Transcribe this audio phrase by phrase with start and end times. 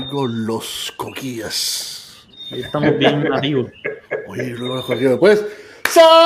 [0.00, 2.16] oigo los coquillas.
[2.50, 3.70] Ahí estamos bien nativos.
[4.28, 5.18] Oye, los coquillas.
[5.18, 5.44] Pues,
[5.88, 6.16] saludos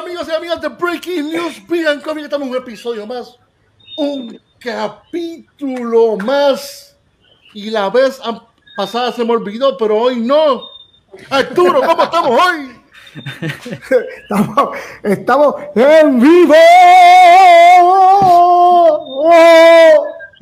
[0.00, 1.66] amigos y amigas de Breaking News.
[1.68, 3.36] Vean cómo estamos en un episodio más.
[3.96, 6.96] Un capítulo más.
[7.54, 8.20] Y la vez
[8.76, 10.62] pasada se me olvidó, pero hoy no.
[11.28, 12.80] Arturo, ¿cómo estamos hoy?
[14.22, 16.54] estamos, estamos en vivo.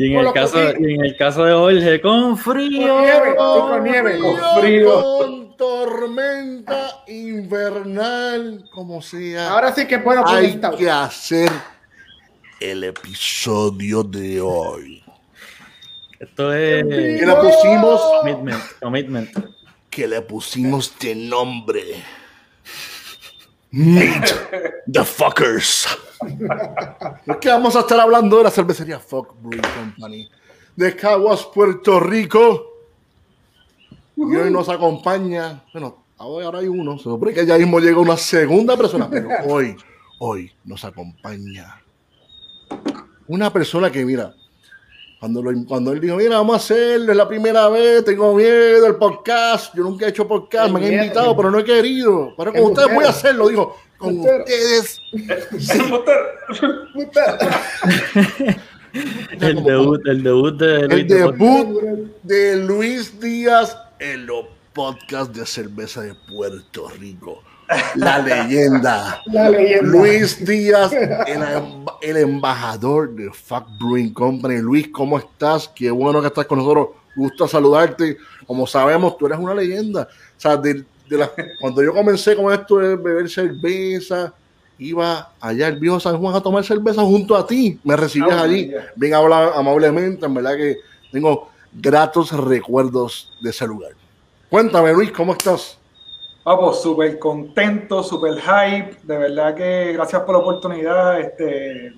[0.01, 2.89] Y en, el caso, y en el caso de Jorge, con frío.
[2.89, 5.03] Con nieve, con nieve, con frío.
[5.03, 9.51] Con tormenta invernal, como sea.
[9.51, 11.51] Ahora sí que bueno, hay que hacer
[12.61, 15.05] el episodio de hoy.
[16.19, 16.83] Esto es.
[16.83, 18.01] Que le pusimos.
[18.01, 18.63] Commitment.
[18.81, 19.31] Commitment.
[19.91, 21.85] Que le pusimos de nombre.
[23.71, 24.35] Meet
[24.91, 25.87] the fuckers.
[27.27, 30.29] Es que vamos a estar hablando de la cervecería Fuck Brewing Company
[30.77, 32.67] de Caguas, Puerto Rico.
[34.17, 38.77] Y hoy nos acompaña, bueno, ahora hay uno, supone que ya mismo llega una segunda
[38.77, 39.77] persona, pero hoy,
[40.19, 41.81] hoy nos acompaña
[43.27, 44.35] una persona que, mira,
[45.21, 48.97] cuando, cuando él dijo, mira, vamos a hacerlo, es la primera vez, tengo miedo del
[48.97, 52.35] podcast, yo nunca he hecho podcast, me han invitado, pero no he querido.
[52.37, 55.01] Pero con ustedes voy a hacerlo, digo, con ustedes.
[59.41, 61.69] el debut, el debut de Luis, el debut
[62.23, 67.43] de Luis Díaz en los podcasts de cerveza de Puerto Rico.
[67.95, 69.21] La leyenda.
[69.27, 69.87] La leyenda.
[69.87, 71.43] Luis Díaz, el,
[72.01, 74.59] el, embajador de Fuck Brewing Company.
[74.59, 75.69] Luis, ¿cómo estás?
[75.69, 76.89] Qué bueno que estás con nosotros.
[77.15, 78.17] Gusto saludarte.
[78.47, 80.09] Como sabemos, tú eres una leyenda.
[80.11, 81.31] O sea, de, de la,
[81.61, 84.33] cuando yo comencé con esto de beber cerveza,
[84.79, 87.79] iba allá el viejo San Juan a tomar cerveza junto a ti.
[87.85, 88.87] Me recibías Ah, allí, ya.
[88.97, 90.25] bien habla, amablemente.
[90.25, 90.77] En verdad que
[91.13, 93.93] tengo gratos recuerdos de ese lugar.
[94.49, 95.77] Cuéntame, Luis, ¿cómo estás?
[96.45, 98.97] Vamos, súper contento, súper hype.
[99.03, 101.21] De verdad que gracias por la oportunidad.
[101.21, 101.93] Este,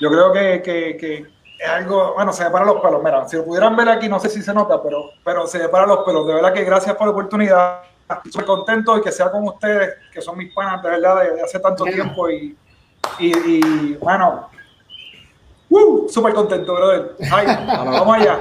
[0.00, 1.14] yo creo que, que- que
[1.58, 3.02] es algo, bueno, se me paran los pelos.
[3.02, 5.68] Mira, si lo pudieran ver aquí, no sé si se nota, pero, pero se me
[5.68, 6.26] paran los pelos.
[6.26, 7.80] De verdad que gracias por la oportunidad.
[8.30, 11.58] Súper contento y que sea con ustedes, que son mis panas de verdad de, hace
[11.60, 12.02] tanto Bueno.
[12.02, 12.28] tiempo.
[12.30, 12.56] Y,
[13.18, 14.48] y, y, bueno,
[15.70, 16.08] ¡uh!
[16.08, 17.14] súper contento, brother.
[17.18, 17.66] Hype.
[17.66, 18.38] Vamos allá.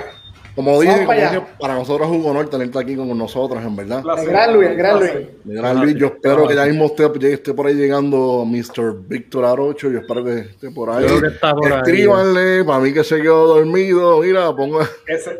[0.56, 3.64] Como dije, Vamos como para dije, para nosotros es un honor tenerte aquí con nosotros,
[3.64, 4.04] en verdad.
[4.20, 5.00] El gran Luis, el gran.
[5.00, 5.12] Luis.
[5.46, 8.94] Gran Luis, yo espero que ya mismo esté, esté por ahí llegando Mr.
[9.08, 9.90] Víctor Arocho.
[9.90, 11.06] Yo espero que esté por ahí.
[11.06, 11.80] Creo que está por ahí.
[11.80, 14.20] Escríbanle, para mí que se quedó dormido.
[14.20, 15.40] Mira, ponga Ese,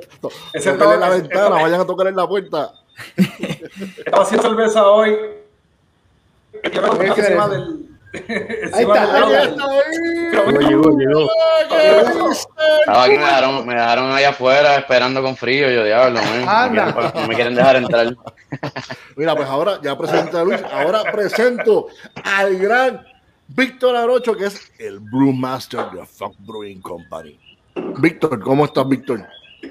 [0.54, 2.72] ese en la todo- ventana, ese- vayan a tocar en la puerta.
[3.98, 5.18] Estaba haciendo cerveza hoy.
[6.64, 7.50] Encima.
[8.14, 10.68] Ahí está, ahí está ahí.
[10.68, 11.28] Llegó, llegó,
[12.88, 15.70] me dejaron, me dejaron allá afuera esperando con frío.
[15.72, 17.12] Yo, diablo, man, Anda.
[17.16, 18.16] no, me quieren dejar entrar.
[19.16, 20.62] Mira, pues ahora ya presenté a Luis.
[20.72, 21.88] Ahora presento
[22.24, 23.04] al gran
[23.48, 27.40] Víctor Arocho, que es el Brewmaster de Fuck Brewing Company.
[27.98, 29.26] Víctor, ¿cómo estás, Víctor?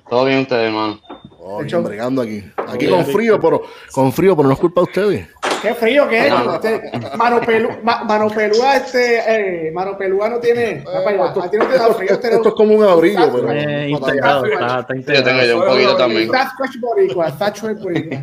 [0.09, 1.01] Todo bien ustedes, hermano.
[1.45, 2.45] Oh, bien, bregando aquí.
[2.69, 5.29] Aquí con frío, pero con frío, pero no es culpa de ustedes.
[5.61, 6.33] Qué frío que es.
[6.55, 10.83] Este, mano, pelu, ma- mano pelúa, este, eh, mano pelúa no tiene.
[10.85, 11.27] para allá.
[11.27, 13.29] esto, A ti no te da frío, esto- te da- esto es como un abrigo,
[13.33, 15.59] pero Eh, integrado, está, está Sí, yo tengo yo integrado.
[15.61, 16.31] un poquito también.
[16.31, 18.19] Sasquatch boricua, Sasquatch boricua.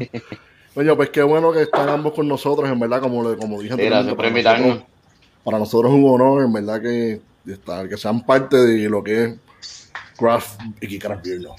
[0.75, 3.75] Oye, pues qué bueno que están ambos con nosotros, en verdad, como, le- como dije
[3.75, 4.85] Sí, gracias anteriormente, por para
[5.43, 9.23] Para nosotros es un honor, en verdad, que, estar, que sean parte de lo que
[9.23, 9.33] es
[10.17, 11.55] craft y que craft beer, no.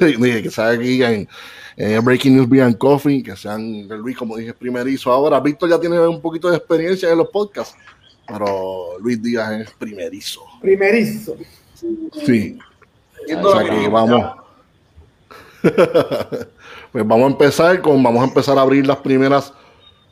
[0.18, 1.28] Dije, que sean aquí en,
[1.76, 5.12] en Breaking News Beer and Coffee, que sean Luis, como dije, primerizo.
[5.12, 7.76] Ahora, Víctor ya tiene un poquito de experiencia en los podcasts,
[8.26, 10.42] pero Luis Díaz es primerizo.
[10.60, 11.36] Primerizo.
[12.24, 12.58] Sí.
[13.42, 14.36] O sea que vamos.
[16.92, 19.52] pues vamos a empezar con, vamos a empezar a abrir las primeras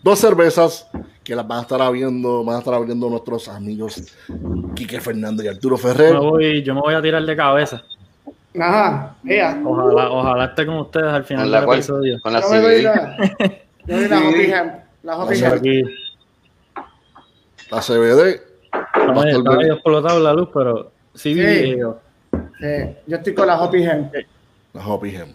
[0.07, 0.89] dos cervezas
[1.25, 4.01] que las van a estar abriendo, van a estar abriendo nuestros amigos
[4.77, 6.13] Quique Fernández y Arturo Ferrer.
[6.15, 7.83] Yo me voy, yo me voy a tirar de cabeza.
[8.59, 9.61] Ajá, ella.
[9.65, 12.21] Ojalá, ojalá esté con ustedes al final Con la del cual, episodio.
[12.23, 12.83] con la Yo me doy CBD.
[12.85, 13.17] la.
[13.87, 14.71] Yo doy la Ham.
[15.03, 15.29] La Ham.
[15.53, 15.83] aquí
[17.71, 18.29] La CBD.
[18.31, 19.59] está Va a estar está bien.
[19.59, 21.43] medio explotado la luz, pero sí vi.
[21.75, 21.77] Sí.
[23.07, 24.11] yo estoy con la Hoppy Ham.
[24.73, 25.29] La Hoppy Hem.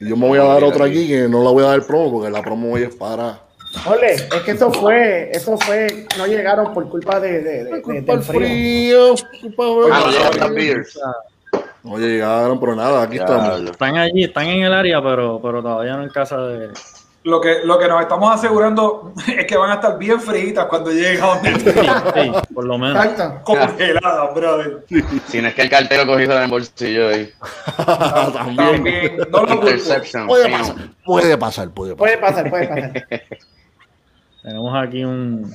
[0.00, 2.12] Y yo me voy a dar otra aquí que no la voy a dar promo
[2.12, 3.40] porque la promo hoy es para.
[3.86, 7.82] Ole, es que eso fue, eso fue, no llegaron por culpa de, de, de- de-
[7.82, 9.16] Culpa del del frío.
[9.16, 9.28] frío.
[9.42, 10.00] Culpa del Ah,
[10.48, 11.90] no.
[11.90, 13.44] No llegaron, pero nada, aquí estamos.
[13.48, 13.70] Diablo.
[13.72, 16.70] Están allí, están en el área, pero, pero todavía no en casa de.
[17.24, 20.90] Lo que, lo que nos estamos asegurando es que van a estar bien fritas cuando
[20.90, 23.06] lleguen a donde Sí, sí, por lo menos.
[23.44, 24.84] Congeladas, brother.
[25.28, 27.30] Si no es que el cartero cogió en el bolsillo ahí.
[27.86, 28.56] También.
[28.56, 29.60] También, no lo.
[29.60, 30.74] Puede pasar, puede pasar,
[31.04, 31.68] puede pasar.
[31.70, 33.04] Puede pasar, puede pasar.
[34.44, 35.50] Tenemos aquí un.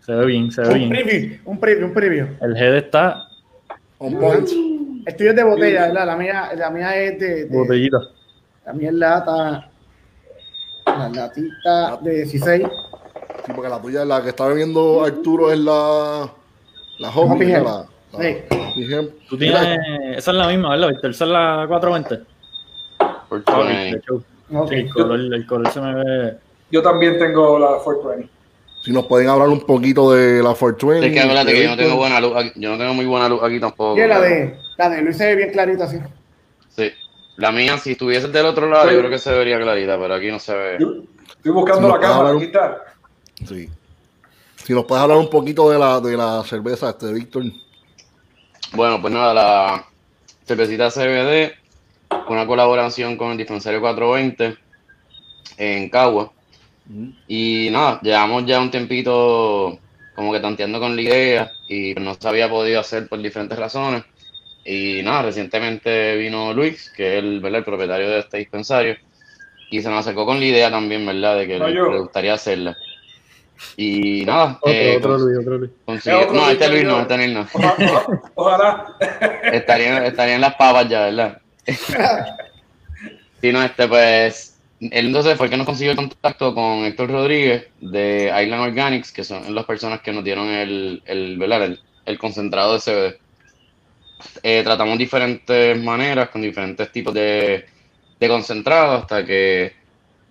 [0.00, 0.90] Se ve bien, se ve Un bien.
[0.90, 2.26] preview, un preview, un preview.
[2.40, 3.28] El head está
[3.98, 4.48] On point.
[5.06, 6.06] El tuyo es de botella, ¿verdad?
[6.06, 7.98] La mía, la mía es de, de- botellita.
[8.66, 9.70] La mía es lata.
[10.86, 12.62] La latita de 16.
[13.46, 16.30] Sí, porque la tuya, la que está bebiendo Arturo es la.
[16.98, 17.08] La.
[17.10, 17.64] Hoppy Gem.
[17.64, 17.86] La, la,
[18.22, 18.36] Sí.
[19.28, 19.78] Tú tienes.
[20.16, 21.10] Esa es la misma, ¿verdad, Víctor?
[21.10, 22.26] Esa es la 420.
[23.28, 26.34] Por sí, el, color, el color se me ve.
[26.70, 28.30] Yo también tengo la 420.
[28.84, 31.06] Si nos pueden hablar un poquito de la 420.
[31.06, 33.28] Es que acuérdate que yo no tengo buena luz aquí, yo no tengo muy buena
[33.28, 33.98] luz aquí tampoco.
[33.98, 35.98] Y la de, la de Luis se ve bien clarita así.
[36.76, 36.92] Sí.
[37.36, 40.30] La mía, si estuviese del otro lado, yo creo que se vería clarita, pero aquí
[40.30, 40.76] no se ve.
[40.80, 41.02] Yo
[41.38, 42.82] Estoy buscando la cámara, aquí está.
[43.46, 43.68] Sí.
[44.64, 47.44] Si nos puedes hablar un poquito de la, de la cerveza, este Víctor.
[48.72, 49.86] Bueno, pues nada, la
[50.44, 51.52] cervecita CBD,
[52.28, 54.58] una colaboración con el dispensario 420
[55.58, 56.32] en Cagua.
[57.26, 59.78] Y nada, llevamos ya un tiempito
[60.14, 64.04] como que tanteando con la idea y no se había podido hacer por diferentes razones.
[64.64, 67.58] Y nada, recientemente vino Luis, que es el, ¿verdad?
[67.60, 68.96] el propietario de este dispensario,
[69.70, 72.34] y se nos acercó con la idea también, ¿verdad?, de que No, le, le gustaría
[72.34, 72.76] hacerla.
[73.76, 75.70] Y nada, Otro, eh, otro Luis, otro Luis.
[75.86, 77.46] otro no, Luis, este Luis no, este Luis no.
[77.52, 78.06] Ojalá.
[78.34, 78.96] ojalá.
[79.52, 81.40] Estarían, estarían las papas ya, ¿verdad?
[83.40, 84.47] sí, no, este, pues,
[84.80, 89.12] él entonces fue el que nos consiguió el contacto con Héctor Rodríguez de Island Organics,
[89.12, 93.18] que son las personas que nos dieron el, el, el, el concentrado de CBD.
[94.42, 97.66] Eh, tratamos diferentes maneras, con diferentes tipos de,
[98.18, 99.72] de concentrado, hasta que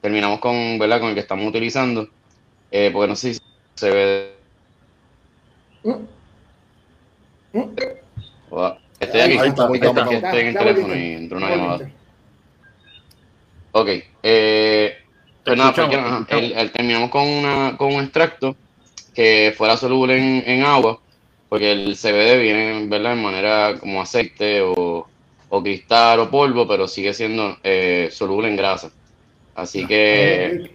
[0.01, 0.99] terminamos con, ¿verdad?
[0.99, 2.07] con el que estamos utilizando.
[2.71, 3.39] Eh, porque no sé si
[3.75, 4.31] CBD.
[8.49, 8.77] Hola.
[8.99, 9.37] Estoy aquí.
[9.37, 11.91] Estoy en el Ya teléfono y entró una llamada.
[13.71, 13.89] Ok.
[14.29, 14.97] Eh,
[15.45, 16.43] pues nada, porque, ajá, escuchamos.
[16.43, 18.57] el- el- terminamos con, una, con un extracto
[19.15, 20.99] que fuera soluble en, en agua,
[21.47, 23.13] porque el CBD viene ¿verdad?
[23.13, 25.07] en manera como aceite o,
[25.49, 28.91] o cristal o polvo, pero sigue siendo eh, soluble en grasa.
[29.55, 30.71] Así que,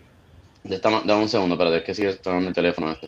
[1.04, 2.92] dame un segundo, espérate, es que sigue sonando el teléfono.
[2.92, 3.06] Este.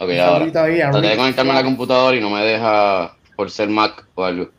[0.00, 0.44] Ok, ahora.
[0.92, 4.50] Traté de conectarme a la computadora y no me deja por ser Mac o algo.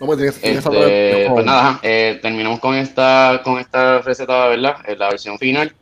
[0.00, 4.48] No me tienes, tienes Este, pues nada, ajá, eh, terminamos con esta, con esta receta,
[4.48, 4.76] ¿verdad?
[4.86, 5.74] Es la versión final.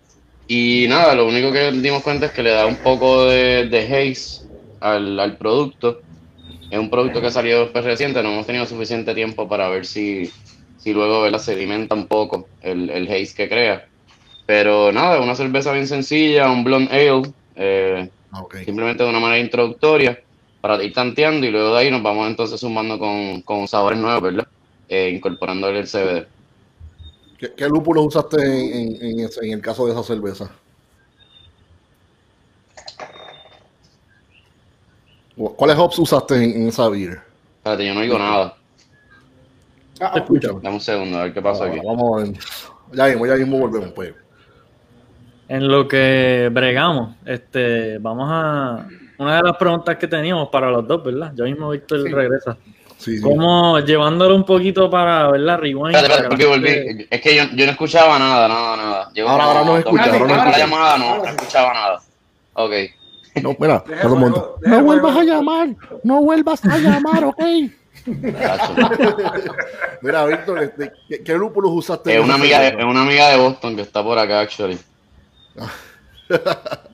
[0.46, 3.80] Y nada, lo único que dimos cuenta es que le da un poco de, de
[3.80, 4.42] haze
[4.80, 6.02] al, al producto.
[6.70, 9.86] Es un producto que ha salido después reciente, no hemos tenido suficiente tiempo para ver
[9.86, 10.30] si,
[10.76, 11.38] si luego ¿verdad?
[11.38, 13.88] sedimenta un poco el, el haze que crea.
[14.46, 18.56] Pero nada, una cerveza bien sencilla, un blonde ale, eh, Ah, ok.
[18.64, 20.18] simplemente de una manera introductoria
[20.62, 24.22] para ir tanteando y luego de ahí nos vamos entonces sumando con, con sabores nuevos,
[24.22, 24.46] ¿verdad?
[24.88, 26.26] Eh, incorporando el CBD.
[27.38, 30.50] ¿Qué, qué lúpulo usaste en, en- en ese- en el caso de esa cerveza?
[35.56, 37.20] ¿Cuáles hops usaste en, en esa beer?
[37.58, 38.56] Espérate, yo no digo nada.
[40.00, 40.60] Ah, escucho.
[40.62, 41.78] Dame un segundo, a ver qué pasa aquí.
[41.78, 42.34] Ah, Vamos a ver.
[42.92, 43.92] Ya mismo, ya mismo volvemos.
[43.92, 44.14] Pues.
[45.48, 48.86] En lo que bregamos, este, vamos a.
[49.18, 51.32] Una de las preguntas que teníamos para los dos, ¿verdad?
[51.34, 52.12] Ya mismo Víctor Sí.
[52.12, 52.56] regresa.
[52.98, 53.22] Sí, sí.
[53.22, 55.58] Como llevándolo un poquito para, ¿verdad?
[55.58, 55.94] Rewind.
[55.96, 57.06] Espérate, porque volví.
[57.10, 59.10] Es que yo, yo no escuchaba nada, nada, nada.
[59.12, 60.58] Llevo Ahora- ahora no escucha, ahora no escucha.
[60.58, 62.00] llamada, no, no escuchaba nada.
[62.54, 62.72] Ok.
[63.42, 64.56] No, Deja todo el mundo.
[64.60, 65.68] No el vuelvas a llamar,
[66.04, 67.42] no vuelvas a llamar, ok.
[70.02, 72.14] Mira, Víctor, este, ¿qué, qué lúpulos usaste?
[72.16, 74.78] Es una amiga de, es una amiga de Boston que está por acá, actually.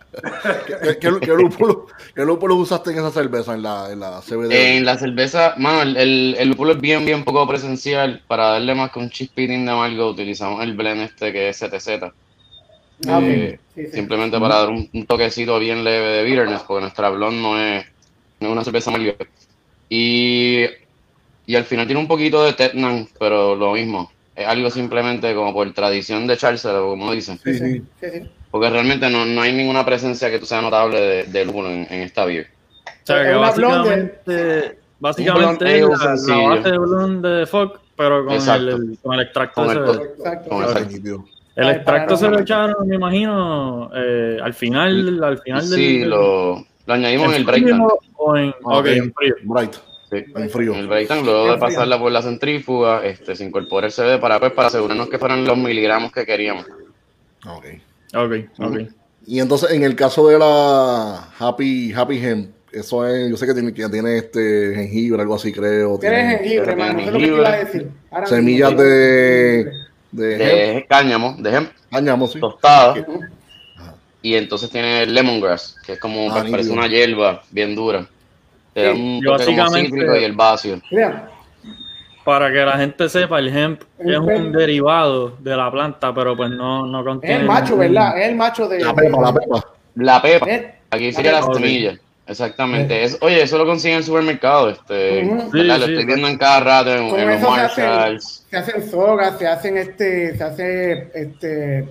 [0.67, 4.51] ¿Qué, qué, qué lúpulo, qué usaste en esa cerveza, en la, en la CBD?
[4.53, 8.23] En la cerveza, mano, el, el, el lúpulo es bien, bien poco presencial.
[8.27, 11.89] Para darle más que un chispitín de amargo, utilizamos el blend este que es CTZ.
[13.09, 13.21] ah.
[13.23, 13.93] Eh, Sí, sí.
[13.93, 17.87] Simplemente para dar un, un toquecito bien leve de bitterness, porque nuestra blonde no es,
[18.41, 19.15] no es una cerveza amarga.
[19.89, 20.65] Y,
[21.47, 24.11] y al final tiene un poquito de Tetnan, pero lo mismo.
[24.35, 27.39] Es algo simplemente como por tradición de echárselo, como dicen.
[27.45, 28.31] Sí, Sí, sí, sí.
[28.49, 28.51] Sí, sí.
[28.51, 31.87] Porque realmente no, no hay ninguna presencia que tú sea notable de, de lúpulo en,
[31.91, 32.47] en esta beer.
[32.87, 36.07] O sea, que básicamente, básicamente la, la
[36.49, 39.81] base de blonde de Fog, pero con el, el- con el extracto Con de el
[39.87, 39.97] CBD.
[39.97, 40.49] co- Exacto.
[40.51, 40.89] Con Ah, exacto.
[40.93, 41.25] nítido.
[41.57, 45.79] El extracto se lo echaron, me imagino, eh, al final, al final del...
[45.79, 47.89] Sí, del- lo, lo añadimos en el breakdown.
[48.17, 49.35] O en, Ah, ok, en frío.
[49.43, 49.73] Bright,
[50.11, 50.25] Sí.
[50.37, 50.73] en frío.
[50.75, 54.39] En el breakdown, luego de pasarla por la centrífuga, este, se incorpora el CBD para,
[54.39, 56.65] pues, para asegurarnos que fueran los miligramos que queríamos.
[57.45, 57.67] Ah, ok.
[58.15, 58.79] Ok, ok.
[59.27, 63.55] Y entonces, en el caso de la Happy, Happy Hemp, eso es, yo sé que
[63.55, 65.99] tiene, que tiene este jengibre, algo así, creo.
[65.99, 66.99] Tiene jengibre, hermano.
[67.01, 67.91] Eso es lo que te iba a decir.
[68.11, 68.37] Ahora mismo.
[68.37, 69.73] semillas de,
[70.13, 72.41] de hemp, De cáñamo, de hemp, cáñamo, sí.
[72.41, 72.95] tostada.
[74.23, 78.07] Y entonces tiene lemongrass, que es como, Ah, parece una hierba bien dura.
[78.75, 80.81] Te da un yo toque como básicamente- cítrico y el vacío.
[80.91, 81.31] Mira,
[82.29, 84.55] Para que la gente sepa, el hemp El es un hemp.
[84.55, 87.37] derivado de la planta, pero pues no, no es contiene.
[87.41, 88.19] el macho, ningún- ¿verdad?
[88.21, 88.81] Es el macho de.
[88.81, 89.65] La pepa, la pepa.
[89.95, 91.55] La pepa, Es- aquí sería la pepa.
[91.55, 91.95] semilla.
[92.27, 93.03] Exactamente.
[93.03, 94.69] Es, oye, eso lo consiguen en el supermercado.
[94.69, 95.37] Este, Ujú.
[95.51, 95.77] ¿verdad?
[95.77, 95.93] Sí, lo sí.
[95.93, 98.47] estoy viendo en cada rato en, Con en los eso se Marshalls.
[98.51, 101.89] se hacen sogas, se hacen este, se hace este,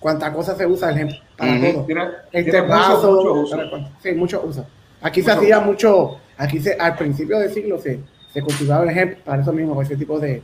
[0.00, 1.72] cuánta cosa se usa el ejemplo para Ujú.
[1.72, 1.84] todo.
[1.84, 3.56] Tiene, Este tiene mucho, vaso, mucho uso.
[3.56, 4.66] para cuánto- sí, mucho uso.
[5.02, 5.66] Aquí se Mucho hacía uso.
[5.66, 8.00] mucho, aquí se, al principio del siglo se,
[8.32, 10.42] se cultivaba el ejemplo para eso mismo, para ese tipo de,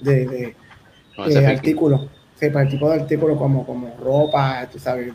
[0.00, 0.54] de,
[1.46, 2.02] artículos.
[2.38, 5.12] Sí, para el tipo de artículos como, como ropa, tú sabes,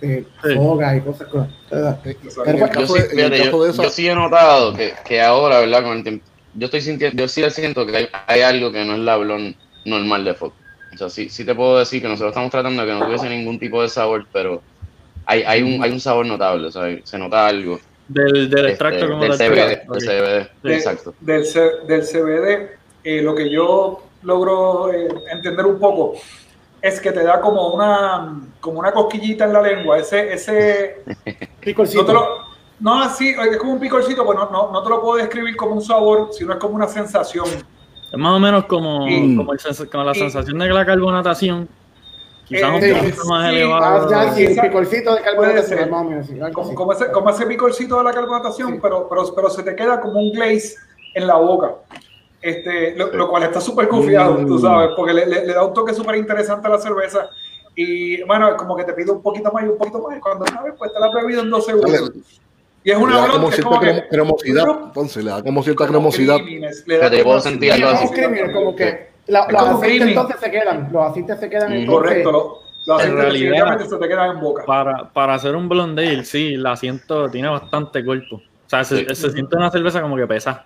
[0.00, 0.26] Sí.
[0.54, 1.28] sogas y cosas.
[1.28, 1.48] cosas.
[1.70, 1.86] En
[2.44, 4.08] Pero el bueno, Yo sí, de- en el fíjate, caso yo, de esa- yo sí
[4.08, 5.82] he notado que, que ahora, ¿verdad?
[5.84, 8.94] Con el tiempo, yo estoy sintiendo, yo sí siento que hay, hay algo que no
[8.94, 9.54] es la blonde
[9.84, 10.56] normal de Fox.
[10.92, 13.28] O sea, sí, sí te puedo decir que nosotros estamos tratando de que no tuviese
[13.28, 14.60] ningún tipo de sabor, pero
[15.24, 17.78] hay, hay, un, hay un sabor notable, o sea, se nota algo.
[18.12, 19.32] Del, del este, extracto como del.
[19.32, 19.94] CBD, Ok.
[19.98, 21.14] del CBD, De- exacto.
[21.20, 22.68] Del, C- del CBD,
[23.04, 26.14] eh, lo que yo logro eh, entender un poco
[26.80, 31.02] es que te da como una, como una cosquillita en la lengua, ese, ese,
[31.60, 32.02] picorcito.
[32.02, 32.26] no te lo,
[32.80, 35.74] no así, es como un picorcito, pues no, no, no te lo puedo describir como
[35.76, 37.46] un sabor, sino es como una sensación.
[37.46, 40.84] Es más o menos como, Y- como, el como la y- sensación de que la
[40.84, 41.68] carbonatación,
[42.46, 44.10] quizás Eh, un sí, poquito más sí, Ah, elevado.
[44.10, 45.90] ya, sí, picorcito de ser.
[45.90, 48.78] más o menos, sí, Como, como ese, como ese picorcito de la carbonatación, Sí.
[48.82, 50.74] pero, pero, pero se te queda como un glaze
[51.14, 51.74] en la boca.
[52.40, 54.60] Este, lo, lo cual está súper confiado, tú Mm.
[54.60, 57.28] sabes, porque le, le- le da un toque súper interesante a la cerveza.
[57.76, 60.44] Y bueno, como que te pide un poquito más y un poquito más, y cuando
[60.46, 62.12] sabes, pues te la has bebido en dos segundos.
[62.84, 64.66] Y es Le una da blonde como cierta como que- cremo- cremosidad.
[64.86, 66.38] Entonces, le da como cierta cremosidad.
[66.86, 68.22] le da como- sentir algo Es así.
[68.22, 71.74] como como que la- los como aceites entonces se quedan, los aceites se quedan Mm.
[71.74, 72.08] entonces.
[72.24, 72.38] Correcto, lo,
[72.86, 74.64] lo En aceites realidad- definitivamente se te quedan en boca.
[74.66, 78.36] Para, para hacer un blonde ale, sí, la siento, tiene bastante cuerpo.
[78.36, 79.14] O sea, se, Sí.
[79.14, 80.64] se siente una cerveza como que pesa.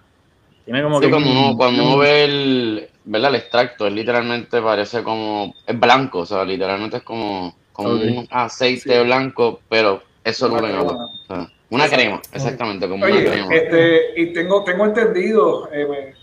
[0.65, 1.11] Tiene como Sí, que.
[1.13, 3.31] cuando uno, cuando uno un- ve el, ¿verdad?
[3.31, 8.01] el extracto, es literalmente parece como, es blanco, o sea, literalmente es como, como Ok.
[8.03, 10.93] un aceite blanco, pero es Una soluble en agua.
[10.93, 11.05] crema.
[11.05, 13.55] O sea, una crema, exactamente, como una Oye, crema.
[13.55, 16.15] este, y tengo, tengo entendido, eh,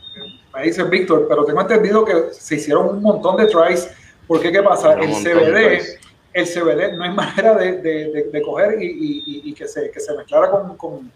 [0.53, 3.89] me, dice Víctor, pero tengo entendido que se hicieron un montón de tries,
[4.27, 4.93] porque ¿qué pasa?
[4.93, 5.99] El CBD.
[6.33, 9.91] El CBD no hay manera de, de, de, de coger y, y- y- que, se,
[9.91, 11.11] que se mezclara con, con,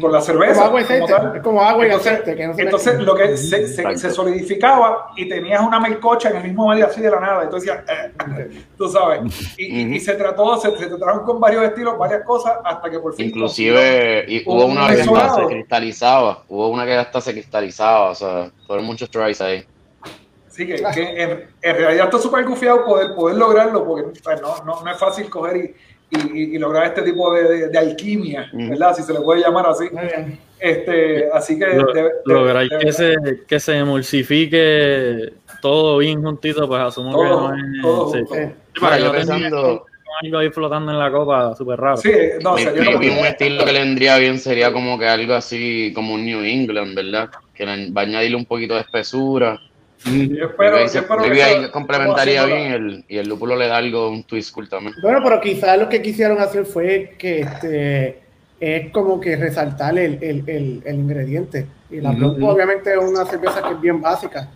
[0.00, 0.54] con la cerveza.
[0.64, 2.36] Como agua y como aceite, agua y Entonces- aceite.
[2.36, 6.44] Que no se Entonces, lo que se, se, solidificaba y tenías una melcocha en el
[6.44, 7.42] mismo medio así de la nada.
[7.44, 9.20] Entonces, eh, tú sabes.
[9.58, 10.04] Y, y- y Ujú.
[10.04, 13.26] se trató, se, se trataron con varios estilos, varias cosas, hasta que por fin.
[13.26, 18.10] Inclusive, y un hubo una que hasta se cristalizaba, hubo una que hasta se cristalizaba,
[18.10, 19.64] o sea, fueron muchos tries ahí.
[20.56, 24.64] Sí, que, que en, en realidad está súper gufiado poder, poder lograrlo, porque pues, no,
[24.64, 25.74] no, no es fácil coger y,
[26.32, 28.48] y- y lograr este tipo de, de- de alquimia.
[28.52, 28.94] ¿verdad?
[28.96, 29.84] Si se le puede llamar así.
[30.58, 31.92] Este, así que Lo-
[32.24, 37.82] lograr que se, que se emulsifique todo bien juntito, pues asumo que Todo, no es.
[37.82, 38.18] todo sí.
[38.30, 38.38] Sí.
[38.74, 39.86] Sí, para que yo pensando,
[40.22, 41.96] algo ahí flotando en la copa, súper raro.
[41.98, 42.10] Sí,
[42.42, 44.98] no, mi, sería mi- como mi- un que- estilo que le vendría bien sería como
[44.98, 47.28] que algo así como un New England, ¿verdad?
[47.54, 49.60] Que le, va a añadirle un poquito de espesura.
[50.04, 53.78] Yo espero, que yo espero que eso- complementaría bien el, y el lúpulo le da
[53.78, 54.94] algo, un twist cool también.
[55.02, 58.20] Bueno, pero quizás lo que quisieron hacer fue que este
[58.60, 61.66] es como que resaltar el, el, el, el ingrediente.
[61.90, 62.18] Y la Ujú.
[62.34, 64.48] Blanc, obviamente es una cerveza que es bien básica.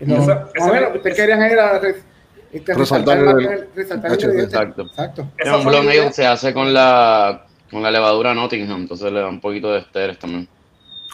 [0.00, 2.04] Y lo- Esa- más esa- o menos, lo que ustedes querían era res-
[2.52, 4.44] este, Resaltar resaltar, el- resaltar ingrediente.
[4.56, 4.82] Exacto.
[4.82, 5.28] Exacto.
[5.58, 6.02] Un blonde idea.
[6.04, 9.80] ale se hace con la, con la levadura Nottingham, entonces le da un poquito de
[9.80, 10.48] esteres también.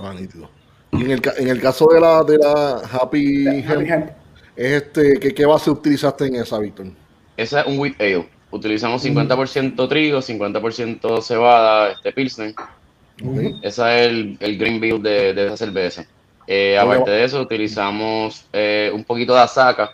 [0.00, 0.48] Ah, nítido.
[0.98, 4.10] Y en el, ca- en el caso de la, de la Happy Por Hemp,
[4.56, 6.86] este, ¿qué, ¿qué base utilizaste en esa, Víctor?
[7.36, 8.28] Esa es un wheat ale.
[8.50, 12.54] Utilizamos 50% trigo, 50% cebada, este pilsner.
[13.24, 13.38] Ok.
[13.62, 13.66] Ese
[14.02, 16.06] es el, el green bill de, de esa cerveza.
[16.46, 19.90] Eh, aparte de eso, utilizamos eh, un poquito de azaca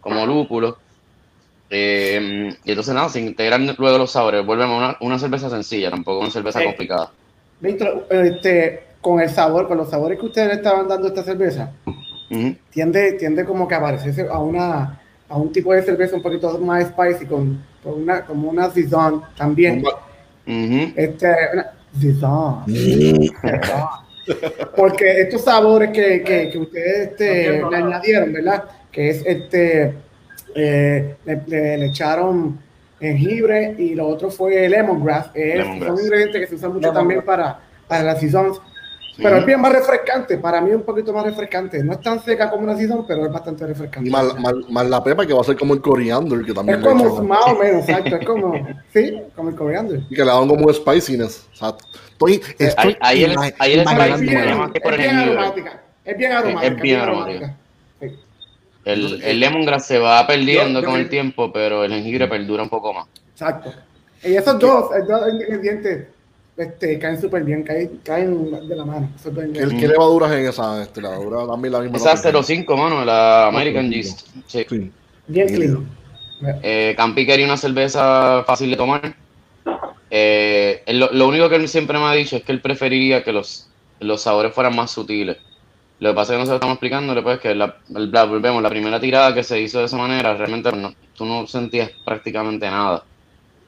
[0.00, 0.76] como lúpulo.
[1.70, 4.44] Eh, y entonces nada, se integran luego los sabores.
[4.44, 7.10] Volvemos a una, una cerveza sencilla, tampoco una cerveza complicada.
[7.60, 11.22] Víctor, este, con el sabor, con los sabores que ustedes le estaban dando a esta
[11.22, 11.72] cerveza,
[12.30, 12.56] Ujú.
[12.70, 16.58] tiende, tiende como que a parecerse a una a un tipo de cerveza un poquito
[16.58, 19.82] más spicy con, con una como una Zizon también.
[20.46, 20.92] Ujú.
[20.96, 21.70] Este, una
[22.00, 22.64] Zizon.
[24.76, 28.64] Porque estos sabores que, que, que ustedes este, No le añadieron, ¿verdad?
[28.90, 29.94] Que es este,
[30.54, 32.58] eh, le, le- le echaron
[33.00, 35.30] jengibre y lo otro fue lemongrass.
[35.34, 35.88] Es, Lemongrass.
[35.94, 37.00] Son ingredientes que se usan mucho Lemongrass.
[37.02, 38.60] también para, para las seasons.
[39.16, 41.82] Pero es bien más refrescante, para mí un poquito más refrescante.
[41.84, 44.08] No es tan seca como una season, pero es bastante refrescante.
[44.08, 46.78] Y más, más- más la pepa que va a ser como el coriander, que también
[46.80, 48.16] Es como más o menos, exacto.
[48.16, 48.54] Es como,
[48.92, 50.00] sí, como el coriander.
[50.10, 51.46] y que le dan como spiciness.
[51.52, 51.74] O sea,
[52.10, 54.90] estoy, estoy Ahí- ahí el- ahí es spicy bien, es aromática.
[54.90, 55.82] Es bien aromática.
[56.04, 57.56] es bien aromática.
[58.84, 62.62] El, el lemongrass se va perdiendo Yo- yo con el tiempo, pero el jengibre perdura
[62.62, 63.06] un poco más.
[63.32, 63.72] Exacto.
[64.22, 66.06] Y esos dos, esos dos ingredientes
[66.56, 69.10] este, caen súper bien, caen, caen de la mano.
[69.22, 70.82] ¿Qué, qué levaduras en esa?
[70.82, 71.96] Este, la levadura también la misma.
[71.96, 72.42] Esa ¿no?
[72.42, 73.94] 05, mano, la American 05.
[73.94, 74.20] Yeast.
[74.46, 74.66] Sí.
[74.68, 74.90] Sí.
[75.26, 75.88] Bien clean.
[76.62, 79.14] Eh, Campi quería una cerveza fácil de tomar.
[80.10, 83.32] Eh, lo, lo único que él siempre me ha dicho es que él preferiría que
[83.32, 83.68] los,
[84.00, 85.38] los sabores fueran más sutiles.
[86.00, 88.68] Lo que pasa es que nosotros estamos explicándole pues que la, el- la- volvemos, la
[88.68, 93.04] primera tirada que se hizo de esa manera, realmente no- tú no sentías prácticamente nada.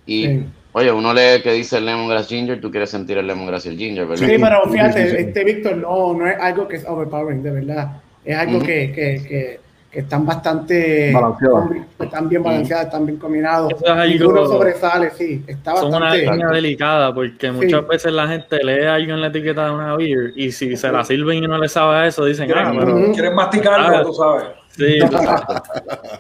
[0.07, 0.45] Y Sí.
[0.78, 3.78] Oye, uno lee que dice el lemongrass ginger, tú quieres sentir el lemongrass y el
[3.78, 4.26] ginger, ¿verdad?
[4.26, 5.16] Sí, pero Sí, fíjate, sí, sí.
[5.23, 7.90] este Víctor no, no es algo que es overpowering, de verdad.
[8.25, 8.66] Es algo Ujú.
[8.66, 11.64] que, que, que, que están bastante Balanceadas.
[11.64, 13.73] combi- están bien balanceadas, están bien combinados.
[13.73, 15.42] Eso es algo- Ninguno sobresale, sí.
[15.47, 16.30] Está Son una bastante.
[16.33, 20.33] línea delicada porque muchas veces la gente lee algo en la etiqueta de una beer
[20.37, 23.12] y si se la sirven y no le sabe a eso, dicen, ah, ¿Quieren, pero
[23.12, 24.02] quieren masticarlo, Ah.
[24.04, 24.45] tú sabes.
[24.76, 24.99] Sí,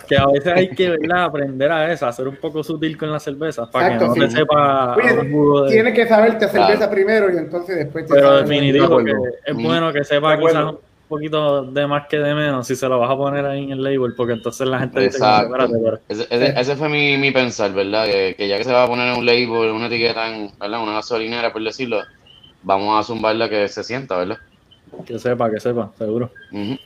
[0.08, 1.24] que a veces hay que ¿verdad?
[1.24, 4.26] aprender a eso, a ser un poco sutil con la cerveza para Exacto, que no
[4.28, 4.32] sí.
[4.34, 5.14] te sepa Oye,
[5.64, 6.92] de- Tienes que saberte cerveza Claro.
[6.92, 9.12] primero y entonces después te Pero definitivo De que
[9.46, 9.62] es Mm.
[9.62, 13.10] bueno que sepa quizás un poquito de más que de menos si se lo vas
[13.10, 15.46] a poner ahí en el label porque entonces la gente dice, Exacto.
[15.54, 18.06] espérate, pero Ese, ese- ese fue mi, mi pensar, ¿verdad?
[18.06, 20.82] Que, que ya que se va a poner en un label, una etiqueta, en ¿verdad?
[20.82, 22.00] una gasolinera, por decirlo,
[22.62, 24.38] vamos a zumbarla que se sienta, ¿verdad?
[25.04, 26.30] que sepa, que sepa, seguro.
[26.52, 26.76] Ujú.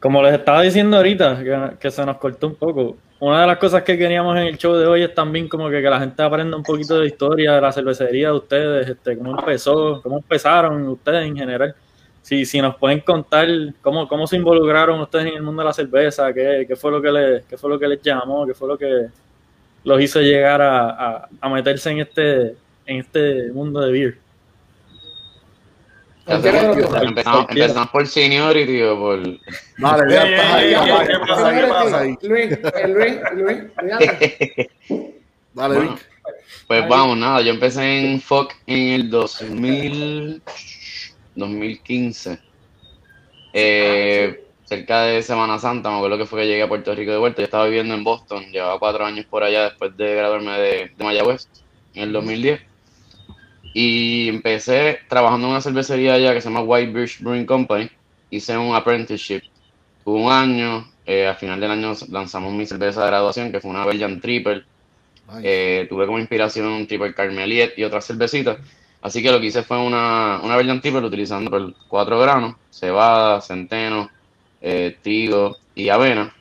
[0.00, 3.58] Como les estaba diciendo ahorita, que, que se nos cortó un poco, una de las
[3.58, 6.22] cosas que queríamos en el show de hoy es también como que, que la gente
[6.22, 10.88] aprenda un poquito de historia de la cervecería de ustedes, este, cómo empezó, cómo empezaron
[10.88, 11.74] ustedes en general.
[12.22, 13.46] Si, si nos pueden contar
[13.82, 17.02] cómo, cómo se involucraron ustedes en el mundo de la cerveza, qué, qué fue lo
[17.02, 19.06] que les, qué fue lo que les llamó, qué fue lo que
[19.84, 24.18] los hizo llegar a, a- a meterse en este, en este mundo de beer.
[24.18, 24.38] Cualquiera
[24.88, 26.19] de los dos.
[26.30, 29.22] Empezamos, por seniority o por...
[29.78, 30.70] Dale, ya estás ahí.
[30.70, 31.98] ¿qué ahí, pasa?
[32.00, 32.18] ahí.
[32.22, 34.70] Luis, eh, Luis, Luis, fíjate.
[35.54, 36.10] Dale, Vic.
[36.66, 40.42] Pues vamos, nada, yo empecé en FOC en el 2000,
[41.34, 42.38] 2015.
[43.52, 47.18] Eh, cerca de Semana Santa, me acuerdo que fue que llegué a Puerto Rico de
[47.18, 47.42] vuelta.
[47.42, 51.04] Yo estaba viviendo en Boston, llevaba cuatro años por allá después de graduarme de, de
[51.04, 51.48] Mayagüez
[51.94, 52.69] en el 2010.
[53.72, 57.90] Y empecé trabajando en una cervecería allá que se llama White Birch Brewing Company.
[58.30, 59.42] Hice un apprenticeship.
[60.04, 63.70] Tuve un año, eh, al final del año lanzamos mi cerveza de graduación, que fue
[63.70, 64.64] una Belgian Triple.
[65.28, 68.58] Ay, Eh, tuve como inspiración un Triple Carmeliet y otras cervecitas.
[69.02, 74.10] Así que lo que hice fue una, una Belgian Triple utilizando cuatro granos, cebada, centeno,
[74.60, 76.34] eh, trigo y avena.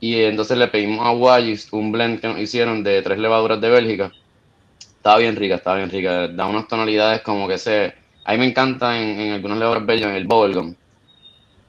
[0.00, 3.70] Y entonces le pedimos a Wallis un blend que nos hicieron de tres levaduras de
[3.70, 4.12] Bélgica.
[4.98, 6.28] Estaba bien rica, estaba bien rica.
[6.28, 7.94] Da unas tonalidades como que se...
[8.24, 10.74] A mí me encanta en, en algunas levaduras belgas el bubblegum.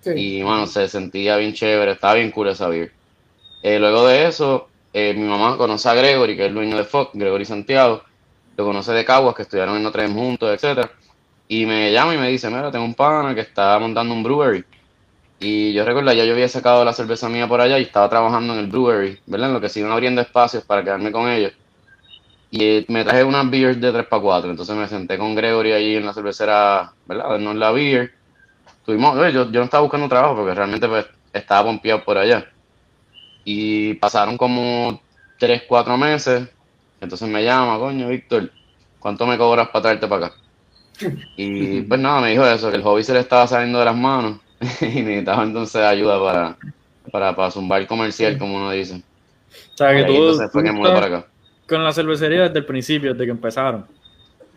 [0.01, 0.11] Sí.
[0.15, 2.91] Y bueno, se sentía bien chévere, estaba bien cool esa beer.
[3.61, 6.83] Eh, luego de eso, eh, mi mamá conoce a Gregory, que es el dueño de
[6.83, 8.03] Fox, Gregory Santiago.
[8.57, 10.91] Lo conoce de Caguas, que estudiaron en Notre Dame juntos, etcétera.
[11.47, 14.63] Y me llama y me dice, mira, tengo un pana que está montando un brewery.
[15.39, 18.53] Y yo recuerdo, ya yo había sacado la cerveza mía por allá y estaba trabajando
[18.53, 19.47] en el brewery, ¿verdad?
[19.47, 21.53] En lo que iban abriendo espacios para quedarme con ellos.
[22.51, 24.49] Y eh, me traje unas beers de 3x4.
[24.49, 27.27] Entonces me senté con Gregory ahí en la cervecera, ¿verdad?
[27.27, 28.11] A darnos la beer.
[28.85, 32.47] Tuvimos, yo, yo no estaba buscando trabajo porque realmente pues, estaba pompeado por allá.
[33.43, 35.01] Y pasaron como
[35.37, 36.47] 3, 4 meses.
[37.01, 38.51] Entonces me llama, coño, Víctor,
[38.99, 40.35] ¿cuánto me cobras para traerte para acá?
[41.37, 43.95] Y pues nada, me dijo eso, que el hobby se le estaba saliendo de las
[43.95, 44.39] manos
[44.81, 46.57] y necesitaba entonces ayuda para,
[47.11, 49.01] para, para zumbar comercial, como uno dice.
[49.73, 51.27] O sea, que Y ahí tú, entonces fue tú que estás para acá.
[51.69, 53.85] Con la cervecería desde el principio, desde que empezaron.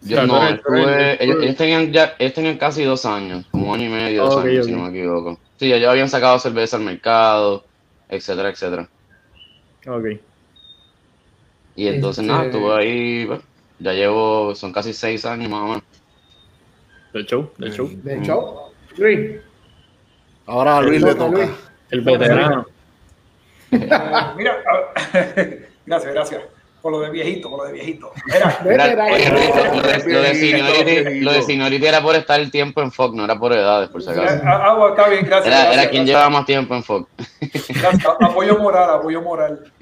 [0.03, 3.05] Yo O sea, tú no, eres- estuve, tú ellos, tenían ya, ellos tenían casi dos
[3.05, 5.39] años, como un año y medio, dos años, si no me equivoco.
[5.59, 7.65] Sí, ellos habían sacado cerveza al mercado,
[8.09, 8.89] etcétera, etcétera.
[9.87, 10.07] Ok.
[11.77, 13.41] Y entonces Este- nada, estuve ahí, pues,
[13.79, 15.83] ya llevo, son casi seis años más o menos.
[17.13, 17.89] Del show, del show.
[18.03, 19.41] De hecho, Luis,
[20.47, 21.37] Ahora a Luis le toca.
[21.39, 21.51] Luis.
[21.91, 22.67] El veterano.
[23.71, 24.35] Mira,
[25.87, 26.43] gracias, gracias.
[26.83, 28.11] Con lo de viejito, con lo de viejito.
[28.27, 28.67] Ryan.
[29.37, 31.25] Rito, lo de- lo de Viejito, seniority- viejito.
[31.25, 34.03] lo de seniority era por estar el tiempo en Fox, no era por edades, por
[34.03, 34.43] si acaso.
[34.45, 35.47] ah, ah, bueno, está bien, gracias.
[35.47, 36.07] Era, gracias, era quien gracias.
[36.07, 37.09] llevaba más tiempo en Fox.
[37.41, 39.73] Gracias, Apoyo moral, apoyo moral.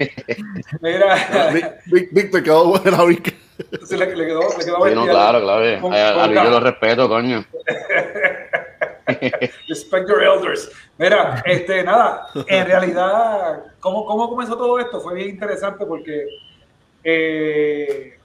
[0.81, 1.75] Mira,
[2.11, 3.35] Víctor quedó buena, Vic.
[3.85, 5.81] se le, le quedó, le quedó Sí, no, claro, claro.
[5.81, 7.43] Con- A, a con Luis yo lo respeto, coño.
[9.67, 10.71] Respect your elders.
[10.97, 15.01] Mira, este, nada, en realidad, ¿cómo, ¿cómo comenzó todo esto?
[15.01, 16.25] Fue bien interesante porque
[17.03, 18.17] eh,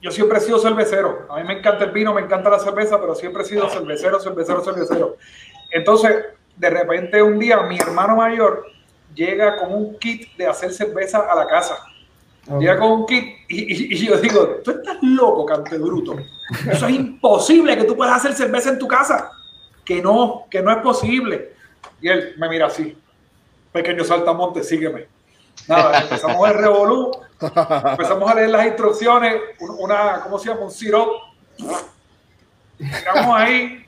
[0.00, 1.26] yo siempre he sido cervecero.
[1.30, 4.20] A mí me encanta el vino, me encanta la cerveza, pero siempre he sido cervecero,
[4.20, 5.16] cervecero, cervecero.
[5.70, 6.24] Entonces,
[6.56, 8.66] de repente un día mi hermano mayor
[9.14, 11.78] llega con un kit de hacer cerveza a la casa.
[12.60, 16.14] Llega con un kit y, y- y yo digo, tú estás loco, cante bruto.
[16.70, 19.30] Eso es imposible que tú puedas hacer cerveza en tu casa.
[19.82, 21.52] Que no, que no es posible.
[22.02, 22.94] Y él me mira así.
[23.72, 25.06] Pequeño saltamonte, sígueme.
[25.68, 30.60] Nada, empezamos el revolú, empezamos a leer las instrucciones, un- una, ¿cómo se llama?
[30.62, 31.08] Un sirop.
[32.78, 33.86] Llegamos ahí,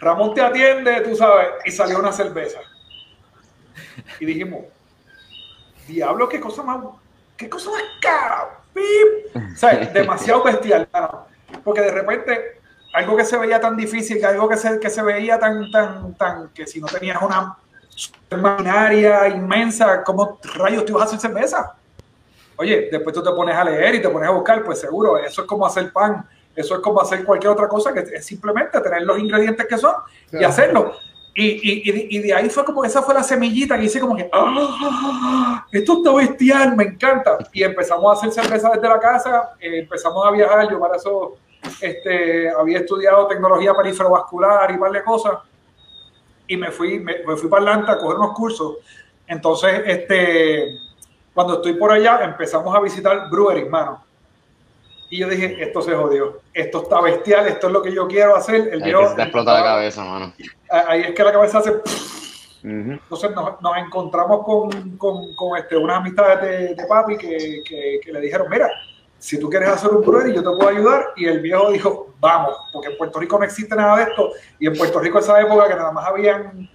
[0.00, 2.58] Ramón te atiende, tú sabes, y salió una cerveza.
[4.18, 4.62] Y dijimos,
[5.86, 6.78] diablo, qué cosa más,
[7.36, 9.36] qué cosa más cara, pip.
[9.36, 11.26] O sea, demasiado bestial, mano.
[11.62, 12.60] porque de repente
[12.94, 16.14] algo que se veía tan difícil, que algo que se, que se veía tan, tan,
[16.14, 17.56] tan, que si no tenías una
[18.38, 21.74] maquinaria inmensa, ¿cómo rayos te ibas a hacer cerveza?
[22.56, 25.42] Oye, después tú te pones a leer y te pones a buscar, pues seguro, eso
[25.42, 29.02] es como hacer pan, eso es como hacer cualquier otra cosa, que es simplemente tener
[29.02, 29.94] los ingredientes que son
[30.26, 30.48] y Claro.
[30.48, 30.92] hacerlo.
[31.34, 34.14] Y, y, y de- y ahí fue como, esa fue la semillita que hice como
[34.14, 35.66] que, ¡ah!
[35.72, 37.38] Esto está bestial, me encanta.
[37.54, 41.36] Y empezamos a hacer cerveza desde la casa, eh, empezamos a viajar, yo para eso
[41.80, 45.38] este, había estudiado tecnología periferovascular y de cosas,
[46.46, 48.76] y me fui, me, me fui para Atlanta a coger unos cursos.
[49.26, 50.76] Entonces, este,
[51.34, 54.04] cuando estoy por allá, empezamos a visitar breweries, mano.
[55.08, 58.34] Y yo dije, esto se jodió, esto está bestial, esto es lo que yo quiero
[58.34, 58.68] hacer.
[58.72, 60.32] El Ahí viejo- que se te explota la cabeza, mano.
[60.70, 61.72] Ahí es que la cabeza hace...
[62.64, 68.00] Entonces nos, nos encontramos con, con, con, este, unas amistades de, de papi que, que,
[68.02, 68.70] que le dijeron, mira,
[69.22, 71.12] si tú quieres hacer un brewery, yo te puedo ayudar.
[71.14, 74.30] Y el viejo dijo, vamos, porque en Puerto Rico no existe nada de esto.
[74.58, 76.68] Y en Puerto Rico esa época que nada más habían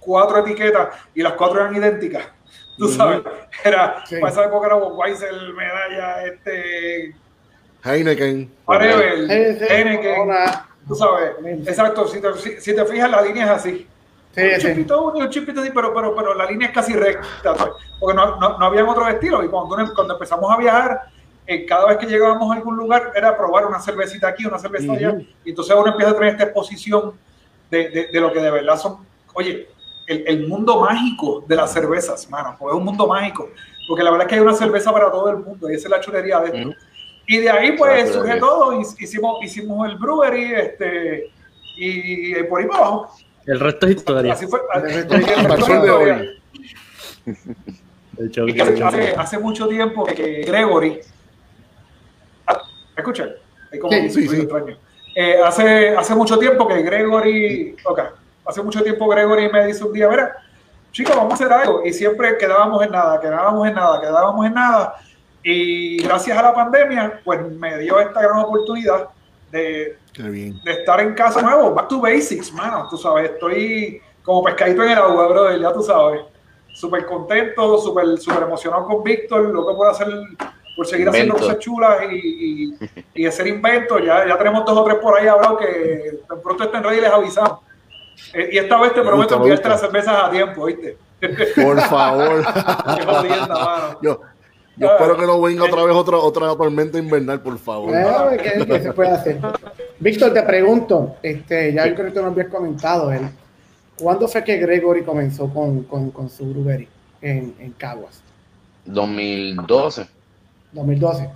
[0.00, 2.22] cuatro etiquetas y las cuatro eran idénticas.
[2.78, 3.22] Tú sabes,
[3.64, 4.16] era, Sí.
[4.20, 7.16] para esa época era Weiser, medalla, este,
[7.82, 8.50] Heineken.
[8.68, 9.64] Sí, sí.
[9.72, 10.66] Heineken, Hola.
[10.86, 11.30] tú sabes.
[11.66, 13.88] Exacto, si te, si, si te fijas, la línea es así
[14.34, 14.66] Sí, un sí.
[14.66, 17.70] chipito uno y un chipito así, pero, pero, pero la línea es casi recta, pues,
[18.00, 19.44] porque no, no, no habían otros estilos.
[19.44, 21.00] Y cuando, cuando empezamos a viajar,
[21.46, 24.92] eh, cada vez que llegábamos a algún lugar era probar una cervecita aquí, una cerveza
[24.92, 25.18] allá.
[25.44, 27.12] Y entonces uno empieza a tener esta exposición
[27.70, 28.98] de, de, de lo que de verdad son.
[29.34, 29.68] Oye,
[30.06, 33.50] el, el mundo mágico de las cervezas, mano, pues es un mundo mágico.
[33.88, 35.90] Porque la verdad es que hay una cerveza para todo el mundo y esa es
[35.90, 36.68] la chulería de esto.
[36.70, 36.78] Ujú.
[37.26, 38.72] Y de ahí, pues, surge todo.
[38.72, 41.30] Hic- Hicimos, hicimos el brewery, este,
[41.76, 43.14] y, y por ahí para abajo.
[43.46, 44.32] El resto es historia.
[44.32, 44.60] Así fue.
[44.74, 46.16] El resto el sol de historia.
[46.16, 47.30] hoy.
[48.82, 51.00] Hace- hace mucho tiempo que Gregory.
[52.96, 53.30] ¿Me escuchan?
[53.72, 54.36] Hay como Sí, un sí, sí.
[54.40, 54.76] extraño.
[55.16, 57.76] Eh, hace, hace mucho tiempo que Gregory.
[57.84, 58.00] Ok,
[58.46, 60.36] hace mucho tiempo Gregory me dice un día: Mira,
[60.92, 61.84] chicos, vamos a hacer algo.
[61.84, 64.94] Y siempre quedábamos en nada, quedábamos en nada, quedábamos en nada.
[65.42, 69.08] Y gracias a la pandemia, pues me dio esta gran oportunidad
[69.52, 70.58] de, bien.
[70.64, 74.90] de estar en casa nuevo, back to basics, mano, tú sabes, estoy como pescadito en
[74.92, 76.22] el agua, brother, ya tú sabes,
[76.72, 80.08] súper contento, súper súper emocionado con Víctor, lo que puedo hacer
[80.76, 82.78] por seguir haciendo cosas chulas y, y,
[83.14, 86.64] y hacer inventos, ya, ya tenemos dos o tres por ahí hablado que tan pronto
[86.64, 87.60] estén ready y les avisamos.
[88.32, 90.96] Eh, y esta vez te Me prometo enviarte las cervezas a tiempo, ¿viste?
[91.56, 92.44] Por favor.
[94.02, 94.20] Yo,
[94.76, 97.90] yo espero que no venga otra vez otra, otra tormenta invernal, por favor.
[97.90, 99.38] Bueno, ¿qué, qué se puede hacer?
[100.00, 103.30] Víctor, te pregunto, este, ya yo creo que tú nos habías comentado, él,
[103.96, 106.88] ¿cuándo fue que Gregory comenzó con, con, con su brewery
[107.22, 108.20] en, en Caguas?
[108.84, 110.06] 2012.
[110.74, 111.22] 2012.
[111.24, 111.32] Ujú.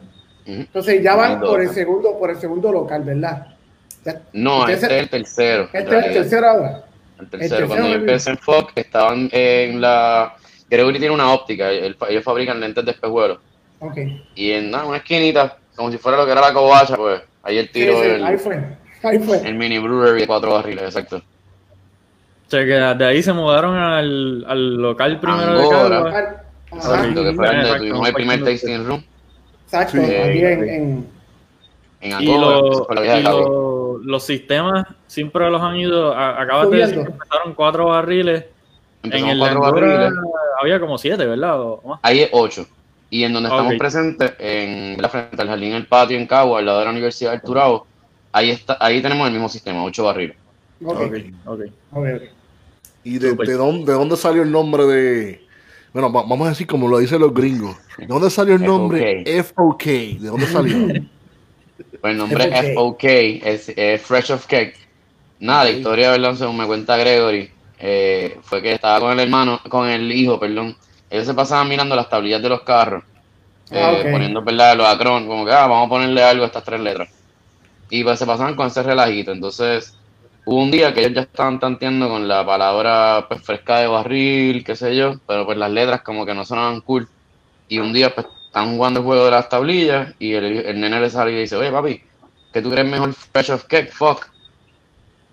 [0.46, 1.74] Entonces ya van por el 2012.
[1.74, 3.46] segundo, por el segundo local, ¿verdad?
[4.04, 5.68] Ya- No, Este este es el tercero.
[5.72, 6.84] este es el tercero ahora.
[7.20, 7.48] El tercero.
[7.56, 10.34] tercero Cuando yo empecé en Fox, estaban en la.
[10.70, 13.38] Gregory tiene una óptica, el- ellos fabrican lentes de espejuelos.
[13.80, 13.96] Ok.
[14.34, 17.66] Y en una esquinita, como si fuera lo que era la covacha, pues ahí el
[17.66, 18.62] Sí, tiro sí, el, ahí fue.
[19.02, 19.38] Ahí fue.
[19.48, 21.16] el mini brewery de cuatro barriles, exacto.
[21.18, 25.98] O sea, que de ahí se mudaron al, al local primero de Angora.
[26.08, 26.44] Ajá.
[26.72, 29.04] Exacto, que fue donde tuvimos el primer tasting room
[29.68, 30.14] Exacto, Sí.
[30.14, 31.06] aquí en, en-
[32.00, 32.88] en Y, lo-
[33.22, 36.14] lo- los sistemas siempre los han ido.
[36.14, 38.44] a- acabas de decir que empezaron cuatro barriles.
[39.02, 40.12] En Empezamos el cuatro barriles,
[40.60, 41.58] había como siete, ¿verdad?
[42.02, 42.66] Ahí es ocho.
[43.10, 46.66] Y en donde estamos presentes, en la frente al jardín del patio en Cagua, al
[46.66, 47.86] lado de la Universidad del Turabo,
[48.32, 50.36] ahí está, ahí tenemos el mismo sistema, ocho barriles.
[50.84, 51.00] Ok,
[51.46, 52.06] Ok.
[53.04, 53.46] ¿Y de, Súper.
[53.48, 55.47] de dónde, de dónde salió el nombre de.?
[55.92, 57.78] Bueno, va- vamos a decir como lo dicen los gringos.
[57.96, 59.84] ¿De dónde salió el nombre FOK?
[59.84, 60.94] ¿De dónde salió?
[62.00, 63.02] Pues el nombre FOK.
[63.02, 64.74] FOK es, es Fresh of Cake.
[65.40, 65.76] Nada, la Ok.
[65.78, 66.34] historia, ¿verdad?
[66.34, 70.76] Según me cuenta Gregory, eh, fue que estaba con el hermano, con el hijo, perdón.
[71.08, 73.04] Ellos se pasaban mirando las tablillas de los carros,
[73.70, 74.06] eh, Ah, ok.
[74.10, 74.76] poniendo, ¿verdad?
[74.76, 77.08] Los acron, como que, ah, vamos a ponerle algo a estas tres letras.
[77.90, 79.32] Y pues se pasaban con ese relajito.
[79.32, 79.98] Entonces,
[80.48, 84.64] hubo un día que ellos ya estaban tanteando con la palabra pues, fresca de barril,
[84.64, 87.06] qué sé yo, pero pues las letras como que no sonaban cool.
[87.68, 91.00] Y un día, pues, están jugando el juego de las tablillas y el, el nene
[91.00, 92.02] le sale y dice, oye, papi,
[92.50, 93.92] ¿qué tú crees mejor Fresh of Cake?
[93.92, 94.26] Fuck.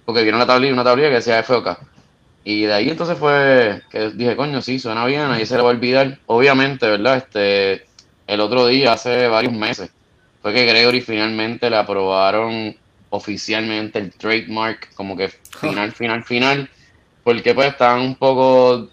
[0.03, 1.77] Porque vieron la tablilla, una tablilla que decía FOK.
[2.43, 5.69] Y de ahí entonces fue que dije, coño, sí, suena bien, ahí se le va
[5.69, 6.19] a olvidar.
[6.25, 7.15] Obviamente, ¿verdad?
[7.15, 7.85] Este,
[8.27, 9.91] el otro día, hace varios meses,
[10.41, 12.75] fue que Gregory finalmente le aprobaron
[13.15, 16.69] oficialmente el trademark, como que final, final, final,
[17.23, 18.87] porque pues estaban un poco,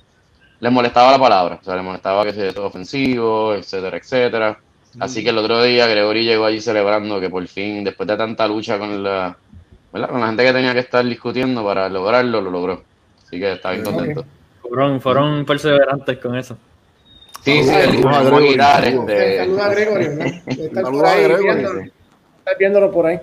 [0.60, 4.58] les molestaba la palabra, o sea, les molestaba que sea todo ofensivo, etcétera, etcétera.
[5.00, 8.46] Así que el otro día Gregory llegó allí celebrando que por fin, después de tanta
[8.46, 9.36] lucha con la,
[9.92, 10.08] ¿verdad?
[10.10, 12.82] con la gente que tenía que estar discutiendo para lograrlo, lo logró.
[13.24, 14.24] Así que está bien contento.
[14.60, 16.56] Fueron, fueron perseverantes con eso.
[17.42, 19.70] Sí, sí, saludos a Gregory, este, ¿no?
[19.70, 21.42] Gregory.
[21.42, 21.80] viéndolo.
[21.80, 23.20] Está viéndolo por ahí.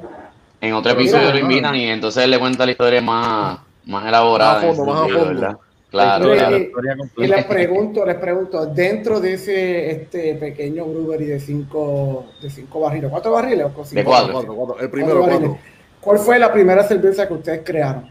[0.62, 3.60] En otro Pero episodio mira, lo invitan y entonces él le cuenta la historia más,
[3.86, 4.56] más elaborada.
[4.56, 5.26] Más a fondo, más a fondo.
[5.26, 5.58] ¿verdad?
[5.90, 6.72] Claro, y-
[7.18, 12.82] Y les pregunto, les pregunto, dentro de ese este pequeño brewery de cinco, de cinco
[12.82, 14.34] barriles, ¿cuatro barriles o cinco De cuatro.
[14.34, 14.80] Cuatro, cuatro.
[14.84, 15.58] El primero, Cuatro.
[16.02, 18.08] ¿Cuál fue la primera cerveza que ustedes crearon?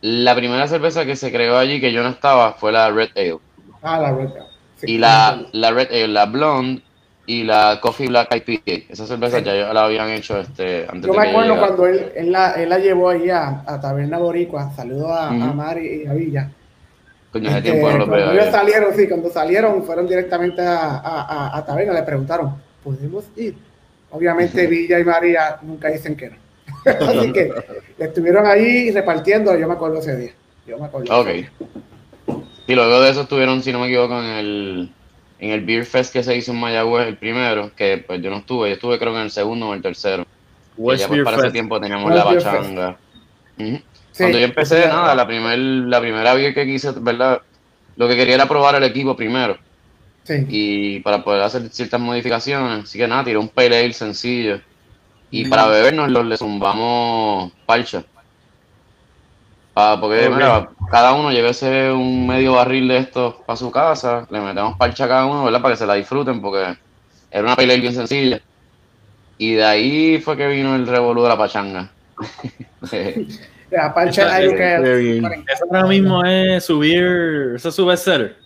[0.00, 3.38] La primera cerveza que se creó allí, que yo no estaba, fue la Red Ale.
[3.82, 4.46] Ah, la Red Ale.
[4.76, 6.82] Sí, Y la, la Red Ale, la Blonde
[7.26, 8.84] y la Coffee Black IPA.
[8.88, 12.32] Esas cervezas ya yo la habían hecho este, antes Yo me acuerdo cuando él, él,
[12.32, 16.12] la, él la llevó ahí a, a Taberna Boricua, saludos a, a Mari y a
[16.14, 16.50] Villa.
[17.32, 18.32] Coño, Este, tiempo no los cuando veo.
[18.32, 23.56] ellos salieron, sí, cuando salieron, fueron directamente a, a, Taberna, le preguntaron, ¿podemos ir?
[24.10, 26.36] Obviamente Villa y María nunca dicen que no.
[26.84, 27.50] Así que
[27.98, 30.32] estuvieron ahí repartiendo, yo me acuerdo ese día.
[30.66, 31.20] Yo me acuerdo.
[31.20, 31.28] Ok.
[32.66, 34.92] Y luego de eso estuvieron, si no me equivoco, en el,
[35.42, 38.36] en el Beer Fest que se hizo en Mayagüez, el primero, que pues yo no
[38.38, 40.24] estuve, yo estuve creo que en el segundo o el tercero.
[40.76, 41.52] West ya pues Beer para ese Fest.
[41.52, 42.96] tiempo teníamos West la Beer bachanga.
[43.58, 43.82] Sí,
[44.16, 47.42] Cuando yo empecé, sí, nada, la, primer, la primera beer que quise, ¿verdad?
[47.96, 49.58] Lo que quería era probar el equipo primero
[50.24, 50.46] Sí.
[50.48, 52.84] y para poder hacer ciertas modificaciones.
[52.84, 54.60] Así que nada, tiré un pale ale sencillo.
[55.32, 58.04] Y para bebernos los le zumbamos parcha.
[59.74, 64.40] Ah, porque mira, cada uno llévese un medio barril de estos para su casa, le
[64.40, 65.62] metemos parcha a cada uno, ¿verdad?
[65.62, 66.76] Para que se la disfruten, porque
[67.30, 68.40] era una pale ale bien sencilla.
[69.38, 71.90] Y de ahí fue que vino el revolú de la pachanga.
[73.72, 74.96] La hay Qué que...
[74.96, 75.24] bien.
[75.50, 78.36] Eso ahora mismo es subir, eso es su bestseller.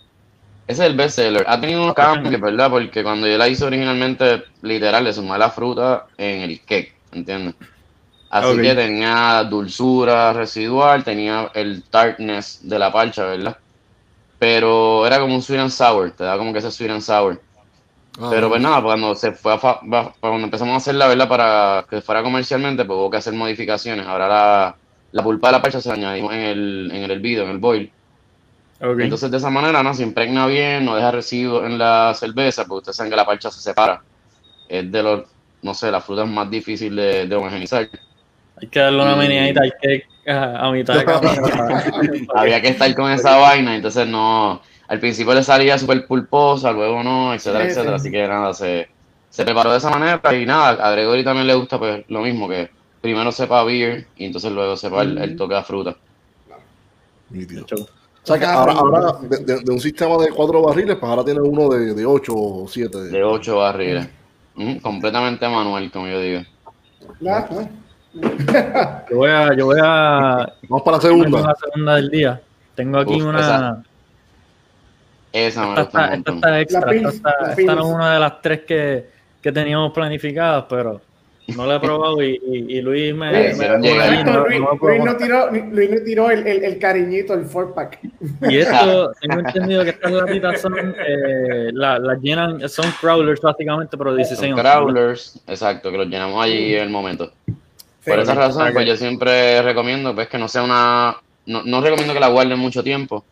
[0.67, 1.45] Ese es el best seller.
[1.47, 2.69] Ha tenido unos cambios, ¿verdad?
[2.69, 7.55] Porque cuando yo la hice originalmente, literal, le sumé la fruta en el cake, ¿entiendes?
[8.29, 13.57] Así que tenía dulzura residual, tenía el tartness de la parcha, ¿verdad?
[14.39, 17.43] Pero era como un sweet and sour, te da como que ese sweet and sour.
[18.19, 19.79] Ah, Pero pues nada, cuando se fue a fa-
[20.19, 21.29] cuando empezamos a hacerla, ¿verdad?
[21.29, 24.05] Para que fuera comercialmente, pues hubo que hacer modificaciones.
[24.07, 24.79] Ahora la,
[25.11, 27.59] la pulpa de la parcha se la añadimos en el, en el hervido, en el
[27.59, 27.93] boil.
[28.97, 32.77] Entonces de esa manera no se impregna bien, no deja residuos en la cerveza, porque
[32.79, 34.03] ustedes saben que la parcha se separa.
[34.67, 35.29] Es de los,
[35.61, 37.89] no sé, la fruta es más difícil de, de homogenizar.
[38.61, 41.41] Hay que darle una meneadita al cake a, a mitad de cámara.
[42.35, 47.03] Había que estar con esa vaina, entonces no, al principio le salía súper pulposa, luego
[47.03, 47.99] no, etcétera, Sí, etcétera.
[47.99, 48.01] sí.
[48.07, 48.89] Así que nada, se,
[49.29, 52.47] se preparó de esa manera y nada, a Gregory también le gusta pues lo mismo,
[52.49, 52.69] que
[53.01, 55.95] primero sepa beer y entonces luego sepa el, el toque a fruta.
[57.31, 61.23] O sea que ahora, ahora de, de- de un sistema de cuatro barriles, pues ahora
[61.23, 62.97] tiene uno de, de ocho o siete.
[63.05, 64.09] De ocho barriles.
[64.55, 66.41] Ujú, completamente manual, como yo digo.
[67.29, 67.47] Ah.
[69.09, 71.41] Yo voy a, yo voy a Vamos para la segunda.
[71.41, 72.41] la segunda del día.
[72.75, 73.39] Tengo aquí Uf, una.
[73.39, 73.83] esa-
[75.33, 76.79] Esa me Esta gusta está, un esta está extra.
[76.81, 79.05] La Pils, esta, está- la esta no es una de las tres que,
[79.41, 81.01] que teníamos planificadas, pero
[81.55, 85.17] no la he probado y, y, y Luis me, Oye, me Exacto, no- Luis, Luis
[85.17, 87.99] tiró, Luis no tiró el, el, el cariñito, el four pack.
[88.49, 93.97] Y esto, tengo entendido que estas latitas son, eh, la- las llenan, son crawlers básicamente,
[93.97, 97.31] pero 16 Son crawlers, exacto, que los llenamos allí en el momento.
[98.07, 101.17] Por esa razón, pues yo siempre recomiendo pues que no sea una...
[101.45, 103.23] No, no recomiendo que la guarden mucho tiempo.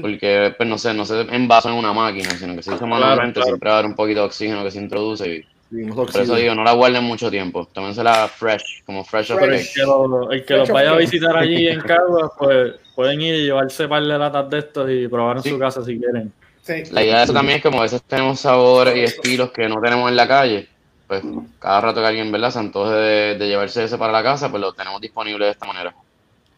[0.00, 3.34] Porque, pues, no sé, no se envasa en una máquina, sino que se usa manualmente,
[3.34, 3.48] claro.
[3.48, 6.34] siempre va a haber un poquito de oxígeno que se introduce y Sí, por eso
[6.36, 7.68] digo, no la guarden mucho tiempo.
[7.70, 9.74] Tómensela fresh, como fresh el Fresh.
[9.74, 13.42] que, lo- el que los vaya a visitar allí en Caguas, pues pueden ir y
[13.42, 15.50] llevarse par de latas de estos y probar en Sí.
[15.50, 16.32] su casa si quieren.
[16.62, 16.84] Sí.
[16.90, 19.68] La idea de eso también es que como a veces tenemos sabores y estilos que
[19.68, 20.66] no tenemos en la calle,
[21.08, 21.22] pues
[21.58, 22.50] cada rato que alguien, ¿verdad?
[22.50, 25.66] Se antoje de, de llevarse ese para la casa, pues lo tenemos disponible de esta
[25.66, 25.94] manera.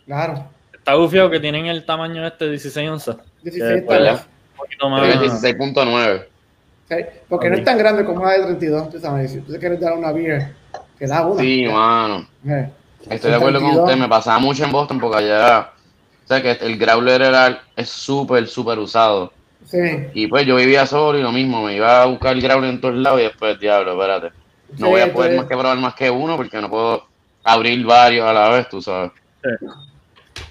[0.05, 0.45] Claro.
[0.75, 3.17] Está bufiado que tienen el tamaño este 16 onzas.
[3.43, 4.27] 16 Que, pues, tablas.
[4.53, 5.43] Un poquito Creo que es más.
[5.45, 6.27] 16.9.
[6.89, 6.97] Sí,
[7.29, 9.31] porque no es tan grande como una de 32, tú sabes.
[9.31, 10.53] Si tú te quieres dar una beer,
[10.99, 11.41] te da una.
[11.41, 12.27] Sí, mano.
[12.49, 12.69] Eh,
[13.09, 13.85] Estoy de acuerdo con 32.
[13.85, 15.71] usted, me pasaba mucho en Boston porque allá,
[16.25, 19.33] o sea que el growler era, es súper, súper usado.
[19.67, 19.79] Sí.
[20.15, 22.81] Y pues yo vivía solo y lo mismo, me iba a buscar el growler en
[22.81, 24.40] todos lados y después, diablo, espérate.
[24.73, 27.05] No Sí, voy a poder entonces- más que probar más que uno porque no puedo
[27.45, 29.13] abrir varios a la vez, tú sabes.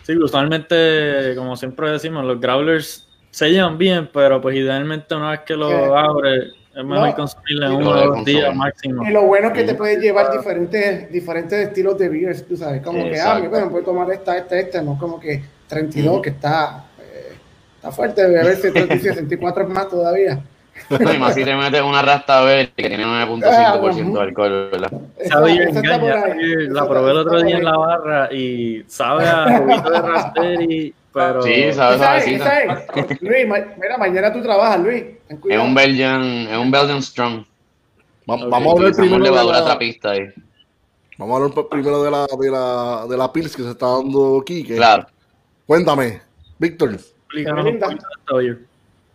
[0.04, 5.42] Sí, usualmente, como siempre decimos, los growlers se llevan bien, pero pues idealmente una vez
[5.42, 5.76] que lo Sí.
[5.96, 7.16] abres, es mejor No.
[7.16, 9.04] consumirle uno o dos días máximo.
[9.08, 12.82] Y lo bueno es que te puedes llevar diferentes, diferentes estilos de beers, tú sabes,
[12.82, 16.86] como que, ah, bueno, puedo tomar esta, esta, esta, no como que 32, que está,
[17.00, 17.34] eh,
[17.76, 20.40] está fuerte, debe haber 64 más todavía.
[20.90, 24.92] No, y más si te metes una rasta verde que tiene 9.5% de alcohol, ¿verdad?
[25.30, 26.26] Sabe y esa está engaña.
[26.70, 31.42] La probé el otro día en la barra y sabe a juguito de raspberry, pero
[31.42, 33.22] Sí, sabe es.
[33.22, 35.04] Luis, ma- mira, mañana tú trabajas, Luis.
[35.28, 37.44] Es un Belgian, es un Belgian Strong.
[38.26, 40.22] Vamos a Utilizamos primero de levadura la, trapista ahí.
[41.18, 44.44] vamos a hablar primero de la, de la, de la Pils que se está dando
[44.46, 44.76] Kike.
[44.76, 45.08] Claro.
[45.66, 46.22] Cuéntame,
[46.58, 46.98] Víctor.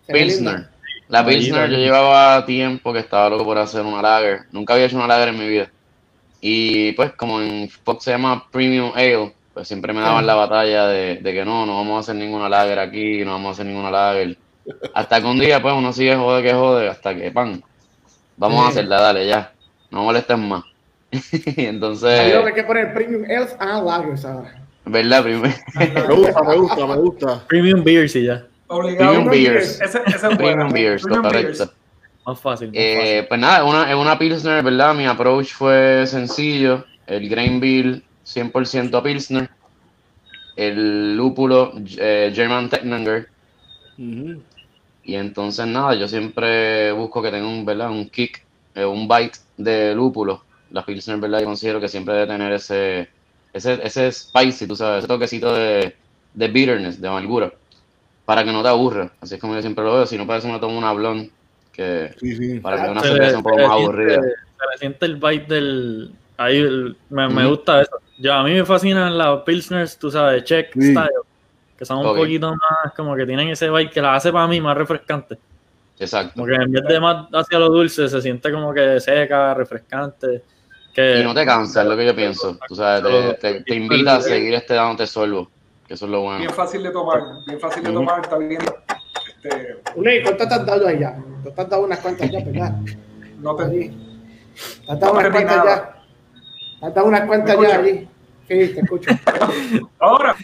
[0.07, 0.69] Pilsner.
[1.09, 4.41] La Pilsner yo llevaba tiempo que estaba loco por hacer una lager.
[4.53, 5.71] Nunca había hecho una lager en mi vida.
[6.41, 10.27] Y pues como en Fox se llama Premium Ale, pues siempre me daban Ah.
[10.27, 13.49] la batalla de, de que no, no vamos a hacer ninguna lager aquí, no vamos
[13.49, 14.37] a hacer ninguna lager.
[14.95, 17.63] Hasta que un día pues uno sigue jode que jode, hasta que pan,
[18.37, 19.53] vamos a hacerla, dale ya,
[19.91, 20.65] no molesten más.
[21.57, 24.55] entonces, lo que hay que poner premium ales and lagers ahora.
[24.87, 25.23] ¿verdad?
[25.23, 25.55] Primero.
[25.75, 27.45] Me gusta, me gusta, me gusta.
[27.47, 28.45] Premium beers y ya.
[28.67, 29.13] Obligado.
[29.13, 29.81] Premium Beers.
[29.81, 30.37] Es.
[30.37, 31.71] Premium correcto.
[32.27, 32.69] Más fácil.
[32.69, 34.95] Más Eh, pues nada, una, en una Pilsner, ¿verdad?
[34.95, 36.85] Mi approach fue sencillo.
[37.07, 39.51] El grain bill 100% a Pilsner.
[40.57, 43.29] El lúpulo eh, German Technanger.
[43.97, 47.91] Y entonces nada, yo siempre busco que tenga un, ¿verdad?
[47.91, 48.43] un kick,
[48.75, 50.45] eh, un bite de lúpulo.
[50.71, 51.41] La Pilsner, ¿verdad?
[51.41, 53.09] Yo considero que siempre debe tener ese,
[53.53, 55.95] ese, ese spicy, tú sabes, ese toquecito de,
[56.33, 57.53] de bitterness, de amargura.
[58.25, 59.11] Para que no te aburra.
[59.21, 60.07] Así es como yo siempre lo veo.
[60.07, 61.31] Si no parece me tomo una blonde
[61.73, 62.59] que Sí, sí.
[62.61, 64.15] para que una Se cerveza le- un poco más siente- aburrida.
[64.23, 64.27] Se
[64.73, 66.11] le siente el bite del.
[66.37, 67.99] Ahí el- me, me gusta eso.
[68.19, 70.93] Yo, a mí me fascinan las Pilsners, tú sabes, check Sí.
[70.93, 71.09] style.
[71.77, 74.61] Que son un poquito más, como que tienen ese bite que la hace para mí
[74.61, 75.37] más refrescante.
[75.99, 76.33] Exacto.
[76.35, 80.43] Como que en vez de más hacia lo dulce, se siente como que seca, refrescante.
[80.95, 82.57] Que, Y no te cansa, es lo que yo pienso.
[82.69, 85.51] Tú sabes, te, te- te invita a seguir este dándote sorbo.
[85.87, 86.39] Que eso es lo bueno.
[86.39, 87.23] Bien fácil de tomar.
[87.47, 88.21] Bien fácil de tomar.
[88.21, 88.61] Está bien.
[89.29, 91.17] Este, Luis, ¿cuántas te has dado ahí ya?
[91.43, 92.75] Tú te has dado unas cuantas ya, ¿verdad?
[93.39, 93.89] no te Allí.
[94.87, 96.03] Te has dado unas No cuantas ya.
[96.81, 98.09] Te has dado unas cuantas ¿Me ya allí.
[98.49, 99.11] Sí, te escucho.
[99.99, 100.35] Ahora.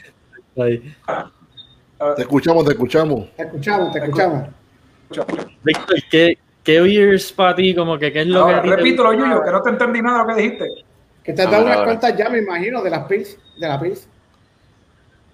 [0.59, 0.95] Ahí.
[1.07, 1.31] ah,
[2.17, 3.35] Te escuchamos, te escuchamos.
[3.37, 4.49] Te escuchamos, te escuchamos.
[5.63, 7.75] Víctor, ¿qué, qué beers para ti?
[7.75, 9.13] Como que, ¿qué es lo ahora, que repítelo?
[9.13, 10.69] Yuyo, que no te entendí nada de lo que dijiste.
[11.23, 13.39] Que te has dado unas cuantas ya, me imagino, de las pills.
[13.59, 14.09] De la pills.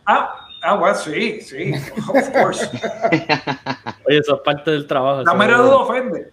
[0.07, 1.73] Ah, ah, bueno, sí, sí.
[2.09, 2.69] Of course.
[4.09, 5.23] Oye, eso es parte del trabajo.
[5.23, 6.31] La mera duda ofende.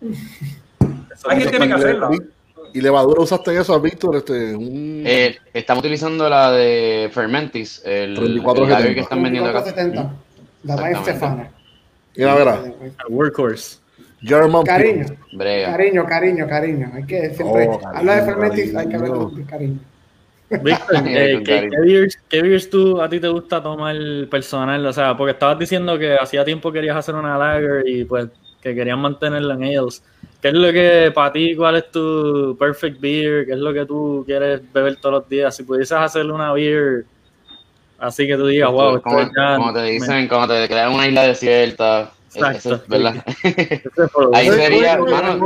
[1.27, 2.09] Alguien tiene que hacerla.
[2.73, 4.15] ¿Y levadura usaste eso, Víctor?
[4.15, 5.03] Este, un...
[5.05, 8.79] Eh, estamos utilizando la de Fermentis, el, el 3470.
[8.79, 9.63] lager que están vendiendo acá.
[9.63, 10.13] 70.
[10.63, 11.12] La Valle Exactamente.
[11.12, 11.51] Stefana.
[12.15, 12.63] Mira, verá.
[12.65, 13.77] el Workhorse.
[14.21, 15.05] German Cariño,
[15.69, 16.91] cariño, cariño, cariño.
[16.95, 19.79] Hay que siempre Oh, hablar de cariño, Fermentis, hay que hablar de cariño.
[20.49, 23.95] Víctor, eh, ¿qué, qué beers, qué beers tú, a ti te gusta tomar
[24.29, 24.86] personal?
[24.86, 28.27] O sea, porque estabas diciendo que hacía tiempo querías hacer una lager y pues
[28.62, 30.03] que querías mantenerla en ales.
[30.41, 33.45] ¿Qué es lo que para ti, cuál es tu perfect beer?
[33.45, 35.56] ¿Qué es lo que tú quieres beber todos los días?
[35.56, 37.06] Si pudieses hacer una beer
[37.98, 39.56] así que tú digas, wow, como, ya...
[39.56, 42.12] como te dicen, cuando te crean una isla desierta.
[42.29, 42.58] es- Exacto.
[42.60, 43.25] eso es ¿Verdad?
[44.33, 45.46] Ahí sería, hermano.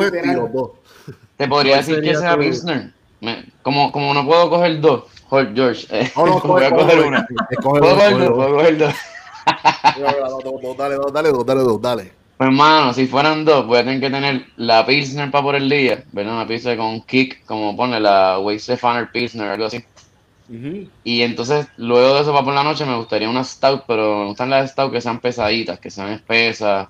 [1.38, 2.91] Te podría ¿Cuál decir que sea tu- Pilsner.
[3.22, 6.76] Me- como, como no puedo coger dos, Jorge, George, eh, No, no, voy a coge-
[6.80, 7.28] coger coge- una.
[7.61, 8.93] Puedo coger coge dos, puedo coger dos.
[10.78, 12.03] Dale, dale, dos, dale, dos, dale.
[12.38, 15.68] Pues hermano, si fueran dos, voy a tener que tener la Pilsner para por el
[15.70, 16.34] día, ¿verdad?
[16.36, 19.84] Una pizza con kick, como pone la Weizenfaner Pilsner, algo así.
[21.03, 24.26] Y entonces, luego de eso, para por la noche, me gustaría una stout, pero me
[24.28, 26.88] gustan las stout que sean pesaditas, que sean espesas.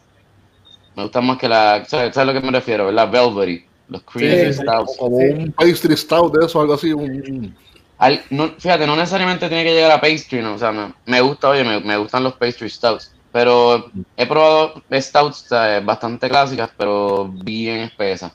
[0.95, 1.85] Me gustan más que la.
[1.85, 2.85] ¿Sabes, sabes a lo que me refiero?
[2.87, 3.09] ¿Verdad?
[3.09, 3.65] Velvety.
[3.89, 4.97] Los creamy Sí, stouts.
[4.97, 5.23] Como Sí.
[5.25, 6.91] un pastry stout de eso, algo así.
[6.93, 7.55] Un,
[7.99, 10.53] Al- no, fíjate, no necesariamente tiene que llegar a pastry, ¿no?
[10.53, 13.11] O sea, me, me gusta, oye, me, me gustan los pastry stouts.
[13.31, 15.83] Pero he probado stouts ¿sabes?
[15.83, 18.31] bastante clásicas, pero bien espesas.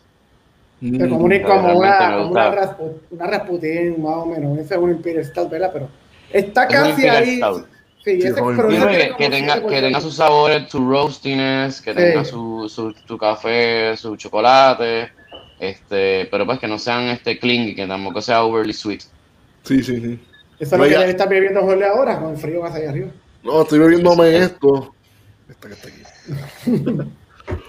[0.80, 1.08] Se Mm.
[1.10, 4.58] comunica como una, una, raspu- una Rasputin, más o menos.
[4.58, 5.70] Ese es un Imperial Stout, ¿verdad?
[5.72, 5.88] Pero
[6.32, 7.36] está Es un casi Imperial ahí.
[7.36, 7.66] Stout.
[8.04, 9.68] Sí, Sí, ese que, que tenga, 7%.
[9.68, 11.96] que tenga sus sabores, su roastiness, que Sí.
[11.96, 15.12] tenga su, su, su café, su chocolate,
[15.62, 19.02] este, pero pues que no sean este clingy, que tampoco sea overly sweet.
[19.62, 20.18] Sí, sí, sí.
[20.58, 23.08] Eso es lo que debe estar bebiendo Jorge ahora, con el frío más allá arriba.
[23.44, 24.92] No, estoy bebiéndome esto.
[25.48, 26.02] Esta que está aquí.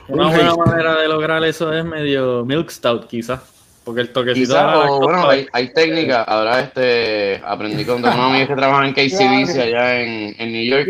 [0.07, 3.41] Una Un buena manera de lograr eso es medio milk stout, quizás.
[3.83, 8.47] Porque el toquecito Quizás, o bueno, hay, hay técnicas, ahora este, aprendí con unos amigos
[8.47, 10.87] que trabajan en KCBC allá en, en New York,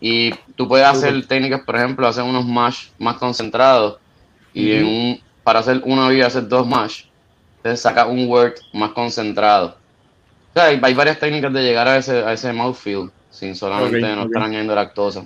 [0.00, 3.98] y tú puedes hacer técnicas, por ejemplo, hacer unos mash más concentrados,
[4.52, 7.04] y en un, para hacer una vida hacer dos mash,
[7.56, 9.68] entonces saca un wort más concentrado.
[10.50, 13.98] O sea, hay, hay varias técnicas de llegar a ese, a ese mouthfeel, sin solamente
[14.14, 14.26] no ok.
[14.26, 15.24] estar añadiendo lactosa.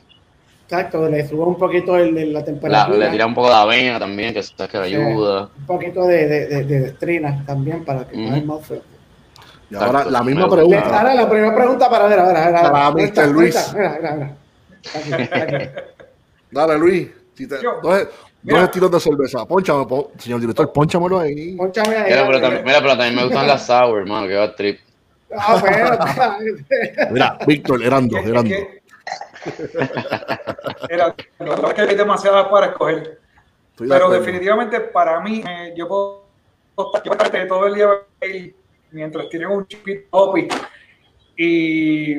[0.62, 2.98] exacto, le subo un poquito el, la La- temperatura.
[2.98, 5.48] le tira un poco de avena también, que sabes que le ayuda.
[5.58, 8.82] Un poquito de, de, de, de destrina también para que coja el mouthfeel.
[9.70, 10.42] Y ahora Exacto, la misma.
[10.46, 10.98] Le- pregunta.
[11.00, 12.56] Ahora la primera pregunta para ver, a ver, a ver.
[12.56, 12.70] a ver.
[12.70, 13.28] Para ¿Dónde Mr.
[13.28, 13.56] Luis.
[13.56, 13.72] está?
[13.76, 14.36] Mira, mira, mira.
[14.94, 15.12] Aquí,
[15.56, 15.70] aquí.
[16.52, 17.08] Dale, Luis.
[17.34, 17.80] Si te- Yo.
[18.42, 18.64] Dos, dos Mira.
[18.64, 19.46] estilos de cerveza.
[19.46, 21.56] Pónchame, pon- señor director, pónchamelo ahí.
[21.56, 22.10] Pónchame ahí.
[22.10, 24.80] Mira, pero a también, mira, pero también me gustan las sour, hermano, que va trip.
[25.34, 26.38] Ah, bueno, está.
[27.10, 28.58] Mira, Víctor, eran dos, eran dos.
[30.88, 31.06] Era,
[31.38, 33.18] lo que pasa es que hay demasiadas para escoger.
[33.70, 36.22] Estoy Pero definitivamente para mí, eh, yo puedo
[37.04, 37.88] yo estar todo el día
[38.20, 38.54] ahí
[38.90, 40.48] mientras tienen un chipito hoppy.
[41.36, 42.18] Y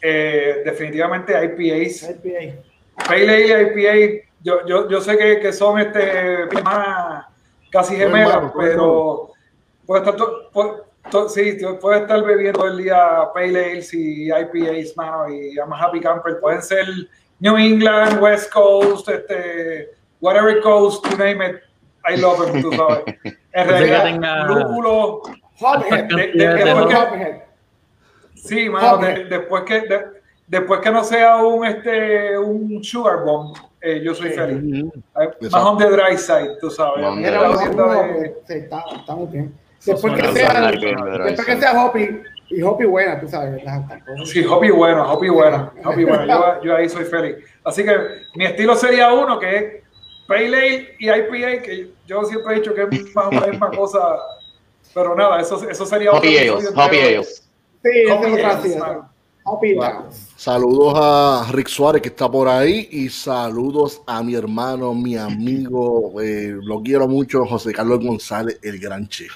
[0.00, 2.62] eh, definitivamente IPAs, IPA.
[3.06, 3.22] Pale
[3.54, 7.26] Ale y IPA, yo, yo, yo sé que, que son este más
[7.70, 9.30] casi gemelas, son pero
[9.84, 14.28] puede estar to- pu- to- sí, tú puedes estar bebiendo el día Pale Ales y
[14.28, 16.38] IPAs, mano, y a happy camper.
[16.40, 16.86] Pueden ser
[17.40, 19.90] New England, West Coast, este,
[20.20, 21.56] whatever coast, you name it,
[22.08, 23.04] I love them, tú sabes.
[23.52, 25.22] En realidad, lúpulo,
[25.60, 26.04] Hophead.
[26.08, 27.42] de- Hophead.
[28.34, 29.28] Sí, mano, Joder.
[29.28, 30.04] de- después que de-
[30.46, 34.34] después que no sea un este un sugar bomb, eh, yo soy Sí.
[34.36, 34.82] feliz.
[34.84, 34.92] Ujú.
[35.20, 37.02] Eh, Más on the dry side, tú sabes.
[37.02, 39.54] Vamos, de- sí, está, está muy bien.
[39.84, 43.62] Después que sea, después que eso- sea Hoppy, y Hoppy buena, tú sabes,
[44.24, 46.26] Sí, hobby bueno, hobby bueno, hobby bueno.
[46.60, 47.36] Yo, yo ahí soy feliz.
[47.64, 47.96] Así que
[48.34, 49.64] mi estilo sería uno que es
[50.28, 53.50] Pale Ale y IPA, que yo siempre he dicho que es más o menos la
[53.52, 54.00] misma cosa.
[54.94, 56.82] Pero nada, eso, eso sería otro Ales, entero.
[56.84, 57.48] Hoppy Ales.
[57.84, 59.15] Sí, esa Hoppy es otra
[60.36, 66.12] Saludos a Rick Suárez que está por ahí y saludos a mi hermano, mi amigo,
[66.20, 69.32] eh, lo quiero mucho, José Carlos González, el gran chef.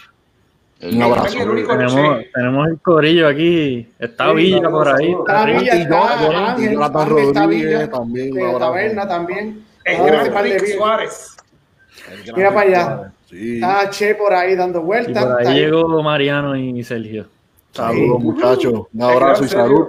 [0.80, 1.38] El- Un abrazo.
[1.38, 2.30] Tenemos, che.
[2.34, 3.86] tenemos el corillo aquí.
[3.98, 5.12] Está Sí, Villa por ahí.
[5.12, 8.58] Está Villa, Y yo- está y está Rodríguez Villa, también, un de.
[8.58, 9.64] Taberna también.
[9.84, 10.66] El gran Rick.
[10.76, 11.36] Suárez.
[12.34, 13.12] Mira para allá.
[13.28, 13.54] Sí.
[13.56, 15.24] Está Che por ahí dando Y vueltas.
[15.24, 15.64] por está ahí ahí.
[15.64, 17.26] llegó Mariano y Sergio.
[17.72, 18.24] Saludos, Sí.
[18.24, 18.82] muchachos.
[18.92, 19.88] Un abrazo y salud.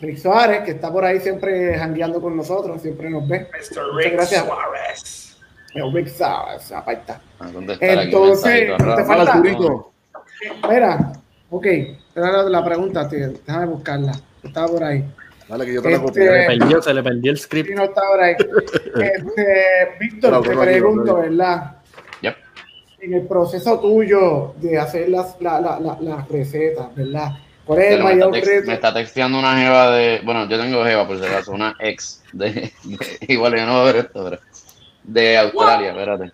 [0.00, 3.40] Rick Suárez, que está por ahí siempre jangueando con nosotros, siempre nos ve.
[3.52, 3.82] Mr.
[3.96, 4.44] Rick gracias.
[4.46, 5.36] Suárez.
[5.74, 7.20] El Rick Suárez, está.
[7.38, 8.02] Ah, ¿dónde está aquí?
[8.04, 9.92] Entonces, Mensajito te falta- Arturito.
[10.68, 11.12] Mira,
[11.50, 11.66] ok,
[12.16, 13.28] era la, la pregunta, tío.
[13.46, 14.12] Déjame buscarla.
[14.42, 15.04] Estaba por ahí.
[15.48, 16.24] Dale, que yo te la Este- copié.
[16.26, 17.70] Se le perdió, se le perdió el Sí, script.
[17.70, 18.34] no está por ahí.
[19.00, 19.56] Este,
[20.00, 21.14] Víctor, te pregunto.
[21.16, 21.76] ¿verdad?
[23.00, 27.32] En el proceso tuyo de hacer las, la, la, la- las recetas, ¿verdad?
[27.64, 28.66] ¿Cuál es el me, mayor está tex- reto?
[28.66, 30.20] me está texteando una jeva de.
[30.24, 32.50] Bueno, yo tengo jeva por si acaso, una ex de.
[32.52, 32.72] de-
[33.28, 34.38] igual yo no voy a ver esto, pero.
[35.04, 36.32] De Australia, espérate.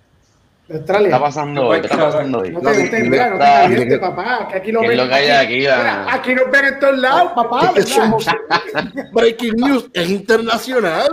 [0.68, 1.08] de Australia?
[1.08, 1.80] ¿Qué está pasando hoy?
[1.80, 2.50] ¿Qué está pasando hoy?
[2.50, 4.98] No te, no te, mira, no te calientes, papá, que aquí lo ¿Qué es ven.
[4.98, 7.72] lo que hay aquí, Mira, la- aquí nos ven en todos lados, papá,
[9.12, 11.06] Breaking news es internacional.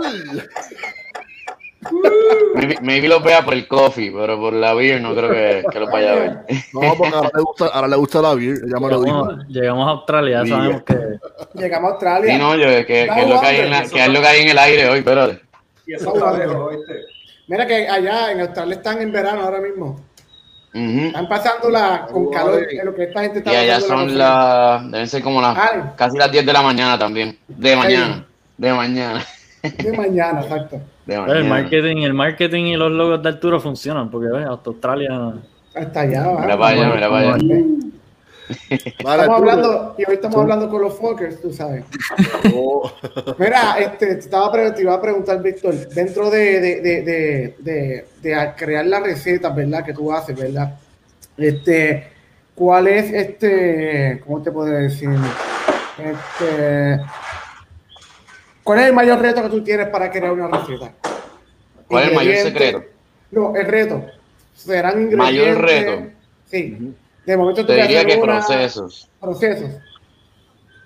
[2.54, 5.80] Maybe, maybe lo vea por el coffee, pero por la beer no creo que, que
[5.80, 6.30] lo vaya a ver.
[6.72, 8.56] No, porque ahora le gusta, ahora le gusta la beer.
[8.66, 9.24] Ella me lo dijo.
[9.28, 10.98] Llegamos, llegamos a Australia, ya sabemos que
[11.54, 12.32] Llegamos a Australia.
[12.32, 14.26] Sí, no, yo, que, que es lo que hay en la- que es lo que
[14.26, 15.40] hay en el aire hoy, espérate.
[15.86, 16.92] Y eso está lejos, ¿oíste?
[17.46, 20.00] Mira que allá en Australia están en verano ahora mismo.
[20.76, 21.06] Ujú.
[21.06, 24.90] Están pasándola con calor, en lo que esta gente está Y allá son las.
[24.90, 25.56] Deben ser como las.
[25.56, 25.80] Ay.
[25.96, 27.38] Casi las 10 de la mañana también.
[27.46, 28.26] De mañana.
[28.56, 29.24] De mañana.
[29.78, 30.80] De mañana, exacto.
[31.06, 35.34] De el marketing, el marketing y los logos de Arturo funcionan, porque ves, hasta Australia
[35.74, 36.40] Hasta allá, ¿va?
[36.42, 37.54] Mira para allá, mira para allá.
[39.02, 41.82] Vale, Estamos hablando, y hoy estamos hablando con los fuckers, tú sabes.
[42.54, 42.92] Oh,
[43.38, 48.06] Mira, este, te, estaba, te iba a preguntar, Víctor, dentro de, de, de, de, de-
[48.20, 49.82] de a- crear las recetas, ¿verdad?
[49.82, 50.74] Que tú haces, ¿verdad?
[51.38, 52.08] Este,
[52.54, 55.08] ¿cuál es este, cómo te puedo decir?
[55.98, 57.00] Este,
[58.64, 60.92] ¿cuál es el mayor reto que tú tienes para crear una receta?
[61.86, 62.84] ¿Cuál es el mayor secreto?
[63.30, 64.04] No, el reto.
[64.54, 65.18] Serán ingredientes.
[65.18, 66.10] Mayor reto.
[66.46, 66.94] Sí.
[67.26, 69.08] De momento tú Te diría que una- procesos.
[69.20, 69.70] Procesos.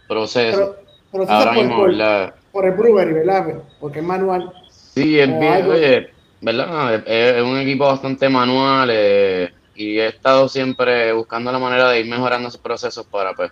[0.07, 0.61] Procesos.
[0.61, 0.77] Pro-
[1.11, 3.47] procesos Ahora por, mismo, por- por el brewery, ¿verdad?
[3.81, 4.53] Porque es manual.
[4.71, 5.73] Sí, es bien, algo.
[5.73, 6.11] oye,
[6.41, 6.95] ¿verdad?
[7.07, 12.01] Es, es un equipo bastante manual eh, y he estado siempre buscando la manera de
[12.01, 13.51] ir mejorando esos procesos para pues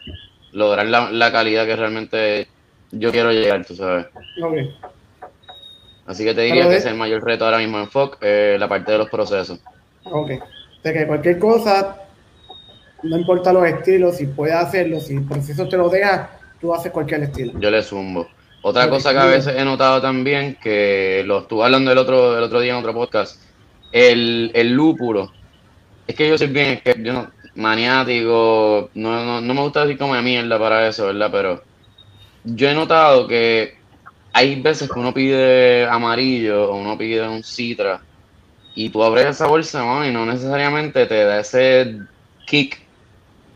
[0.53, 2.49] lograr la, la calidad que realmente
[2.99, 4.07] yo quiero llegar, tú sabes.
[4.43, 4.55] Ok.
[6.07, 8.57] Así que te diría de- que es el mayor reto ahora mismo en FOC, eh,
[8.59, 9.59] la parte de los procesos.
[10.05, 10.31] Ok.
[10.83, 11.97] De que cualquier cosa,
[13.03, 16.31] no importa los estilos, si puedes hacerlo, si el proceso te lo deja,
[16.61, 17.59] tú haces cualquier estilo.
[17.59, 18.29] Yo le zumbo.
[18.63, 22.43] Otra cosa que a veces he notado también, que lo estuve hablando el otro, el
[22.45, 23.41] otro día en otro podcast,
[23.93, 25.33] el, el lúpulo.
[26.07, 29.83] Es que yo soy bien, es que yo no- maniático, no, no, no me gusta
[29.83, 31.29] decir como de mierda para eso, ¿verdad?
[31.33, 31.63] Pero
[32.47, 33.75] yo he notado que
[34.33, 38.01] hay veces que uno pide amarillo o uno pide un citra
[38.75, 41.97] y tú abres esa bolsa, y no necesariamente te da ese
[42.47, 42.79] kick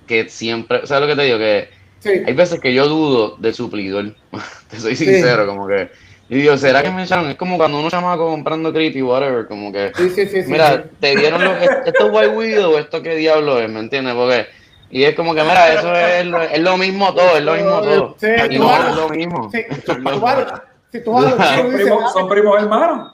[0.07, 1.39] que siempre, ¿sabes lo que te digo?
[1.39, 1.69] Que
[2.01, 2.09] Sí.
[2.27, 4.17] hay veces que yo dudo del suplidor,
[4.71, 5.05] te soy Sí.
[5.05, 5.91] sincero, como que,
[6.31, 7.29] y digo, ¿será que me echaron?
[7.29, 10.97] Es como cuando uno chamaco comprando creepy, whatever, como que, Sí, sí, sí, mira, sí.
[10.99, 14.15] te dieron lo, esto es White Widow, esto qué diablo es, ¿me entiendes?
[14.15, 14.47] Porque,
[14.91, 17.81] y es como que, mira, eso es lo, es lo mismo todo, es lo mismo
[17.81, 18.27] todo, Sí,
[18.59, 19.51] no vas- es lo mismo.
[19.53, 19.63] Sí.
[19.87, 20.63] Tú vas-
[20.93, 23.13] Si tú vas a los chinos Son dices, primos, "Dame", son primos hermanos.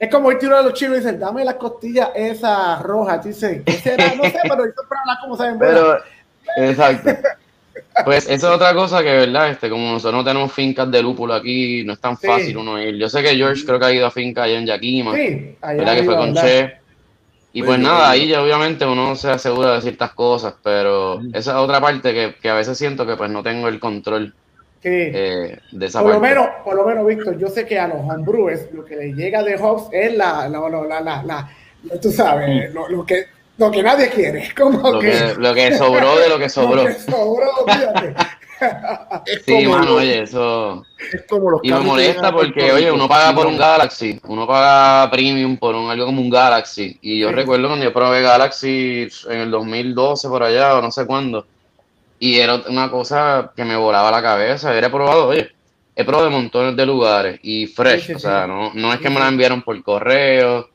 [0.00, 3.22] es como ir a los chinos y dicen, dame las costillas esas rojas.
[3.22, 4.14] Tú dices, ¿qué será?
[4.16, 4.72] No sé, pero yo
[5.06, 5.58] las como saben.
[5.58, 5.96] Pero,
[6.56, 7.10] exacto.
[8.04, 9.50] Pues esa es otra cosa que, ¿verdad?
[9.50, 12.26] Este, como nosotros no tenemos fincas de lúpulo aquí, no es tan Sí.
[12.26, 12.96] fácil uno ir.
[12.96, 15.14] Yo sé que George creo que ha ido a finca allá en Yakima.
[15.14, 15.94] Sí, allá ¿verdad?
[15.96, 16.48] Que fue con ¿verdad?
[16.48, 16.76] Che.
[17.54, 17.82] Y pues bien.
[17.88, 22.12] nada, ahí ya obviamente uno se asegura de ciertas cosas, pero esa es otra parte
[22.12, 24.34] que, que a veces siento que pues no tengo el control
[24.82, 24.90] Sí.
[24.92, 26.34] eh, de esa Por lo parte.
[26.34, 29.42] menos, por lo menos, Víctor, yo sé que a los homebrewers lo que les llega
[29.42, 31.50] de Hobbs es la, la, la, la, la-
[32.02, 33.24] tú sabes, lo, lo que,
[33.56, 34.50] lo que nadie quiere.
[34.56, 36.82] Como lo, que, que, lo que sobró de lo que sobró.
[36.82, 38.14] Lo que sobró, fíjate.
[39.26, 40.84] Es Sí, como mano, los- oye, eso...
[41.12, 45.10] es como los Y me molesta porque, oye, uno paga por un Galaxy, uno paga
[45.10, 46.98] premium por un algo como un Galaxy.
[47.02, 47.34] Y yo Sí.
[47.34, 51.46] recuerdo cuando yo probé Galaxy en el 2012 por allá o no sé cuándo.
[52.18, 54.76] Y era una cosa que me volaba la cabeza.
[54.76, 55.50] Era probado, oye,
[55.96, 58.00] he probado de montones de lugares y fresh.
[58.00, 60.68] Sí, sí, o sea, no, no es que me la enviaron por correo.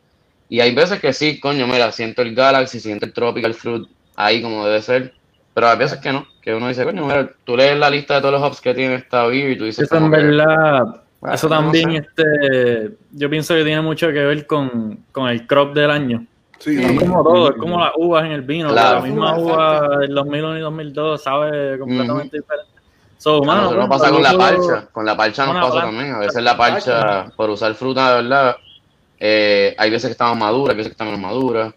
[0.50, 4.42] Y hay veces que sí, coño, mira, siento el Galaxy, siento el Tropical Fruit ahí
[4.42, 5.14] como debe ser.
[5.54, 8.22] Pero hay veces que no, que uno dice, coño, mira, tú lees la lista de
[8.22, 10.84] todos los hops que tiene esta beer y tú dices, Eso en que, verdad,
[11.20, 11.98] Bueno, eso no también, sé.
[11.98, 16.26] este, yo pienso que tiene mucho que ver con, con el crop del año.
[16.60, 16.84] Sí, Sí.
[16.84, 19.00] Es como todo, es como las uvas en el vino, Claro.
[19.00, 19.44] la misma Exacto.
[19.54, 22.70] uva del 2001 y 2002 sabe completamente diferente.
[23.18, 25.88] So, A mano, nos bueno, pasa con la parcha, con la parcha nos pasa planta.
[25.90, 26.16] también.
[26.16, 28.56] A veces la parcha, por usar fruta de verdad,
[29.20, 31.74] eh, hay veces que está más madura, hay veces que está menos madura.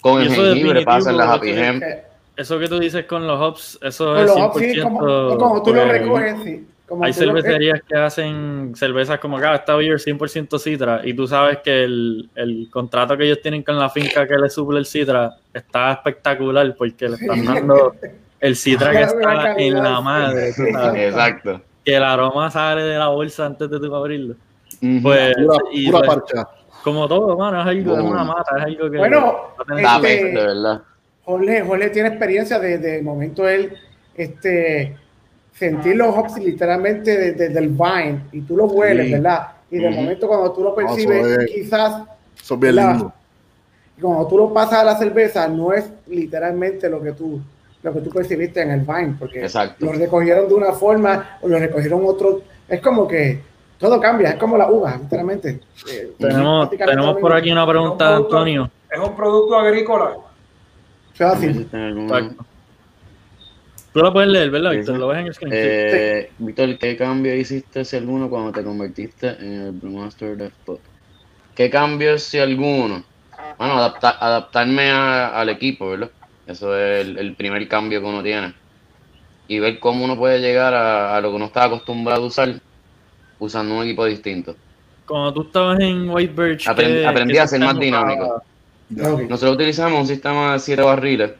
[0.00, 1.82] Con el jengibre pasa en las Happy que- Hemp.
[1.82, 2.02] Eh,
[2.36, 4.46] Eso que tú dices con los hops, eso Con es los 100%.
[4.46, 4.98] hops, sí, como,
[5.38, 6.66] como tú lo recoges, sí.
[6.86, 11.58] Como Hay cervecerías que hacen cervezas como acá, esta beer 100% citra, y tú sabes
[11.64, 15.34] que el, el contrato que ellos tienen con la finca que le suple el citra
[15.52, 17.92] está espectacular porque le están dando
[18.38, 21.60] el citra que está en la madre, sabes, Exacto.
[21.84, 24.36] que el aroma sale de la bolsa antes de tú abrirlo.
[25.02, 26.48] Pues, pura, y pura pues, parcha.
[26.84, 28.98] como todo, mano, es algo, es una mata, es algo que...
[28.98, 29.36] Bueno,
[29.76, 30.82] este- de verdad.
[31.26, 33.76] Jorge, Jorge tiene experiencia desde el momento él
[34.16, 34.96] este,
[35.52, 39.12] sentir los hops literalmente desde desde el vine y tú los hueles, Sí.
[39.12, 39.48] ¿verdad?
[39.70, 39.96] Y de Ujú.
[39.96, 42.02] momento cuando tú lo percibes, es- quizás
[42.40, 42.90] es bien ¿verdad?
[42.92, 43.12] lindo.
[44.00, 47.40] cuando tú lo pasas a la cerveza, no es literalmente lo que tú
[47.82, 49.86] lo que tú percibiste en el vine, porque Exacto.
[49.86, 52.40] lo recogieron de una forma o lo recogieron otro.
[52.68, 53.38] Es como que
[53.78, 55.60] todo cambia, es como la uva, literalmente.
[55.92, 58.70] Eh, Tenemos, tenemos por aquí una pregunta de Antonio.
[58.90, 60.16] Es un producto agrícola.
[61.16, 61.66] Fácil.
[63.92, 64.98] Tú la puedes leer, ¿verdad, Víctor?
[64.98, 65.52] Lo ves en el screen.
[65.56, 70.80] Eh, Víctor, ¿qué cambio hiciste si alguno cuando te convertiste en el Brewmaster de Spot?
[71.54, 73.02] ¿Qué cambios si alguno?
[73.58, 76.10] Bueno, adapta- adaptarme a- al equipo, ¿verdad?
[76.46, 78.52] Eso es el, el primer cambio que uno tiene.
[79.48, 82.54] Y ver cómo uno puede llegar a, a lo que uno estaba acostumbrado a usar
[83.38, 84.54] usando un equipo distinto.
[85.06, 88.42] Cuando tú estabas en White Birch, Aprendí- ¿qué- aprendí qué a ser más dinámico.
[88.90, 89.22] Ok.
[89.28, 91.32] Nosotros utilizamos un sistema de siete barriles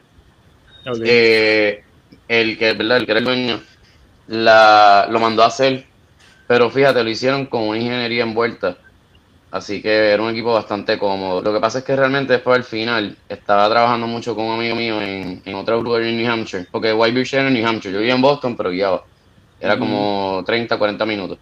[0.85, 0.99] usabas?
[0.99, 1.05] Ok.
[1.05, 1.83] Eh,
[2.27, 2.97] el que, ¿verdad?
[2.97, 3.61] El que era el dueño,
[4.27, 5.85] la, lo mandó a hacer,
[6.47, 8.77] pero fíjate, lo hicieron con una ingeniería envuelta.
[9.51, 11.41] Así que era un equipo bastante cómodo.
[11.41, 14.75] Lo que pasa es que realmente después al final estaba trabajando mucho con un amigo
[14.75, 17.93] mío en, en otra lugar en New Hampshire, porque Whitebeard era en New Hampshire.
[17.93, 19.05] Yo vivía en Boston, pero guiaba.
[19.59, 21.39] Era como 30, 40 minutos.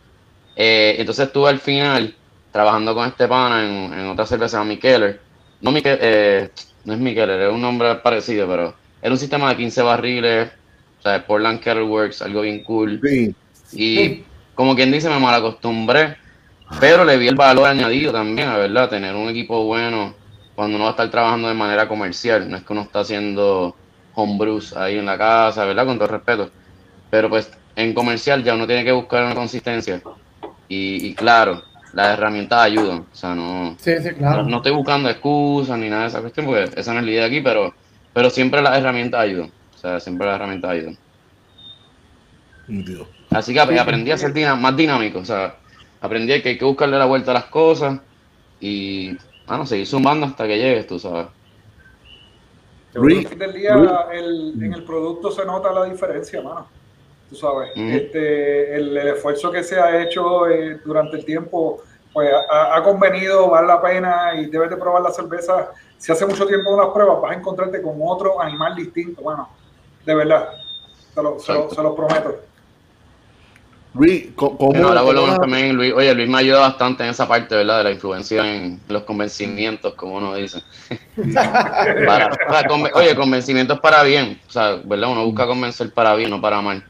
[0.55, 2.15] Eh, entonces estuve al final
[2.51, 5.24] trabajando con este pana en, en otra cerveza, Mikeller.
[5.65, 6.49] No, Mike, eh,
[6.83, 10.51] no es Mikeller, es un nombre parecido, pero era un sistema de 15 barriles,
[10.99, 13.01] o sea, Portland Kettle Works, algo bien cool.
[13.01, 13.35] Sí.
[13.73, 16.17] Y como quien dice, me malacostumbré,
[16.79, 20.13] pero le vi el valor añadido también, la verdad, tener un equipo bueno
[20.53, 23.75] cuando uno va a estar trabajando de manera comercial, no es que uno está haciendo
[24.13, 25.87] homebrews ahí en la casa, ¿verdad?
[25.87, 26.51] Con todo respeto.
[27.09, 29.99] Pero pues en comercial ya uno tiene que buscar una consistencia.
[30.67, 31.63] Y, y claro,
[31.95, 32.99] las herramientas ayudan.
[33.11, 34.43] O sea, no, Sí, sí, claro.
[34.43, 37.25] no estoy buscando excusas ni nada de esa cuestión, porque esa no es la idea
[37.25, 37.73] aquí, pero,
[38.13, 39.49] pero siempre las herramientas ayudan.
[39.73, 40.97] O sea, siempre las herramientas ayudan.
[42.67, 43.07] Nítido.
[43.31, 45.19] Así que ap- aprendí a ser más dinámico.
[45.19, 45.55] O sea,
[46.01, 47.99] aprendí que hay que buscarle la vuelta a las cosas
[48.59, 49.15] y,
[49.47, 51.27] bueno, seguir zumbando hasta que llegues, tú sabes.
[52.93, 53.75] Luis, Al fin del día,
[54.13, 56.67] el- en el producto se nota la diferencia, mano.
[57.29, 61.81] Tú sabes, este, el, el esfuerzo que se ha hecho eh, durante el tiempo,
[62.13, 65.71] pues ha, ha convenido, vale la pena y debes de probar la cerveza.
[65.97, 69.49] Si hace mucho tiempo unas pruebas, vas a encontrarte con otro animal distinto, mano.
[70.05, 70.49] De verdad,
[71.13, 72.35] se lo, se lo- se lo prometo.
[73.95, 77.77] Luis, ¿cómo, Bueno, ahora también Luis, oye, Luis me ayuda bastante en esa parte, ¿verdad?
[77.77, 80.61] De la influencia en los convencimientos, como uno dice.
[82.05, 85.09] Para- para oye, convencimientos para bien, o sea, ¿verdad?
[85.11, 86.83] Uno busca convencer para bien, no para mal.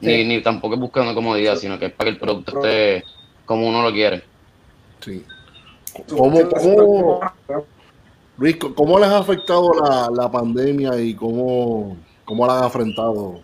[0.00, 0.24] Ni, Sí.
[0.24, 3.04] ni tampoco es buscando comodidad, sino que es para que el producto esté
[3.44, 4.22] como uno lo quiere.
[5.00, 5.24] Sí.
[6.08, 7.20] ¿Cómo, cómo,
[8.36, 13.40] Luis, ¿cómo les ha afectado la, la pandemia y cómo, cómo la han afrontado?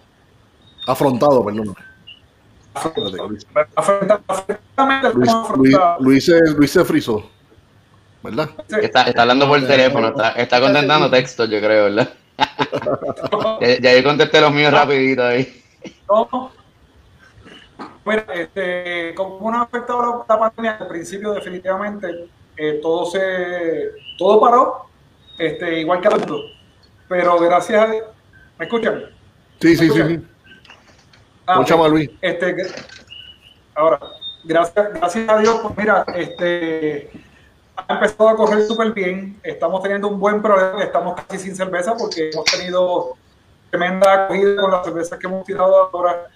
[0.87, 1.75] Afrontado, perdón.
[2.77, 3.47] Espérate, Luis.
[5.57, 7.31] Luis, Luis, se, Luis se frizó,
[8.23, 8.51] ¿verdad?
[8.83, 12.13] Está, está hablando por teléfono, está, está contestando textos, yo creo, ¿verdad?
[13.61, 15.64] ya, ya yo contesté los míos rapidito ahí.
[16.15, 16.51] No.
[18.05, 23.93] Mira, este, como nos ha afectado la, la pandemia, al principio definitivamente eh, todo se,
[24.19, 24.87] todo paró,
[25.39, 26.41] este, igual que al mundo.
[27.09, 28.05] Pero gracias a Dios,
[28.59, 29.05] ¿me escuchan?
[29.61, 30.03] Sí, sí, sí.
[30.03, 30.27] sí.
[31.47, 32.11] Ah, Luis.
[32.21, 32.57] Este,
[33.75, 34.01] ahora,
[34.45, 37.11] gracias, gracias a Dios, pues mira, este,
[37.77, 39.39] ha empezado a correr súper bien.
[39.43, 43.17] Estamos teniendo un buen problema, estamos casi sin cerveza porque hemos tenido
[43.79, 46.29] tremenda acogida con las cervezas que hemos tirado ahora.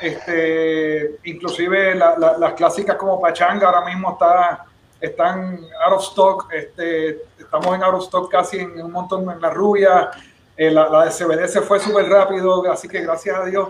[0.00, 4.64] Este, inclusive la- la- las clásicas como Pachanga ahora mismo está,
[5.00, 6.52] están out of stock.
[6.52, 10.10] Este, estamos en out of stock casi en un montón en la rubia.
[10.56, 13.68] Eh, la, la de CBD se fue súper rápido, así que gracias a Dios.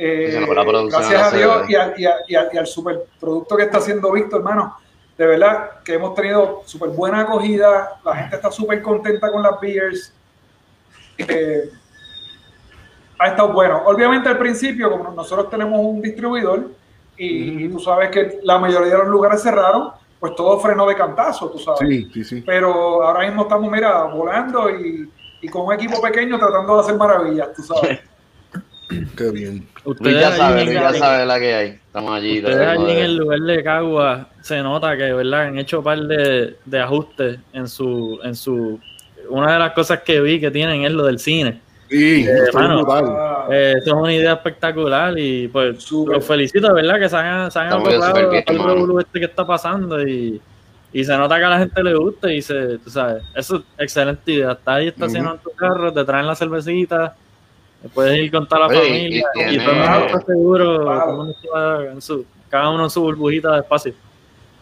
[0.00, 0.30] eh,
[0.90, 4.12] gracias a Dios y, al- y al- y al- y al superproducto que está haciendo
[4.12, 4.76] Víctor, hermano.
[5.16, 9.58] De verdad que hemos tenido súper buena acogida, la gente está súper contenta con las
[9.60, 10.12] beers.
[11.18, 11.68] Eh,
[13.18, 13.82] ha estado bueno.
[13.86, 16.70] Obviamente al principio, como nosotros tenemos un distribuidor
[17.16, 19.90] y, y tú sabes que la mayoría de los lugares cerraron,
[20.20, 21.80] pues todo frenó de cantazo, tú sabes.
[21.80, 22.42] Sí, sí, sí.
[22.46, 25.08] Pero ahora mismo estamos, mira, volando y,
[25.42, 28.00] y con un equipo pequeño tratando de hacer maravillas, tú sabes.
[29.16, 29.68] Qué bien.
[29.84, 31.68] Ustedes ya allí sabe, en Luis el- ya sabe la que hay.
[31.68, 32.38] Estamos allí.
[32.38, 35.84] Ustedes allí en de- el lugar de Cagua se nota que verdad han hecho un
[35.84, 38.80] par de, de ajustes en su, en su
[39.28, 41.60] una de las cosas que vi que tienen es lo del cine.
[41.90, 42.76] Sí, está mano.
[42.84, 43.04] brutal.
[43.50, 46.98] Eh, eso es una idea espectacular y pues los felicito, ¿verdad?
[47.00, 50.40] Que se han, se han Está acoplado al este que está pasando y,
[50.92, 53.62] y se nota que a la gente le gusta y se, tú sabes, eso es
[53.78, 54.52] excelente idea.
[54.52, 57.16] Estás ahí estacionando tu carro, te traen la cervecita,
[57.94, 60.20] puedes ir con toda la Oye, y- familia y y, tiene- todo el mundo está
[60.26, 63.94] seguro, todo está en su- cada uno en su burbujita de espacio.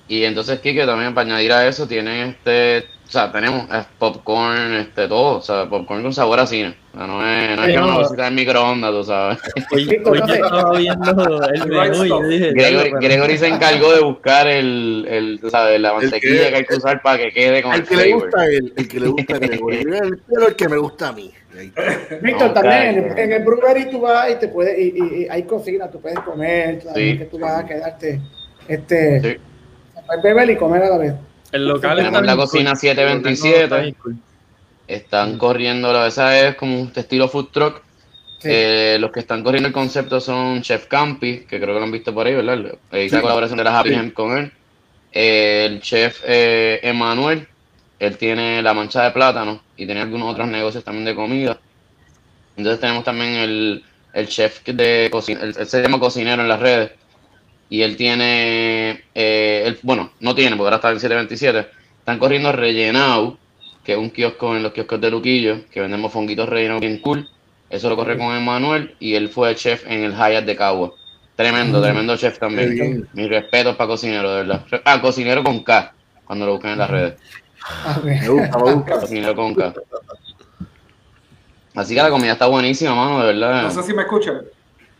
[0.08, 3.66] Y entonces, Kike, también para añadir a eso, tienen este, o sea, tenemos
[3.98, 6.74] popcorn, este, todo, o sea, popcorn con sabor a cine.
[6.92, 7.86] O sea, no es, no es Sí, que no.
[7.86, 9.38] una bolsita en microondas, tú sabes.
[9.72, 12.98] Hoy, Víctor, hoy yo entonces- estaba viendo el menú y yo dije, Gregory, "Diablo, pero-
[13.00, 16.64] Gregory se encargó de buscar el, el tú sabes, la El mantequilla que- que hay
[16.64, 18.22] que usar para que quede con el, El que le flavor.
[18.24, 19.76] gusta a él, el que le gusta a Gregory.
[19.76, 21.32] El, pero el que me gusta a mí.
[22.22, 25.22] Víctor, No, también en el, en el brewery tú vas y te puedes, y, y-
[25.22, 27.18] y hay cocina, tú puedes comer, tú sabes Sí.
[27.18, 28.20] que tú vas a quedarte,
[28.68, 29.36] este, Sí.
[30.22, 31.14] beber y comer a la vez.
[31.52, 32.80] El local Tenemos está la cocina cool.
[32.80, 33.48] 727.
[33.48, 34.16] El local está bien cool.
[34.88, 37.82] Están corriendo, la esa es como un estilo food truck.
[38.38, 38.48] Sí.
[38.50, 41.90] Eh, los que están corriendo el concepto son Chef Campi, que creo que lo han
[41.90, 42.78] visto por ahí, ¿verdad?
[42.92, 44.10] Eh, Hice la colaboración de las Happy Sí.
[44.12, 44.52] Con él.
[45.12, 47.48] Eh, el chef eh, Emanuel,
[47.98, 51.58] él tiene la mancha de plátano y tiene algunos otros negocios también de comida.
[52.56, 53.84] Entonces tenemos también el
[54.16, 56.92] el chef de cocina, él, él se llama cocinero en las redes.
[57.68, 61.68] Y él tiene, eh, él- bueno, no tiene, porque ahora está en 727.
[61.98, 63.38] Están corriendo rellenado,
[63.84, 67.28] que es un kiosco en los kioscos de Luquillo, que vendemos fonguitos rellenados bien cool.
[67.68, 70.92] Eso lo corre con Emanuel y él fue chef en el Hyatt de Cagua.
[71.34, 73.08] Tremendo, tremendo chef también.
[73.12, 74.64] Mis respetos para cocinero, de verdad.
[74.84, 75.92] Ah, cocinero con K,
[76.24, 77.14] cuando lo busquen en las redes.
[78.04, 79.00] Me gusta, me gusta.
[79.00, 79.74] Cocinero con K.
[81.74, 83.62] Así que la comida está buenísima, mano, de verdad.
[83.64, 84.40] No sé si me escuchan.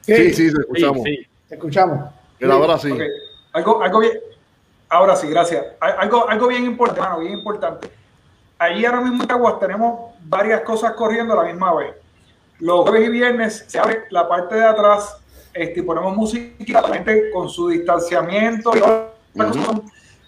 [0.03, 1.03] Sí, Sí, sí, te Sí, escuchamos.
[1.05, 1.27] sí.
[1.49, 2.11] te escuchamos.
[2.39, 2.91] Pero ahora sí.
[2.91, 3.01] Ok.
[3.53, 4.13] Algo, algo bien.
[4.89, 5.65] Ahora sí, gracias.
[5.81, 7.91] Al- Algo, algo bien importante, mano, bien importante.
[8.59, 11.95] Allí ahora mismo en Caguas tenemos varias cosas corriendo a la misma vez.
[12.61, 15.19] Los jueves y viernes se abre la parte de atrás
[15.53, 18.89] este, ponemos música la gente con su distanciamiento y Ujú.
[19.37, 19.81] cosas,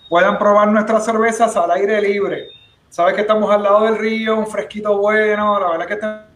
[0.09, 2.49] puedan probar nuestras cervezas al aire libre.
[2.91, 6.27] Sabes que estamos al lado del río, un fresquito bueno, la verdad que está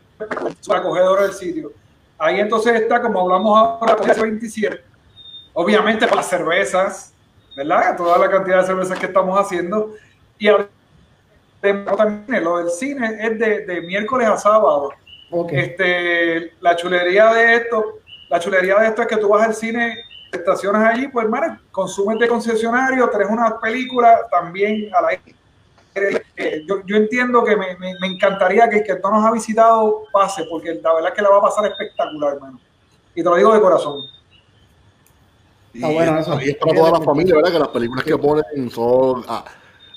[0.75, 1.73] acogedor el sitio.
[2.19, 4.85] Ahí entonces está, como hablamos ahora, el 27.
[5.55, 7.13] Obviamente para las cervezas,
[7.57, 7.97] ¿verdad?
[7.97, 9.95] Toda la cantidad de cervezas que estamos haciendo.
[10.39, 10.49] Y
[11.61, 14.91] también lo del cine es de, de miércoles a sábado.
[15.31, 15.53] Ok.
[15.53, 17.99] Este, la chulería de esto,
[18.29, 19.97] la chulería de esto es que tú vas al cine,
[20.31, 25.09] te estacionas allí, pues hermano, consumes de concesionario, tenés una película también a la
[25.95, 29.31] eh, yo, yo entiendo que me, me- me encantaría que el que no nos ha
[29.31, 32.59] visitado pase, porque la verdad es que la va a pasar espectacular, hermano.
[33.15, 34.01] Y te lo digo de corazón.
[35.75, 36.41] Y, Ah, bueno, eso.
[36.41, 37.53] y es para toda la familia, ¿verdad?
[37.53, 39.45] Que las películas que ponen son ah,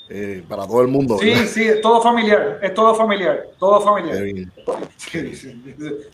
[0.08, 1.18] eh, para todo el mundo.
[1.18, 1.44] Sí, ¿verdad?
[1.46, 4.16] sí, es todo familiar, es todo familiar, todo familiar.
[4.96, 5.62] Sí, sí.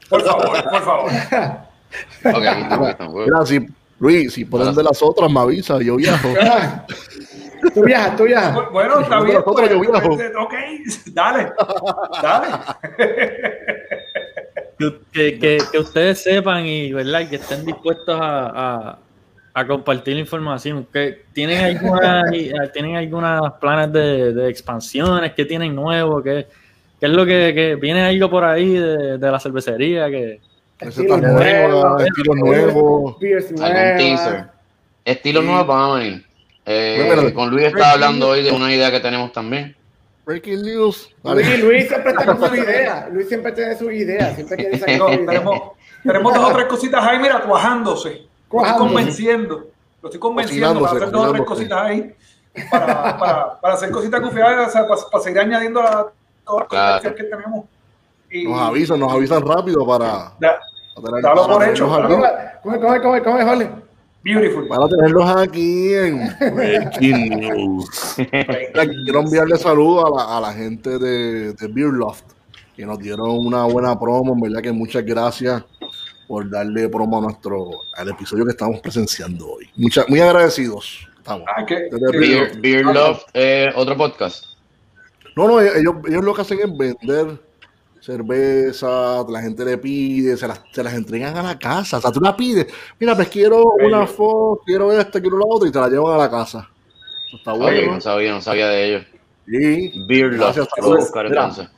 [0.09, 1.11] Por favor, por favor.
[2.25, 3.15] Ok, aquí estamos, aquí estamos.
[3.27, 3.67] Mira, si,
[4.01, 6.29] Luis, si ponen de las otras, me avisa, yo viajo.
[6.41, 6.87] Ah,
[7.75, 8.73] Tú viajas, tú viajas.
[8.73, 9.37] Bueno, está bien.
[9.37, 10.17] nosotros, yo pues, viajo.
[10.17, 10.55] pues, ok,
[11.13, 11.53] dale,
[12.21, 12.49] dale.
[14.79, 18.99] Que, que, que- que ustedes sepan y verdad y que estén dispuestos a, a-
[19.55, 20.87] a compartir la información.
[20.93, 22.25] Que tienen algunas
[22.73, 26.47] tienen algunas planes de, de expansiones que tienen nuevos, que,
[27.01, 30.41] que es lo que, que viene algo por ahí de, de la cervecería que
[30.81, 33.19] Recetas Estilos nuevas, nuevos, estilos nuevos.
[33.21, 33.97] beers Algún nuevas.
[33.99, 34.45] teaser.
[35.05, 35.49] Estilos Sí.
[35.49, 36.27] nuevos van a venir.
[36.67, 39.77] Eh, Bueno, con Luis estaba hablando hoy de una idea que tenemos también.
[40.25, 41.11] Breaking news.
[41.25, 43.09] Luis, Luis siempre está con su idea.
[43.13, 44.35] Luis siempre tiene su idea.
[44.35, 45.61] Siempre quiere sacar No, tenemos,
[46.05, 48.23] tenemos dos o tres cositas ahí, mira, cuajándose.
[48.53, 49.67] Lo estoy convenciendo.
[50.03, 52.15] Lo estoy convenciendo para hacer dos o tres cositas ahí.
[52.71, 54.21] Para, para, para hacer cositas
[54.71, 56.13] sea, para, para seguir añadiendo a
[56.45, 56.99] todas las Claro.
[57.03, 57.65] cosas que tenemos.
[58.31, 62.27] Y, Nos avisan, nos avisan rápido para, tener- Dalo por hecho, tenerlos dalo.
[62.27, 62.59] aquí.
[62.63, 63.71] Come, come, come, come, Jorge.
[64.25, 64.69] beautiful.
[64.69, 68.17] Para tenerlos aquí en Breaking News.
[68.17, 72.25] Quiero enviarle saludos a la, a la gente de, de Beer Loft,
[72.77, 74.35] que nos dieron una buena promo.
[74.35, 75.63] En verdad que muchas gracias
[76.33, 79.69] por darle promo a nuestro al episodio que estamos presenciando hoy.
[79.77, 81.07] Mucha- muy agradecidos.
[81.19, 81.47] Estamos.
[81.55, 84.47] Ah, que, Desde que- Beer- Love, eh, otro podcast.
[85.37, 87.39] No, no, ellos, ellos lo que hacen es vender
[88.01, 91.99] cerveza, la gente le pide, se las, se las entregan a la casa.
[91.99, 92.67] O sea, tú la pides,
[92.99, 96.17] mira, pues quiero una foto, quiero esta, quiero la otra, y te la llevan a
[96.19, 96.67] la casa.
[97.29, 97.93] Eso está Oye, bueno.
[97.97, 99.07] no sabía, no sabía de ellos.
[99.47, 100.05] Sí.
[100.09, 101.69] Beer Love, Gracias, lo voy a saludos.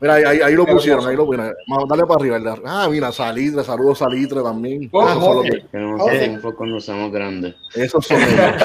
[0.00, 1.52] Mira, ahí, ahí, ahí lo pusieron, ahí lo pusieron.
[1.68, 2.56] Vamos, dale para arriba.
[2.64, 4.88] Ah, mira, Salitre, saludos Salitre también.
[4.92, 5.50] Oh, esos, son los ok.
[5.52, 6.10] de- Tenemos Ok.
[6.18, 7.54] tiempo cuando seamos grandes.
[7.74, 8.62] esos son ellos.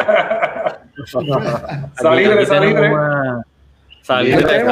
[2.01, 2.91] Salitre, salitre.
[4.01, 4.65] Salitre,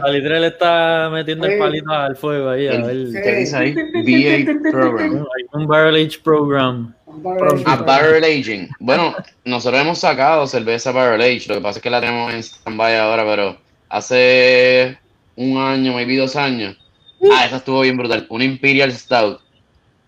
[0.00, 0.40] Salitre.
[0.40, 2.68] Le está metiendo el palito al fuego ahí.
[2.68, 3.08] A ver.
[3.22, 3.74] ¿Qué dice ahí?
[3.74, 5.26] BA Program.
[5.52, 6.94] Un Barrel Age Program.
[7.66, 8.68] A Barrel Aging.
[8.80, 9.14] Bueno,
[9.44, 11.44] nosotros hemos sacado cerveza Barrel Age.
[11.48, 13.56] Lo que pasa es que la tenemos en stand-by ahora, pero
[13.88, 14.98] hace
[15.36, 16.76] un año, maybe dos años.
[17.32, 18.26] Ah, esa estuvo bien brutal.
[18.30, 19.40] Una Imperial Stout.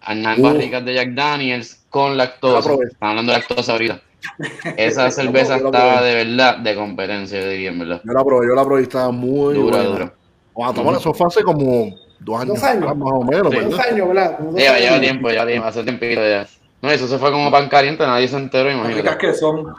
[0.07, 0.43] En Uh.
[0.43, 2.73] barricas de Jack Daniels con lactosa.
[2.73, 4.01] Estamos hablando de lactosa ahorita.
[4.77, 8.01] Esa cerveza estaba de verdad de competencia, yo diría, en verdad.
[8.05, 9.91] Yo la probé, yo la probé y estaba muy Dura, buena.
[9.91, 10.15] dura.
[10.55, 12.97] Wow, tomar eso fue hace como dos años, Dos años.
[12.97, 13.53] más o menos.
[13.53, 13.59] Sí.
[13.61, 14.39] Dos años, ¿verdad?
[14.39, 16.47] Dos Lleva, lleva tiempo, lleva tiempo, hace tiempito ya.
[16.83, 19.19] No, eso se fue como pan caliente, nadie se enteró, Ricas imagínate.
[19.19, 19.75] que son.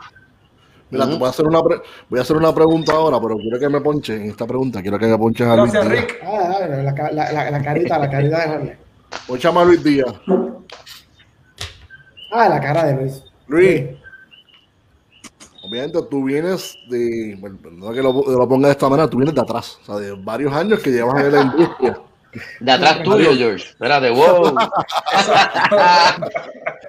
[0.92, 3.70] Mira, voy a hacer una pre- voy a hacer una pregunta ahora, pero quiero que
[3.70, 6.06] me ponches en esta pregunta, quiero que me ponches a Luis Gracias, Díaz.
[6.06, 6.20] Rick.
[6.24, 8.78] Ah, ah, la, la, la, la carita, la carita de Jorge.
[9.28, 10.14] Ponchame a Luis Díaz.
[12.32, 13.24] Ah, la cara de Luis.
[13.48, 13.84] Luis,
[15.64, 19.34] obviamente tú vienes de, bueno, no que lo, lo ponga de esta manera, tú vienes
[19.36, 22.00] de atrás, o sea, de varios años que llevas en la industria.
[22.60, 23.70] De atrás tuyo, George.
[23.70, 24.48] Espérate, wow.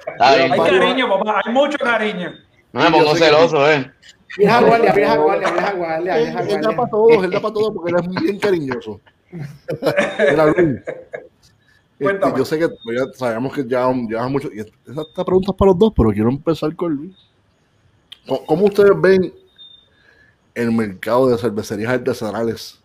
[0.06, 0.52] Está bien.
[0.52, 2.32] Hay cariño, papá, hay mucho cariño.
[2.84, 3.92] No me pongo sé que- celoso, eh.
[4.38, 7.72] Vieja guardia, vieja guardia, vieja guardia, Él, él da para todos, él da para todos
[7.74, 9.00] porque él es bien cariñoso.
[9.32, 10.80] Mira, Luis,
[11.98, 14.50] Este, yo sé que ya sabemos que ya llevas mucho.
[14.52, 17.16] Y esta pregunta es para los dos, pero quiero empezar con Luis.
[18.46, 19.32] ¿Cómo ustedes ven
[20.54, 22.78] el mercado de cervecerías artesanales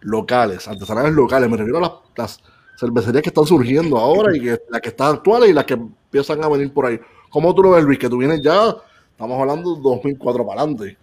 [0.00, 0.68] locales?
[0.68, 2.40] Artesanales locales, me refiero a las,
[2.78, 6.44] cervecerías que están surgiendo ahora y que las que están actuales y las que empiezan
[6.44, 7.00] a venir por ahí.
[7.30, 7.98] ¿Cómo tú lo ves, Luis?
[7.98, 8.76] Que tú vienes ya,
[9.18, 10.96] estamos hablando de 2004 para adelante.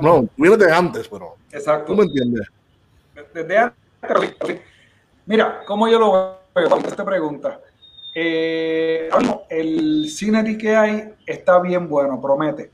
[0.00, 1.36] No, vienes de antes, pero.
[1.52, 1.92] Exacto.
[1.92, 2.48] ¿Tú me entiendes?
[3.34, 4.60] Desde antes.
[5.26, 6.78] Mira, ¿cómo yo lo veo?
[6.78, 7.60] Esta pregunta.
[8.14, 9.10] Eh,
[9.50, 12.70] el cine que hay está bien bueno, promete.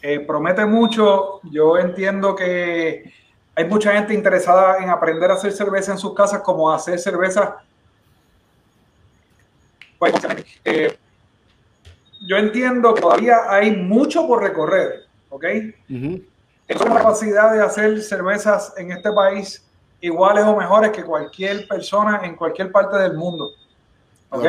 [0.00, 1.40] Eh, promete mucho.
[1.50, 3.12] Yo entiendo que
[3.54, 7.58] hay mucha gente interesada en aprender a hacer cerveza en sus casas, como hacer cerveza.
[10.64, 10.96] Eh,
[12.20, 15.44] yo entiendo que todavía hay mucho por recorrer, ¿ok?
[15.90, 16.20] Uh
[16.74, 19.64] capacidad de hacer cervezas en este país
[20.00, 23.50] iguales o mejores que cualquier persona en cualquier parte del mundo.
[24.30, 24.44] ¿Ok?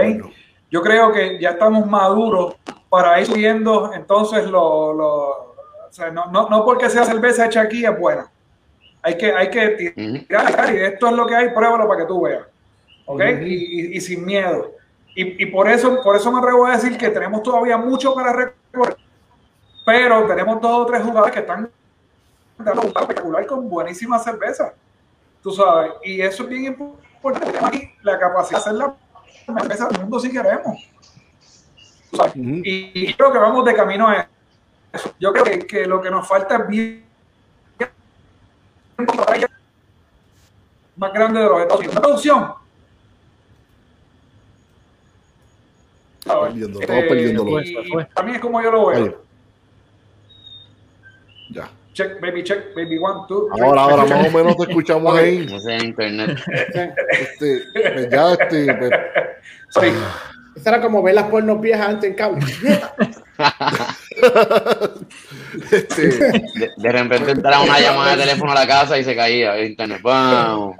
[0.70, 2.56] Yo creo que ya estamos maduros
[2.90, 5.56] para ir subiendo entonces lo, lo
[6.14, 8.30] no, no, porque sea cerveza hecha aquí es buena.
[9.02, 9.94] Hay que, hay que
[10.28, 12.46] tirar, y esto es lo que hay, pruébalo para que tú veas.
[13.06, 13.22] ¿Ok?
[13.42, 14.74] y, y, sin miedo.
[15.18, 18.32] Y, y, por, eso, por eso me atrevo a decir que tenemos todavía mucho para
[18.32, 18.98] recorrer.
[19.86, 21.70] Pero tenemos dos o tres jugadores que están
[22.60, 24.74] dando un espectacular con buenísima cerveza
[25.48, 28.96] tú sabes, y eso es bien importante, aquí la capacidad de hacer la
[29.62, 30.90] cerveza del mundo si queremos.
[32.36, 34.28] y, creo que vamos de camino a
[34.92, 35.14] eso.
[35.20, 37.06] Yo creo que, que lo que nos falta es bien
[40.98, 42.00] más grande de los Estados Unidos.
[42.02, 42.54] producción.
[46.28, 47.62] Perdiendo, estamos perdiendo.
[47.62, 47.76] Y,
[48.14, 49.22] también es como yo lo veo.
[51.50, 53.50] Ya check, baby, check, baby, one, two.
[53.52, 55.48] Ahora, ahora, más o menos te escuchamos ahí.
[55.52, 56.38] No sé, internet.
[57.10, 58.74] Este, pues ya, este.
[58.76, 58.92] Pues,
[59.70, 59.88] sí.
[60.56, 62.46] Eso era como ver las pornos viejas antes en cable.
[65.72, 69.64] este, de, de, repente entraba una llamada de teléfono a la casa y se caía
[69.64, 70.02] internet.
[70.02, 70.74] ¡Bam!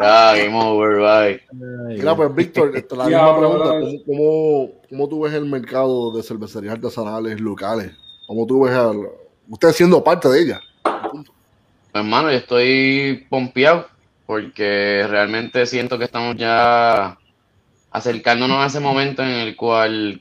[0.00, 1.40] Ya, game over, bye.
[1.88, 3.70] Mira, pues Víctor, la misma pregunta.
[4.06, 7.92] ¿Cómo, cómo, tú ves el mercado de cervecerías artesanales locales?
[8.26, 9.06] ¿Cómo tú ves al,
[9.48, 10.60] usted siendo parte de ella.
[11.92, 13.86] Hermano, yo estoy pompeado
[14.26, 17.16] porque realmente siento que estamos ya
[17.90, 20.20] acercándonos a ese momento en el cual,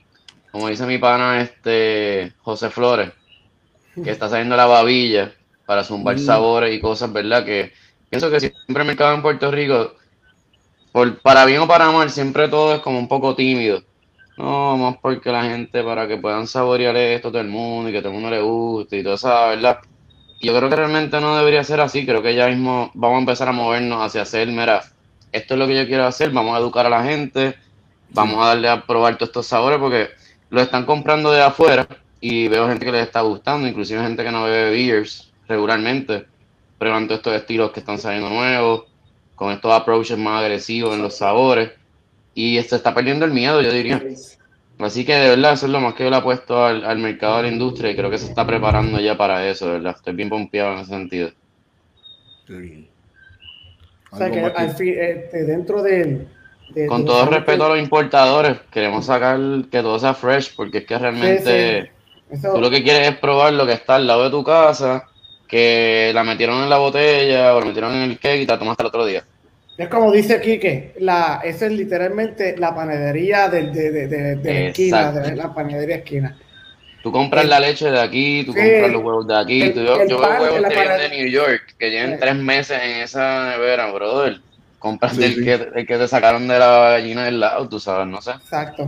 [0.55, 3.11] como dice mi pana, este José Flores,
[4.01, 5.33] que está saliendo la babilla
[5.65, 6.19] para zumbar mm.
[6.19, 7.43] sabores y cosas, ¿verdad?
[7.43, 7.73] Que
[8.09, 9.95] pienso que siempre el mercado en Puerto Rico,
[10.93, 13.83] por, para bien o para mal, siempre todo es como un poco tímido.
[14.37, 17.99] No, más porque la gente, para que puedan saborear esto todo el mundo y que
[17.99, 19.79] todo el mundo le guste y todo eso, ¿verdad?
[20.39, 22.05] yo creo que realmente no debería ser así.
[22.05, 24.83] Creo que ya mismo vamos a empezar a movernos hacia hacer, mira,
[25.33, 27.57] esto es lo que yo quiero hacer, vamos a educar a la gente,
[28.11, 31.87] vamos a darle a probar todos estos sabores porque lo están comprando de afuera
[32.19, 36.25] y veo gente que les está gustando, inclusive gente que no bebe beers regularmente,
[36.77, 38.85] probando estos estilos que están saliendo nuevos,
[39.35, 41.71] con estos approaches más agresivos en los sabores
[42.33, 44.01] y se está perdiendo el miedo, yo diría.
[44.79, 47.37] Así que de verdad, eso es lo más que yo le he puesto al, mercado
[47.37, 49.95] de la industria y creo que se está preparando ya para eso, de verdad.
[49.95, 51.29] Estoy bien pompeado en ese sentido.
[54.11, 56.27] O sea, que al fin, este, dentro de,
[56.87, 59.39] Con todo respeto a los importadores, queremos sacar
[59.71, 61.91] que todo sea fresh, porque es que realmente
[62.41, 65.07] tú lo que quieres es probar lo que está al lado de tu casa,
[65.47, 68.59] que la metieron en la botella o la metieron en el cake y te la
[68.59, 69.23] tomaste el otro día.
[69.77, 74.59] Es como dice Quique, la, esa es literalmente la panadería de, de, de, de la
[74.69, 76.37] esquina, de la panadería esquina.
[77.03, 79.69] Tú compras la leche de aquí, tú compras los huevos de aquí.
[79.71, 83.01] tú, yo, yo veo huevos que vienen de New York, que llevan tres meses en
[83.01, 84.39] esa nevera, brother.
[84.85, 88.21] Compras el, Que, el que te sacaron de la gallina del lado, tú sabes, no
[88.21, 88.33] sé.
[88.33, 88.87] Exacto.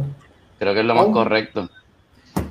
[0.59, 1.67] Creo que es lo más correcto.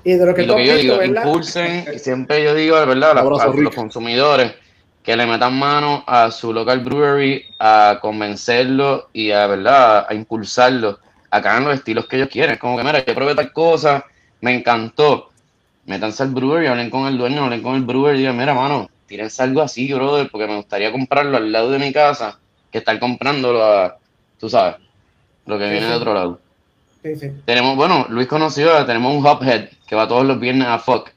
[0.02, 3.14] Y de lo que, lo que yo digo, impulsen, siempre yo digo, ¿verdad?
[3.24, 4.52] los consumidores
[5.00, 10.06] que le metan mano a su local brewery a convencerlo y a, ¿verdad?
[10.08, 10.98] a impulsarlo
[11.30, 12.58] a que hagan los estilos que ellos quieren.
[12.58, 14.04] Como que, mira, yo probé tal cosa,
[14.40, 15.30] me encantó.
[15.84, 18.90] Métanse al brewery, hablen con el dueño, hablen con el brewer y digan, mira, mano,
[19.06, 22.40] tírense algo así, brother, porque me gustaría comprarlo al lado de mi casa
[22.76, 23.98] que estar comprándolo a,
[24.38, 24.76] tú sabes,
[25.46, 26.40] lo que viene de otro lado.
[27.02, 27.30] Sí, sí.
[27.44, 31.10] Tenemos, bueno, Luis conoció, tenemos un hophead que va todos los viernes a Fuck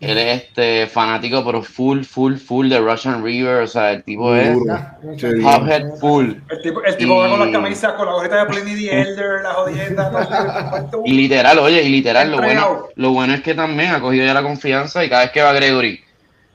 [0.00, 3.62] él es este fanático, pero full, full, full de Russian River.
[3.62, 6.34] O sea, el tipo es Hophead full.
[6.50, 9.42] El tipo, el tipo va con las camisas, con la hojita de Pliny the Elder,
[9.42, 10.90] la jodienda.
[11.04, 14.34] y literal, oye, y literal, lo bueno, lo bueno es que también ha cogido ya
[14.34, 16.00] la confianza y cada vez que va Gregory,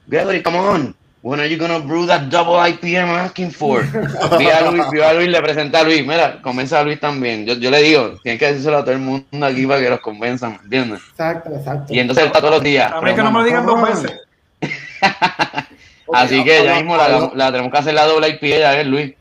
[0.08, 3.82] Gregory, come on, When are you gonna brew that double IPA I'm asking for?
[4.38, 6.06] Vi a Luis, vi a Luis, le presenté a Luis.
[6.06, 7.46] Mira, convence a Luis también.
[7.46, 10.02] Yo, yo le digo, tienes que decírselo a todo el mundo aquí para que los
[10.02, 11.00] convenzan, ¿me entiendes?
[11.12, 11.94] Exacto, exacto.
[11.94, 12.92] Y entonces él está todos los días.
[12.92, 14.20] A mí que no me lo digan dos veces.
[16.14, 19.14] Así que ya mismo la, la tenemos que hacer la doble IPA, ya ves, Luis.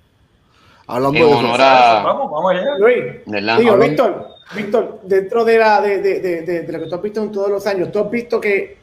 [0.89, 2.03] Hablando En de honor a.
[2.03, 2.79] Vamos, vamos allá.
[2.79, 3.59] Luis, ¿Verdad?
[3.59, 4.27] digo, Víctor,
[4.57, 7.31] Víctor, dentro de, la, de, de, de, de- de lo que tú has visto en
[7.33, 8.77] todos los años, tú has visto que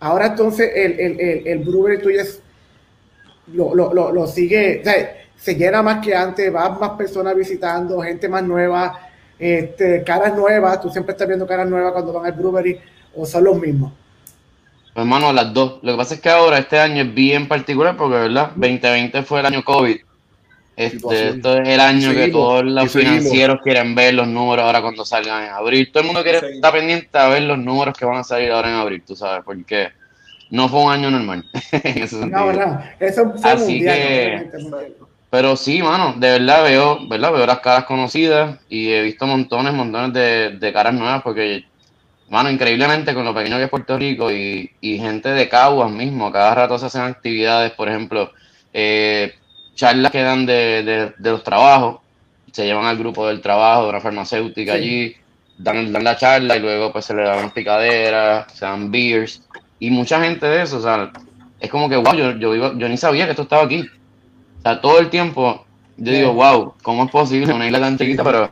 [0.00, 2.42] ahora entonces el, el, el, el brewery tuyo es,
[3.48, 7.36] lo, lo, lo, lo sigue, o sea, se llena más que antes, van más personas
[7.36, 8.98] visitando, gente más nueva,
[9.38, 12.78] este, caras nuevas, tú siempre estás viendo caras nuevas cuando van al brewery,
[13.14, 13.92] o son los mismos.
[14.94, 15.80] Pues, Hermano, las dos.
[15.82, 18.52] Lo que pasa es que ahora este año es bien particular porque, ¿verdad?
[18.54, 19.96] 2020 fue el año COVID.
[20.76, 21.36] Este, Situación.
[21.36, 25.44] esto es el año que todos los financieros quieren ver los números ahora cuando salgan
[25.44, 25.90] en abril.
[25.92, 28.70] Todo el mundo quiere estar pendiente a ver los números que van a salir ahora
[28.70, 29.90] en abril, tú sabes, porque
[30.54, 32.52] no fue un año normal en ese sentido.
[32.52, 34.50] No, no, eso fue Así mundial, que-.
[35.30, 37.32] Pero sí, mano, de verdad veo, ¿verdad?
[37.32, 41.64] Veo las caras conocidas y he visto montones, montones de, de caras nuevas porque,
[42.28, 46.30] mano, increíblemente con lo pequeño que es Puerto Rico y, y gente de Caguas mismo,
[46.30, 48.30] cada rato se hacen actividades, por ejemplo,
[48.72, 49.34] eh,
[49.74, 51.98] charlas que dan de, de, de los trabajos,
[52.52, 54.78] se llevan al grupo del trabajo, de una farmacéutica Sí.
[54.78, 55.16] allí,
[55.58, 59.42] dan, dan la charla y luego pues se le dan picaderas, se dan beers
[59.78, 61.10] y mucha gente de eso, o sea,
[61.60, 63.82] es como que, wow, yo, yo, iba- yo ni sabía que esto estaba aquí.
[64.58, 65.64] O sea, todo el tiempo
[65.96, 66.18] yo Sí.
[66.18, 68.24] digo, wow, ¿cómo es posible una isla tan chiquita?
[68.24, 68.50] Pero,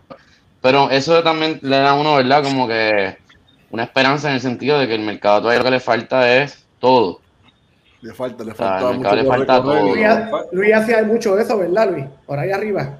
[0.61, 2.43] pero eso también le da a uno, ¿verdad?
[2.43, 3.17] Como que
[3.71, 6.67] una esperanza en el sentido de que el mercado todavía lo que le falta es
[6.79, 7.21] todo.
[8.03, 9.87] le falta, le sea, falta al mucho mercado le falta todo.
[9.95, 10.07] Luis,
[10.53, 12.05] Luis hacía mucho de eso, ¿verdad, Luis?
[12.27, 12.99] Por ahí arriba.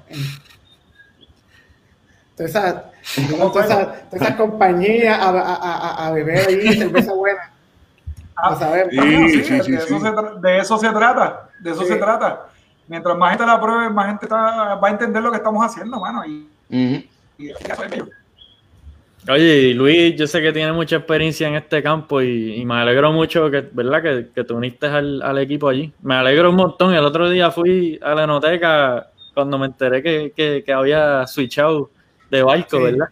[2.35, 2.75] Todas esas,
[3.39, 7.52] todas esas, todas esas compañías a, a, a, a beber ahí cerveza buena.
[8.45, 8.91] Ah, sabemos.
[8.93, 10.05] Sí, sí, sí, sí, de, eso sí.
[10.05, 11.87] Se de eso se trata, de eso Sí.
[11.87, 12.47] se trata.
[12.87, 15.99] Mientras más gente la pruebe, más gente está- va a entender lo que estamos haciendo,
[15.99, 16.25] mano.
[16.25, 16.47] Y,
[17.37, 18.07] y eso es bello.
[19.29, 22.73] Oye, y Luis, yo sé que tiene mucha experiencia en este campo y, y me
[22.75, 24.01] alegro mucho que, ¿verdad?
[24.01, 25.93] Que, que te uniste al, al equipo allí.
[26.01, 26.93] Me alegro un montón.
[26.93, 31.89] El otro día fui a la enoteca cuando me enteré que, que, que había switchado
[32.29, 32.81] de barco.
[32.81, 33.07] ¿verdad?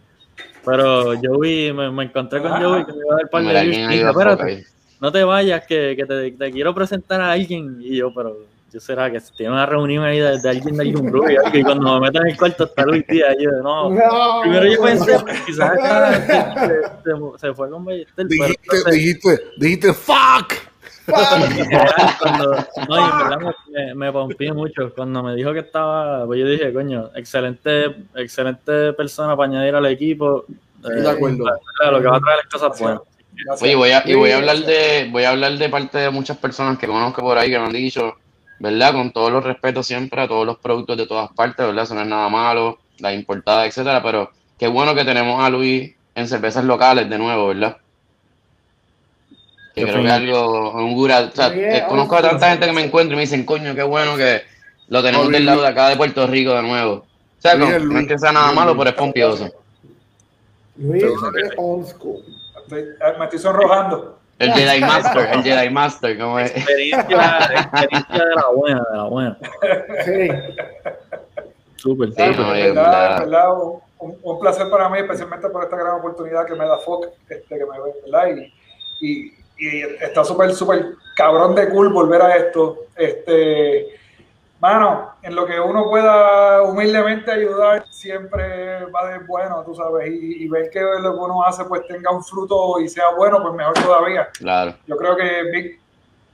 [0.66, 2.60] Pero Joey, me, me encontré con Ah.
[2.62, 3.76] Joey que me iba a dar par de Mira, beers.
[3.76, 4.66] ¿quién Y a espérate?
[5.02, 7.76] No te vayas, que, que te, te quiero presentar a alguien.
[7.80, 8.36] Y yo, pero
[8.72, 11.94] yo será que tiene una reunión ahí de, de alguien de algún grupo y cuando
[12.00, 13.34] me meto en el cuarto está Luis Díaz.
[13.38, 15.24] Y yo, no, No, Primero yo pensé, no.
[15.24, 15.72] pues, quizás
[16.26, 20.54] se, se- se fue con Ballester, pero Dijiste, dijiste, dijiste, fuck.
[22.20, 22.56] cuando,
[22.88, 26.46] no, y en verdad me, me pompié mucho cuando me dijo que estaba, pues yo
[26.46, 30.44] dije, coño, excelente, excelente persona para añadir al equipo.
[30.76, 31.44] Estoy de acuerdo.
[31.44, 33.02] verdad, Lo que va a traer es cosas buenas.
[33.34, 33.62] Gracias.
[33.62, 36.36] Oye, voy a, y voy a hablar de, voy a hablar de parte de muchas
[36.36, 38.16] personas que conozco por ahí que me han dicho,
[38.58, 38.92] ¿verdad?
[38.92, 41.84] Con todos los respetos siempre a todos los productos de todas partes, ¿verdad?
[41.84, 45.92] Eso no es nada malo, la importada, etcétera, pero qué bueno que tenemos a Luis
[46.14, 47.78] en cervezas locales de nuevo, ¿verdad?
[49.74, 52.84] Que creo que algo, un gura, o sea, eh, conozco a tanta gente que me
[52.84, 54.42] encuentro y me dicen, coño, qué bueno que
[54.88, 56.92] lo tenemos Luis, del lado de acá de Puerto Rico de nuevo.
[56.92, 57.06] O
[57.38, 59.50] sea, Luis, no, no es que sea nada malo, pero es pompioso.
[60.76, 61.10] Luis es
[61.56, 62.22] old school.
[62.62, 64.18] Estoy- me estoy sonrojando.
[64.38, 66.50] El Jedi Master, el Jedi Master, como es.
[66.56, 69.38] Experiencia, experiencia de la buena, de la buena.
[70.04, 70.28] Sí.
[71.76, 72.36] Súper, Sí, súper.
[72.38, 73.22] no, En verdad, verdad.
[73.24, 76.66] en verdad, un, un- un placer para mí, especialmente por esta gran oportunidad que me
[76.66, 78.28] da Fox, este, que me ve, ¿verdad?
[79.00, 80.86] Y, y, y está súper, súper
[81.16, 82.86] cabrón de cool volver a esto.
[82.96, 83.88] Este,
[84.62, 90.44] mano, en lo que uno pueda humildemente ayudar, siempre va de bueno, tú sabes, y,
[90.44, 93.54] y ver que lo que uno hace pues tenga un fruto y sea bueno, pues
[93.54, 94.28] mejor todavía.
[94.38, 94.74] Claro.
[94.86, 95.80] Yo creo que Vic,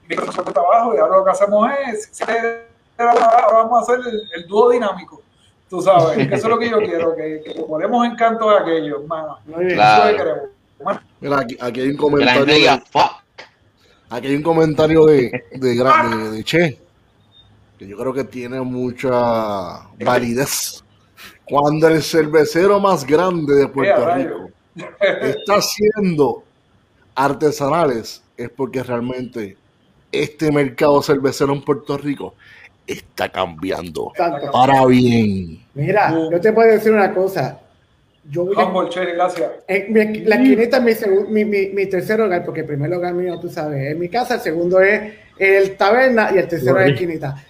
[0.07, 4.21] Vic su trabajo y ahora lo que hacemos es, si ahora vamos a hacer el,
[4.35, 5.21] el dúo dinámico.
[5.67, 9.01] Tú sabes, que eso es lo que yo quiero, que, que ponemos encanto a aquellos.
[9.45, 9.75] Muy bien.
[9.75, 10.03] Claro.
[10.03, 10.49] Eso es lo que queremos.
[10.81, 12.45] Bueno, Mira, aquí, aquí hay un comentario.
[12.45, 12.69] De,
[14.09, 16.79] aquí hay un comentario de, de, de- de Che,
[17.79, 20.83] que yo creo que tiene mucha validez.
[21.45, 24.49] Cuando el cervecero más grande de Puerto Rico
[25.21, 26.43] está haciendo
[27.15, 29.57] artesanales, es porque realmente
[30.11, 32.35] este mercado cervecero en Puerto Rico
[32.85, 34.11] está cambiando
[34.51, 35.63] para bien.
[35.73, 37.59] Mira, yo te puedo decir una cosa.
[38.29, 39.49] Yo voy a- Humble, che, gracias.
[39.67, 43.39] en mi- la esquinita es mi, mi, mi tercer hogar, porque el primer hogar mío,
[43.39, 46.93] tú sabes, es mi casa, el segundo es el taberna y el tercero es la
[46.93, 47.45] esquinita.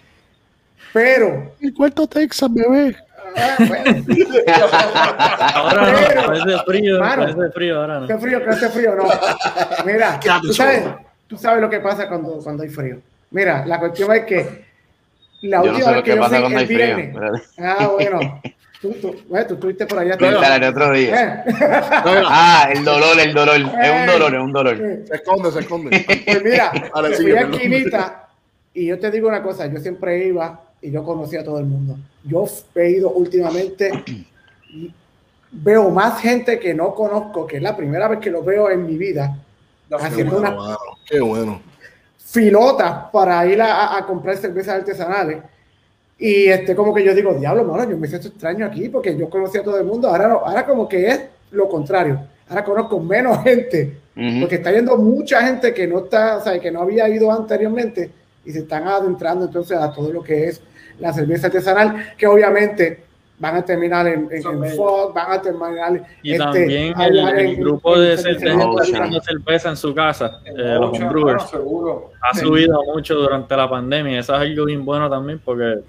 [0.93, 2.95] Pero, El cuarto Texas, bebé.
[3.35, 4.03] ah, bueno,
[5.53, 8.07] Ahora Pero, no, parece frío, mano, parece frío, ahora no.
[8.07, 9.03] qué frío, que hace frío, no.
[9.85, 10.83] Mira, tú sabes,
[11.27, 12.97] tú sabes lo que pasa cuando, cuando hay frío.
[13.31, 14.65] Mira, la cuestión es que
[15.43, 16.65] la Yo no última sé vez lo que que yo pasa fui cuando el hay
[16.75, 16.95] frío.
[16.95, 17.49] viernes.
[17.59, 18.41] Ah, bueno.
[18.81, 20.13] Tú, tú, bueno, tú estuviste por allá.
[20.13, 21.43] Enteraré otro día.
[21.45, 21.53] Eh.
[22.29, 23.55] Ah, el dolor, el dolor.
[23.57, 23.61] Es
[23.99, 24.77] un dolor, es un dolor.
[25.05, 26.05] Se esconde, se esconde.
[26.25, 27.41] Pues mira, Ahora fui a.
[27.41, 28.27] Esquinita
[28.73, 31.65] y yo te digo una cosa, yo siempre iba y yo conocía a todo el
[31.65, 31.97] mundo.
[32.23, 34.93] Yo he ido últimamente y
[35.51, 38.86] veo más gente que no conozco, que es la primera vez que lo veo en
[38.86, 39.38] mi vida,
[39.89, 40.77] Qué haciendo bueno, una mano,
[41.09, 41.61] qué bueno.
[42.17, 45.39] filota para ir a, a- comprar cervezas artesanales.
[46.17, 49.30] Y este, como que yo digo, diablo, mano, yo me siento extraño aquí porque yo
[49.30, 50.09] conocía a todo el mundo.
[50.09, 51.21] Ahora, no, ahora como que es
[51.51, 52.19] lo contrario.
[52.49, 54.41] Ahora conozco menos gente Ujú.
[54.41, 58.11] porque está yendo mucha gente que no está, o sea, que no había ido anteriormente
[58.49, 60.61] y se están adentrando entonces a todo lo que es
[60.99, 63.03] la cerveza artesanal, que obviamente
[63.37, 64.75] van a terminar en, en, en.
[64.75, 69.69] Fog, van a terminar Y este, también el, el en- grupo en de cerveza cerveza
[69.69, 71.43] en su casa, eh, los homebrewers,
[72.21, 74.19] ha subido mucho durante la pandemia.
[74.19, 75.79] Eso es algo bien bueno también porque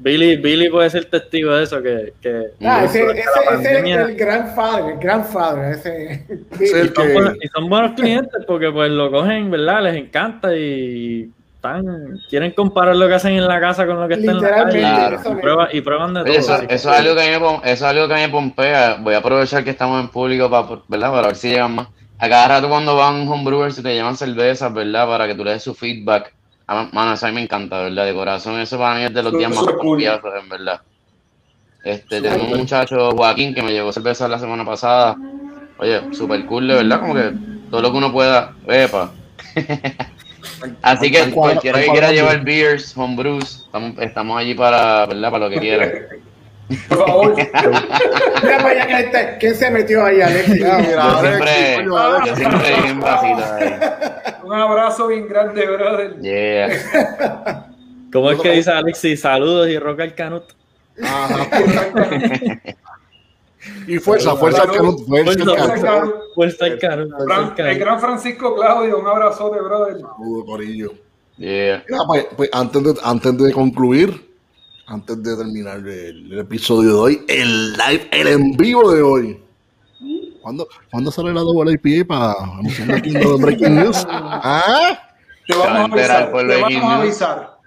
[0.00, 3.20] Billy, Billy puede ser testigo de eso, que, que Ah, ese, ese,
[3.52, 6.24] ese es el grandfather, el grandfather, ese.
[6.58, 9.82] Sí, y, son que- buenos, y son buenos clientes porque pues lo cogen, ¿verdad?
[9.84, 14.14] Les encanta y están, quieren comparar lo que hacen en la casa con lo que
[14.14, 15.20] está en la calle Claro.
[15.20, 16.30] y, prueban, y prueban de todo.
[16.30, 18.22] Oye, eso, eso es algo que a mí me, eso es algo que a mí
[18.22, 18.98] me pompea.
[19.00, 21.10] Voy a aprovechar que estamos en público para, ¿verdad?
[21.10, 21.88] para ver si llegan más.
[22.20, 25.06] A cada rato cuando van homebrewers y te llevan cervezas, ¿verdad?
[25.06, 26.32] Para que tú le des su feedback.
[26.66, 28.06] Ah, Mano, eso a mí me encanta, ¿verdad?
[28.06, 30.80] De corazón, eso para mí es de los días más confiados, en verdad.
[31.84, 35.16] Este, tenemos un muchacho, Joaquín, que me llevó cerveza la semana pasada.
[35.78, 37.32] Oye, super cool, de verdad, como que
[37.70, 39.12] todo lo que uno pueda, epa.
[40.82, 45.30] Así que cualquiera que quiera llevar beers, homebrews, estamos, estamos allí para, ¿verdad?
[45.30, 45.90] Para lo que quieran.
[46.88, 47.34] Por favor.
[47.36, 50.64] Mira para allá que ¿quién se metió ahí, Alexis?
[50.64, 51.84] Ah, Mira, Yo siempre,
[52.26, 54.38] yo siempre en vasita.
[54.44, 56.20] Un abrazo bien grande, brother.
[56.20, 57.66] Yeah.
[58.12, 59.20] ¿Cómo es que dice Alexis?
[59.20, 60.44] Saludos y roca el canut.
[61.02, 61.48] Ajá.
[63.86, 69.96] Y fuerza, fuerza al Canut, fuerza al Fuerza, el gran Francisco Claudio, un abrazote, brother.
[70.00, 70.92] Saludo, corillo.
[71.36, 71.84] Yeah.
[71.88, 74.28] Mira, pues, pues, antes, de, antes de concluir,
[74.86, 79.42] antes de terminar el, el episodio de hoy, el live, el en vivo de hoy.
[80.42, 84.06] ¿Cuándo, ¿cuándo sale la doble IPA para anunciar aquí en Breaking News?
[84.10, 84.98] ¿Ah?
[85.46, 86.30] Te vamos a avisar.
[86.30, 87.58] por Te vamos a avisar.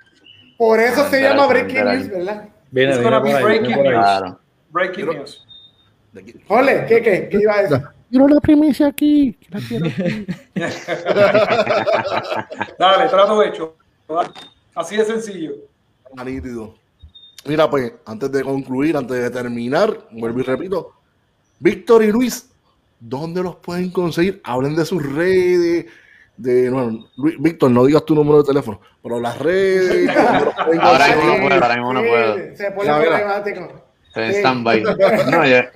[0.58, 1.84] Por eso se llama Breaking.
[1.84, 2.50] News, ¿verdad?
[2.72, 3.88] Viene, It's viene por ahí, breaking news.
[3.90, 4.40] Claro.
[4.70, 5.46] Breaking Pero- news.
[5.46, 5.51] De.
[6.48, 7.30] Ole, ¿qué, qué?
[7.30, 7.82] ¿Qué iba a decir?
[8.12, 9.38] Quiero la primicia aquí.
[9.50, 10.26] la quiero aquí.
[12.78, 13.76] Dale, trato hecho.
[14.76, 15.54] Así de sencillo.
[16.26, 16.76] Nítido.
[17.46, 20.92] Mira, pues, antes de concluir, antes de terminar, vuelvo y repito,
[21.60, 22.50] Víctor y Luis,
[23.00, 24.42] ¿dónde los pueden conseguir?
[24.44, 25.86] Hablen de sus redes,
[26.38, 30.54] de, no, Luis- Víctor, no digas tu número de teléfono, pero las redes, ¿dónde los
[30.54, 32.56] pueden Ahora mismo no puedo, ahora mismo no Sí, puedo.
[32.58, 33.86] Se pone problemático.
[34.12, 34.40] Estoy en Sí.
[34.40, 34.84] stand-by.
[35.32, 35.72] No, ya,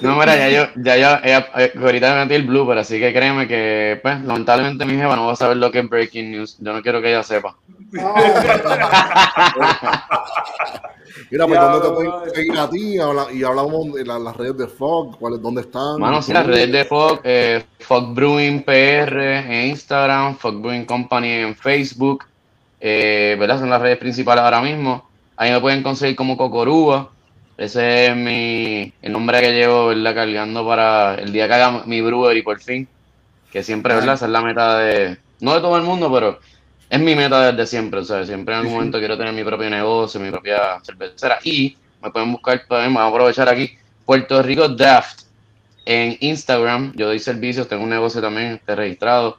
[0.00, 3.12] no, mira, ya yo, ya yo, eh, eh, ahorita me metí el blooper, así que
[3.12, 6.56] créeme que, pues, lamentablemente mi jefa no va a saber lo que es breaking news.
[6.60, 7.56] Yo no quiero que ella sepa.
[11.30, 12.98] Mira, pues, ¿dónde te pueden conseguir a ti?
[12.98, 15.98] Habla- y hablamos de la- las redes de Fog, ¿cuáles, ¿dónde están?
[15.98, 21.28] Mano, sí, las redes de Fog, eh, Fog Brewing PR en Instagram, Fog Brewing Company
[21.32, 22.24] en Facebook,
[22.80, 23.58] eh, ¿verdad?
[23.58, 25.08] Son las redes principales ahora mismo.
[25.36, 27.10] Ahí me pueden conseguir como Cocorúa.
[27.56, 30.14] Ese es mi, el nombre que llevo, ¿verdad?
[30.14, 32.88] Cargando para el día que haga mi brewery por fin.
[33.50, 34.14] Que siempre, ¿verdad?
[34.14, 36.38] Esa es la meta de, no de todo el mundo, pero
[36.88, 39.70] es mi meta desde siempre, o sea, siempre en algún momento quiero tener mi propio
[39.70, 41.38] negocio, mi propia cervecera.
[41.42, 45.22] Y me pueden buscar, también, vamos a aprovechar aquí, Puerto Rico Draft
[45.84, 46.92] en Instagram.
[46.94, 49.38] Yo doy servicios, tengo un negocio también este, registrado,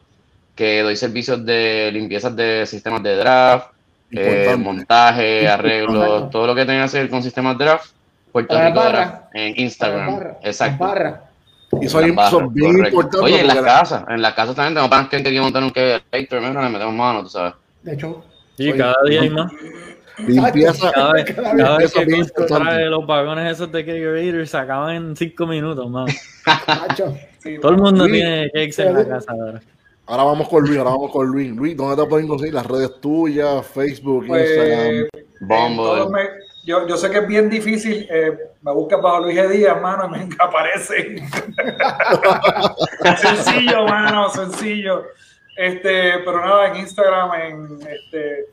[0.55, 3.67] que doy servicios de limpiezas de sistemas de draft,
[4.11, 7.91] eh, montaje, arreglos, todo lo que tenga que hacer con sistemas de draft.
[8.33, 8.83] Puerto Rico.
[8.83, 10.13] Draft en Las Instagram.
[10.15, 10.83] barras, Exacto.
[10.83, 11.19] las barras.
[11.81, 11.93] Y es
[12.53, 12.87] bien correcto.
[12.89, 13.25] importante.
[13.25, 15.71] Oye, en las la- casas, en las casas también tengo panas que querido montar un
[16.11, 17.53] Héctor, mira, le metemos mano, tú sabes.
[17.81, 18.23] De hecho,
[18.57, 19.51] Sí, Oye, cada día hay más.
[20.27, 24.57] Limpieza, Cada vez, Cada cada vez que bien trae los vagones esos de Kegerator se
[24.57, 26.05] acaban en cinco minutos, man.
[27.39, 28.21] Sí, Todo el mundo Luis.
[28.21, 29.61] tiene cakes en la casa ahora.
[30.05, 31.51] Ahora vamos con Luis, ahora vamos con Luis.
[31.55, 32.53] Luis, ¿dónde te pueden conseguir?
[32.53, 34.87] Las redes tuyas, Facebook, Pues, Instagram.
[34.87, 35.07] en
[35.47, 35.83] Bombo.
[35.83, 36.19] todos me-
[36.63, 38.07] yo, yo sé que es bien difícil.
[38.09, 39.47] eh, me buscas bajo Luis G.
[39.49, 41.17] Díaz, mano, y me aparece.
[43.21, 45.03] sencillo, mano, sencillo.
[45.55, 48.45] Este, pero nada, en Instagram, en este,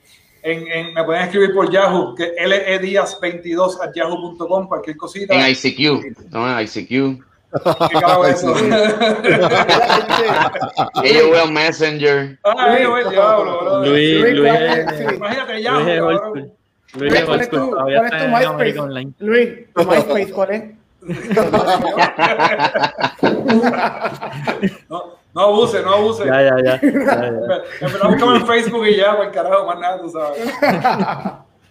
[0.42, 5.34] en, en- me pueden escribir por Yahoo, que ledíaz22 at yahoo.com, cualquier cosita.
[5.34, 7.24] En ICQ, no, en ICQ.
[7.52, 8.54] ¿Qué carajo es eso?
[11.02, 12.38] Ellos vean Messenger.
[12.44, 13.84] Ay, yo el diablo, bro.
[13.86, 14.52] Luis, Luis, Luis.
[15.16, 15.72] Imagínate ya,
[16.94, 18.78] Luis ¿Cuál old es tu- cuál es tu MySpace?
[18.80, 19.12] Online.
[19.20, 20.64] Luis, ¿tu MySpace cuál es?
[24.88, 25.02] No,
[25.34, 26.24] no abuse, no abuse.
[26.26, 26.80] Ya, ya, ya.
[28.08, 30.38] buscamos en Facebook y ya, por el carajo, más nada, tú sabes.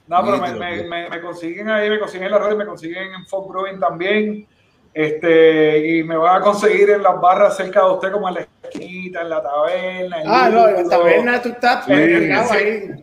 [0.07, 3.13] No, pero me, me, me, me consiguen ahí, me consiguen en la red, me consiguen
[3.13, 4.47] en Folk Brewing también.
[4.93, 8.47] Este, y me van a conseguir en las barras cerca de usted, como en la
[8.73, 10.21] en la taberna.
[10.21, 11.99] en Ah, no, en la taberna tú estás en,
[12.31, 12.31] en,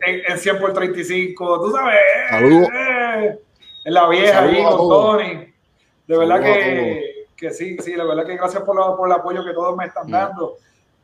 [0.05, 1.95] en, en 100 por 35, tú sabes.
[2.29, 2.69] Saludos.
[2.73, 3.39] eh,
[3.85, 4.77] En la vieja ahí con.
[4.77, 5.53] Tony.
[6.07, 9.43] De verdad que, que sí, sí, de verdad que gracias por, la- por el apoyo
[9.43, 9.87] que todos me Mm.
[9.87, 10.55] están dando.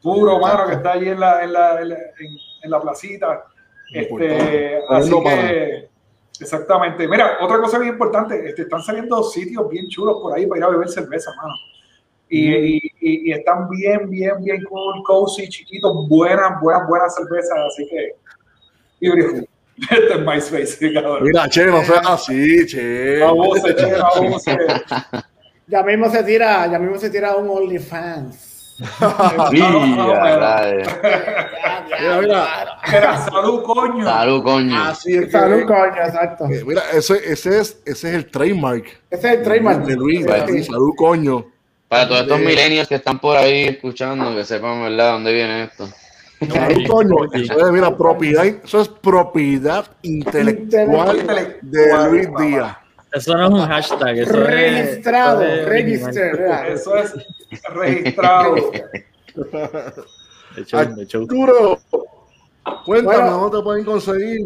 [0.01, 3.45] Puro, mano, que está allí en la, en la, en la, en- en la placita.
[3.93, 5.89] Este, así que,
[6.39, 7.07] exactamente.
[7.07, 10.63] Mira, otra cosa bien importante, este, están saliendo sitios bien chulos por ahí para ir
[10.65, 11.53] a beber cerveza, mano.
[12.29, 17.57] Y, y, y- y están bien, bien, bien cool, cozy, chiquitos, buenas, buenas, buenas cervezas.
[17.67, 18.15] Así que,
[19.01, 19.47] beautiful.
[19.89, 21.23] Este es MySpace, cabrón.
[21.23, 23.17] Mira, che, no seas así, che.
[23.19, 24.57] No abuse, che, abuse.
[25.65, 28.75] Ya mismo se tira, ya mismo se tira un OnlyFans.
[29.51, 29.69] Mira.
[31.89, 34.03] Mira, mira, Mira, salud, coño.
[34.05, 34.83] Salud, coño.
[34.83, 36.45] así es que- Salud, coño, exacto.
[36.49, 39.85] Eh, Mira, ese, ese, es, ese es el trademark Ese es el trademark.
[39.85, 40.25] de Luis.
[40.47, 41.45] Sí, salud, coño.
[41.93, 45.87] Para todos estos millennials que están por ahí escuchando, que sepan, ¿verdad?, dónde viene esto.
[46.87, 47.15] Coño.
[47.33, 51.25] Eso es, mira, propiedad, eso es propiedad intelectual
[51.61, 52.77] de Luis Díaz.
[53.13, 54.17] Eso no es un hashtag.
[54.17, 56.37] Eso es- Registrado, eso es register.
[56.37, 56.67] ¿verdad?
[56.67, 57.13] Eso es
[57.73, 58.55] registrado.
[60.73, 61.79] Arturo,
[62.85, 63.37] cuéntame, Bueno.
[63.39, 64.41] ¿dónde te pueden conseguir?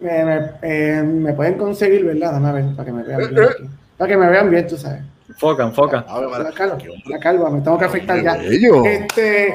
[0.00, 2.32] Me, me, eh, me pueden conseguir, ¿verdad?
[2.32, 3.42] Dame a ver, para que me vean Eh, bien.
[3.42, 3.46] eh.
[3.50, 3.64] aquí.
[3.96, 5.02] Para que me vean bien, tú sabes.
[5.38, 5.98] Enfoca, enfoca.
[6.08, 8.34] A ver, La calva, la calva, me tengo que afectar ya.
[8.38, 8.84] bello.
[8.84, 9.54] Este,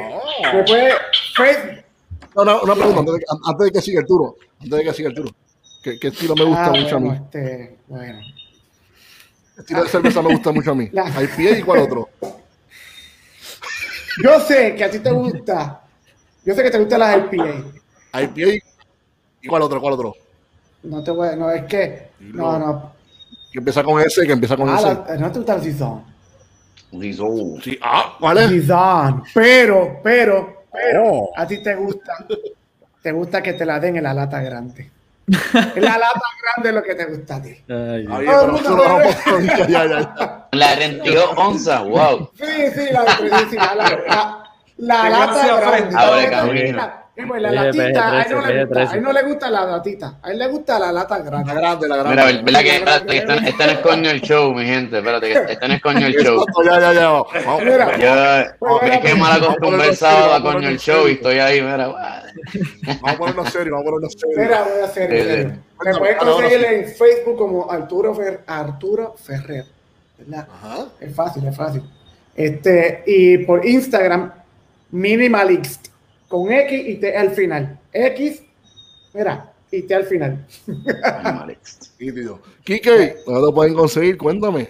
[0.54, 0.92] me puede,
[1.36, 1.84] Face-
[2.34, 4.36] No, no, una pregunta, antes de, antes de que siga Arturo.
[4.62, 5.30] Antes de que siga Arturo.
[5.84, 7.20] ¿Qué, qué estilo me gusta Ah, mucho bueno, a mí?
[7.26, 8.20] Este, bueno.
[9.56, 10.88] ¿Qué estilo de cerveza me gusta mucho a mí?
[10.94, 12.08] La- ¿Hay pie y cuál otro?
[14.24, 15.82] Yo sé que a ti te gusta,
[16.46, 17.46] yo sé que te gustan las IPA.
[18.14, 18.62] ¿Hay pie
[19.42, 19.82] y cuál otro?
[19.82, 20.16] ¿Cuál otro?
[20.84, 22.94] No te voy a, no, es que, no, no.
[23.54, 24.88] Que empieza con ese, que empieza con Ah, ese.
[25.14, 26.04] la- no te gusta el Zizón.
[26.92, 27.28] Liso.
[27.64, 28.50] Sí, ah, ¿cuál es?
[28.50, 29.24] Zizón.
[29.34, 31.32] Pero, pero, pero, Oh.
[31.36, 32.14] a ti te gusta,
[33.02, 34.90] te gusta que te la den en la lata grande.
[35.28, 37.50] En la lata grande es lo que te gusta a ti.
[37.70, 40.48] Ay, pero ya, ya, ya.
[40.52, 42.30] La 32 onzas, wow.
[42.36, 43.06] Sí, sí, la
[43.50, 44.44] sí, la, la, la,
[44.78, 45.60] la lata
[45.92, 46.76] grande.
[47.16, 50.18] La- pues, latita, a él no le gusta, a él no le gusta la latita,
[50.24, 51.54] a él le gusta la lata La grande.
[51.54, 52.16] grande, la grande.
[52.16, 54.98] Mira, ¿verdad que espérate, esta, esta no es coño el show, mi gente?
[54.98, 56.44] Espérate, que esta no es coño el show.
[56.66, 57.10] Ya, ya, ya.
[57.12, 57.64] Vamos.
[57.64, 57.98] Mira.
[58.60, 61.14] Yo, es que mal acostumbrado el sábado a coño ponerlo el show y serio.
[61.18, 61.88] estoy ahí, mira.
[61.88, 64.36] Vamos a ponernos serio, vamos a ponernos serio.
[64.40, 65.10] Mira, voy a hacer.
[65.10, 65.52] Serio.
[65.86, 69.66] Me pueden ahora, ahora conseguir en Facebook como Arturo, Fer- Arturo Ferrer.
[70.18, 70.48] ¿verdad?
[70.52, 70.86] Ajá.
[71.00, 71.84] Es fácil, es fácil.
[72.36, 74.32] Este, y por Instagram,
[74.92, 75.88] Minimalist,
[76.34, 77.78] con X y T al final.
[77.94, 78.42] X,
[79.14, 80.44] mira, y T al final.
[82.64, 84.18] Quique, ¿dónde te pueden conseguir?
[84.18, 84.70] Cuéntame.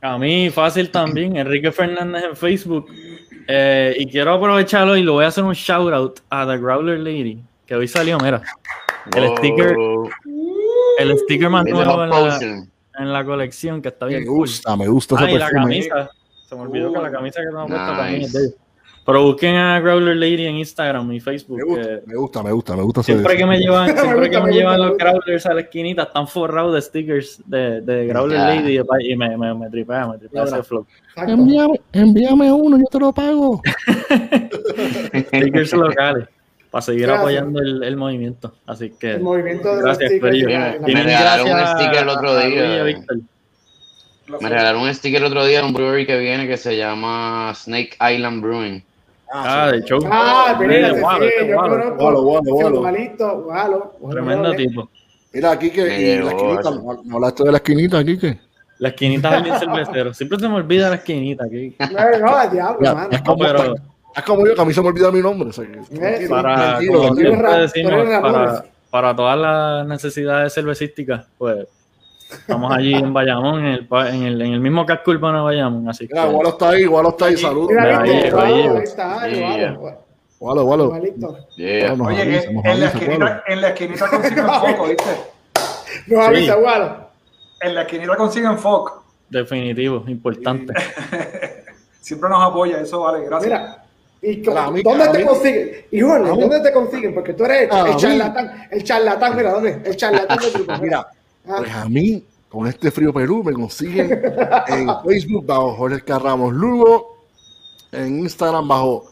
[0.00, 2.86] A mí fácil también, Enrique Fernández en Facebook.
[3.46, 6.98] Eh, y quiero aprovecharlo y lo voy a hacer un shout out a The Growler
[6.98, 8.40] Lady, que hoy salió, mira,
[9.14, 9.76] el sticker,
[11.00, 12.38] el sticker más nuevo en la,
[12.98, 14.36] en la colección, que está Me bien cool.
[14.38, 16.10] gusta, me gusta ese Ah, y la camisa.
[16.48, 17.96] Se me olvidó que la camisa que tengo puesta Nice.
[18.02, 18.54] también es de ellos.
[19.06, 21.58] Pero busquen a Growler Lady en Instagram y Facebook.
[21.58, 23.02] Me gusta, me gusta, me gusta, me gusta.
[23.02, 25.04] siempre que me llevan, Me siempre gusta, que me, me llevan gusta, los me.
[25.04, 28.38] Growlers a la esquinita, están forrados de stickers de, de Growler.
[28.38, 30.86] Lady y, me, me, me tripea, me tripea ese flow.
[31.16, 33.60] Envíame, envíame uno, yo te lo pago.
[35.14, 36.26] Stickers locales
[36.70, 37.20] para seguir Gracias.
[37.20, 38.54] apoyando el, el movimiento.
[38.66, 42.02] Así que El movimiento de los gracias, stickers de Me- me regalaron un gracias sticker
[42.02, 42.84] el otro a día.
[44.40, 47.52] Me regalaron un sticker el otro día de un brewery que viene que se llama
[47.54, 48.82] Snake Island Brewing.
[49.32, 49.98] Ah, de show.
[50.10, 50.56] Ah,
[54.10, 54.88] Tremendo tipo.
[55.32, 56.68] Mira, aquí que la esquinita,
[57.12, 58.38] hablaste de la esquinita, Quique.
[58.78, 60.14] La esquinita del bien cervecero.
[60.14, 61.74] Siempre se me olvida la esquinita aquí.
[61.92, 63.08] No, no, diablo, mano.
[63.10, 63.74] es como, pero-
[64.16, 65.48] es como yo, que a mí se me olvida mi nombre.
[65.48, 67.52] o sea, que- Para, tranquilo, tranquilo.
[67.58, 68.20] Decimos, Ramones.
[68.20, 71.66] para, para todas las necesidades cervecísticas, pues
[72.38, 75.88] estamos allí en Bayamón, en el, en el, en el mismo casco urbano de Bayamón.
[75.88, 77.72] Así que, Mira, Gualo está ahí, Gualo está ahí, saludos.
[80.38, 80.84] Gualo, gualo.
[81.16, 85.10] Nos Oye, nos en la esquinita, en la esquinita consiguen foco, ¿viste?
[86.08, 86.26] No Sí.
[86.26, 86.96] avisa, gualo.
[87.60, 89.04] En la esquinita consiguen foco.
[89.30, 90.74] definitivo, importante.
[92.00, 93.50] siempre nos apoya, eso vale, gracias.
[93.50, 93.84] Mira,
[94.20, 95.24] ¿y cómo- A mí, dónde te mí.
[95.24, 95.70] consiguen?
[95.92, 96.28] Híjole.
[96.28, 97.14] ¿dónde te consiguen?
[97.14, 99.80] Porque tú eres el charlatán, el charlatán, mira, ¿dónde?
[99.84, 100.72] El charlatán del grupo.
[100.82, 101.06] Mira.
[101.46, 104.22] Pues a mí, con este frío Perú, me consiguen
[104.68, 106.18] en Facebook bajo Jorge K.
[106.18, 107.18] Ramos Lugo,
[107.92, 109.06] en Instagram bajo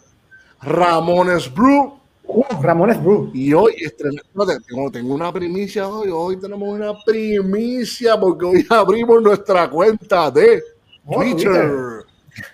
[0.60, 1.98] Ramones Brew.
[2.24, 3.30] Uh, Ramones Brew.
[3.34, 6.08] Y hoy tengo, tengo una primicia hoy.
[6.10, 10.62] Hoy tenemos una primicia porque hoy abrimos nuestra cuenta de
[11.04, 11.34] Oh, Twitter.
[11.50, 12.06] Twitter.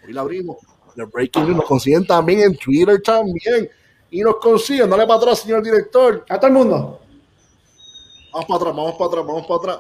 [0.07, 0.57] Hoy la abrimos.
[0.97, 3.69] The Breaking News nos consiguen también en Twitter también.
[4.11, 6.25] Y nos consiguen, dale para atrás, señor director.
[6.29, 7.01] A todo el mundo.
[8.33, 9.79] Vamos para atrás, vamos para atrás, vamos para atrás.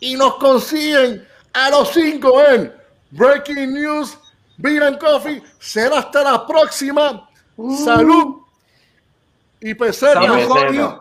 [0.00, 2.72] Y nos consiguen a los cinco en
[3.10, 4.18] Breaking News,
[4.56, 5.42] Beer and Coffee.
[5.58, 7.28] Será hasta la próxima.
[7.84, 8.36] Salud
[9.60, 10.20] y peseta.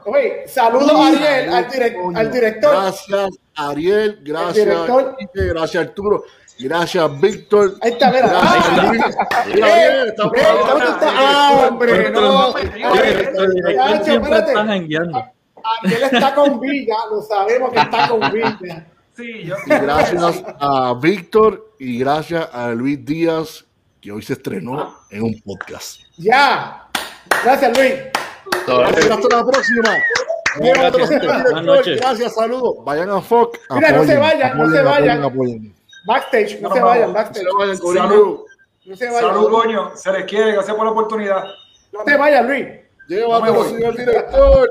[0.06, 2.72] Oye, saludos a Ariel, al, direc- al director.
[2.76, 4.20] Gracias, Ariel.
[4.24, 5.16] Gracias, director.
[5.18, 6.24] Quique, gracias, Arturo.
[6.62, 7.76] Gracias, Víctor.
[7.82, 8.28] Ahí está, mira.
[8.28, 9.56] Gracias, Ah, Luis.
[9.56, 11.16] Mira, está eh.
[11.16, 12.58] Ah, hombre, no.
[12.58, 14.52] El Ariel, director Chacho, siempre espérate.
[14.52, 15.26] está jangueando.
[15.64, 18.88] Ariel está con Villa, lo sabemos que está con Villa.
[19.16, 23.66] Sí, yo Y gracias a Víctor y gracias a Luis Díaz,
[24.02, 26.02] que hoy se estrenó en un podcast.
[26.18, 26.88] Ya.
[27.44, 27.94] Gracias, Luis.
[28.66, 29.98] Gracias, hasta la próxima.
[30.56, 31.28] Gracias, gente.
[31.28, 32.02] Buenas noches.
[32.02, 32.76] Gracias, saludos.
[32.84, 33.58] Vayan a FOC.
[33.72, 35.24] Mira, no se apoyen, vayan, no se vayan.
[35.24, 35.76] apoyen, apoyen.
[36.06, 37.08] Backstage, no No, se no, vayan, no.
[37.08, 37.44] No backstage.
[37.44, 38.40] se vayan, Salud.
[38.86, 39.22] No se vayan.
[39.22, 41.44] Salud, coño, se les quiere, gracias por la oportunidad.
[41.92, 42.66] No te vayas, Luis.
[43.08, 44.68] Llévatelo, señor director.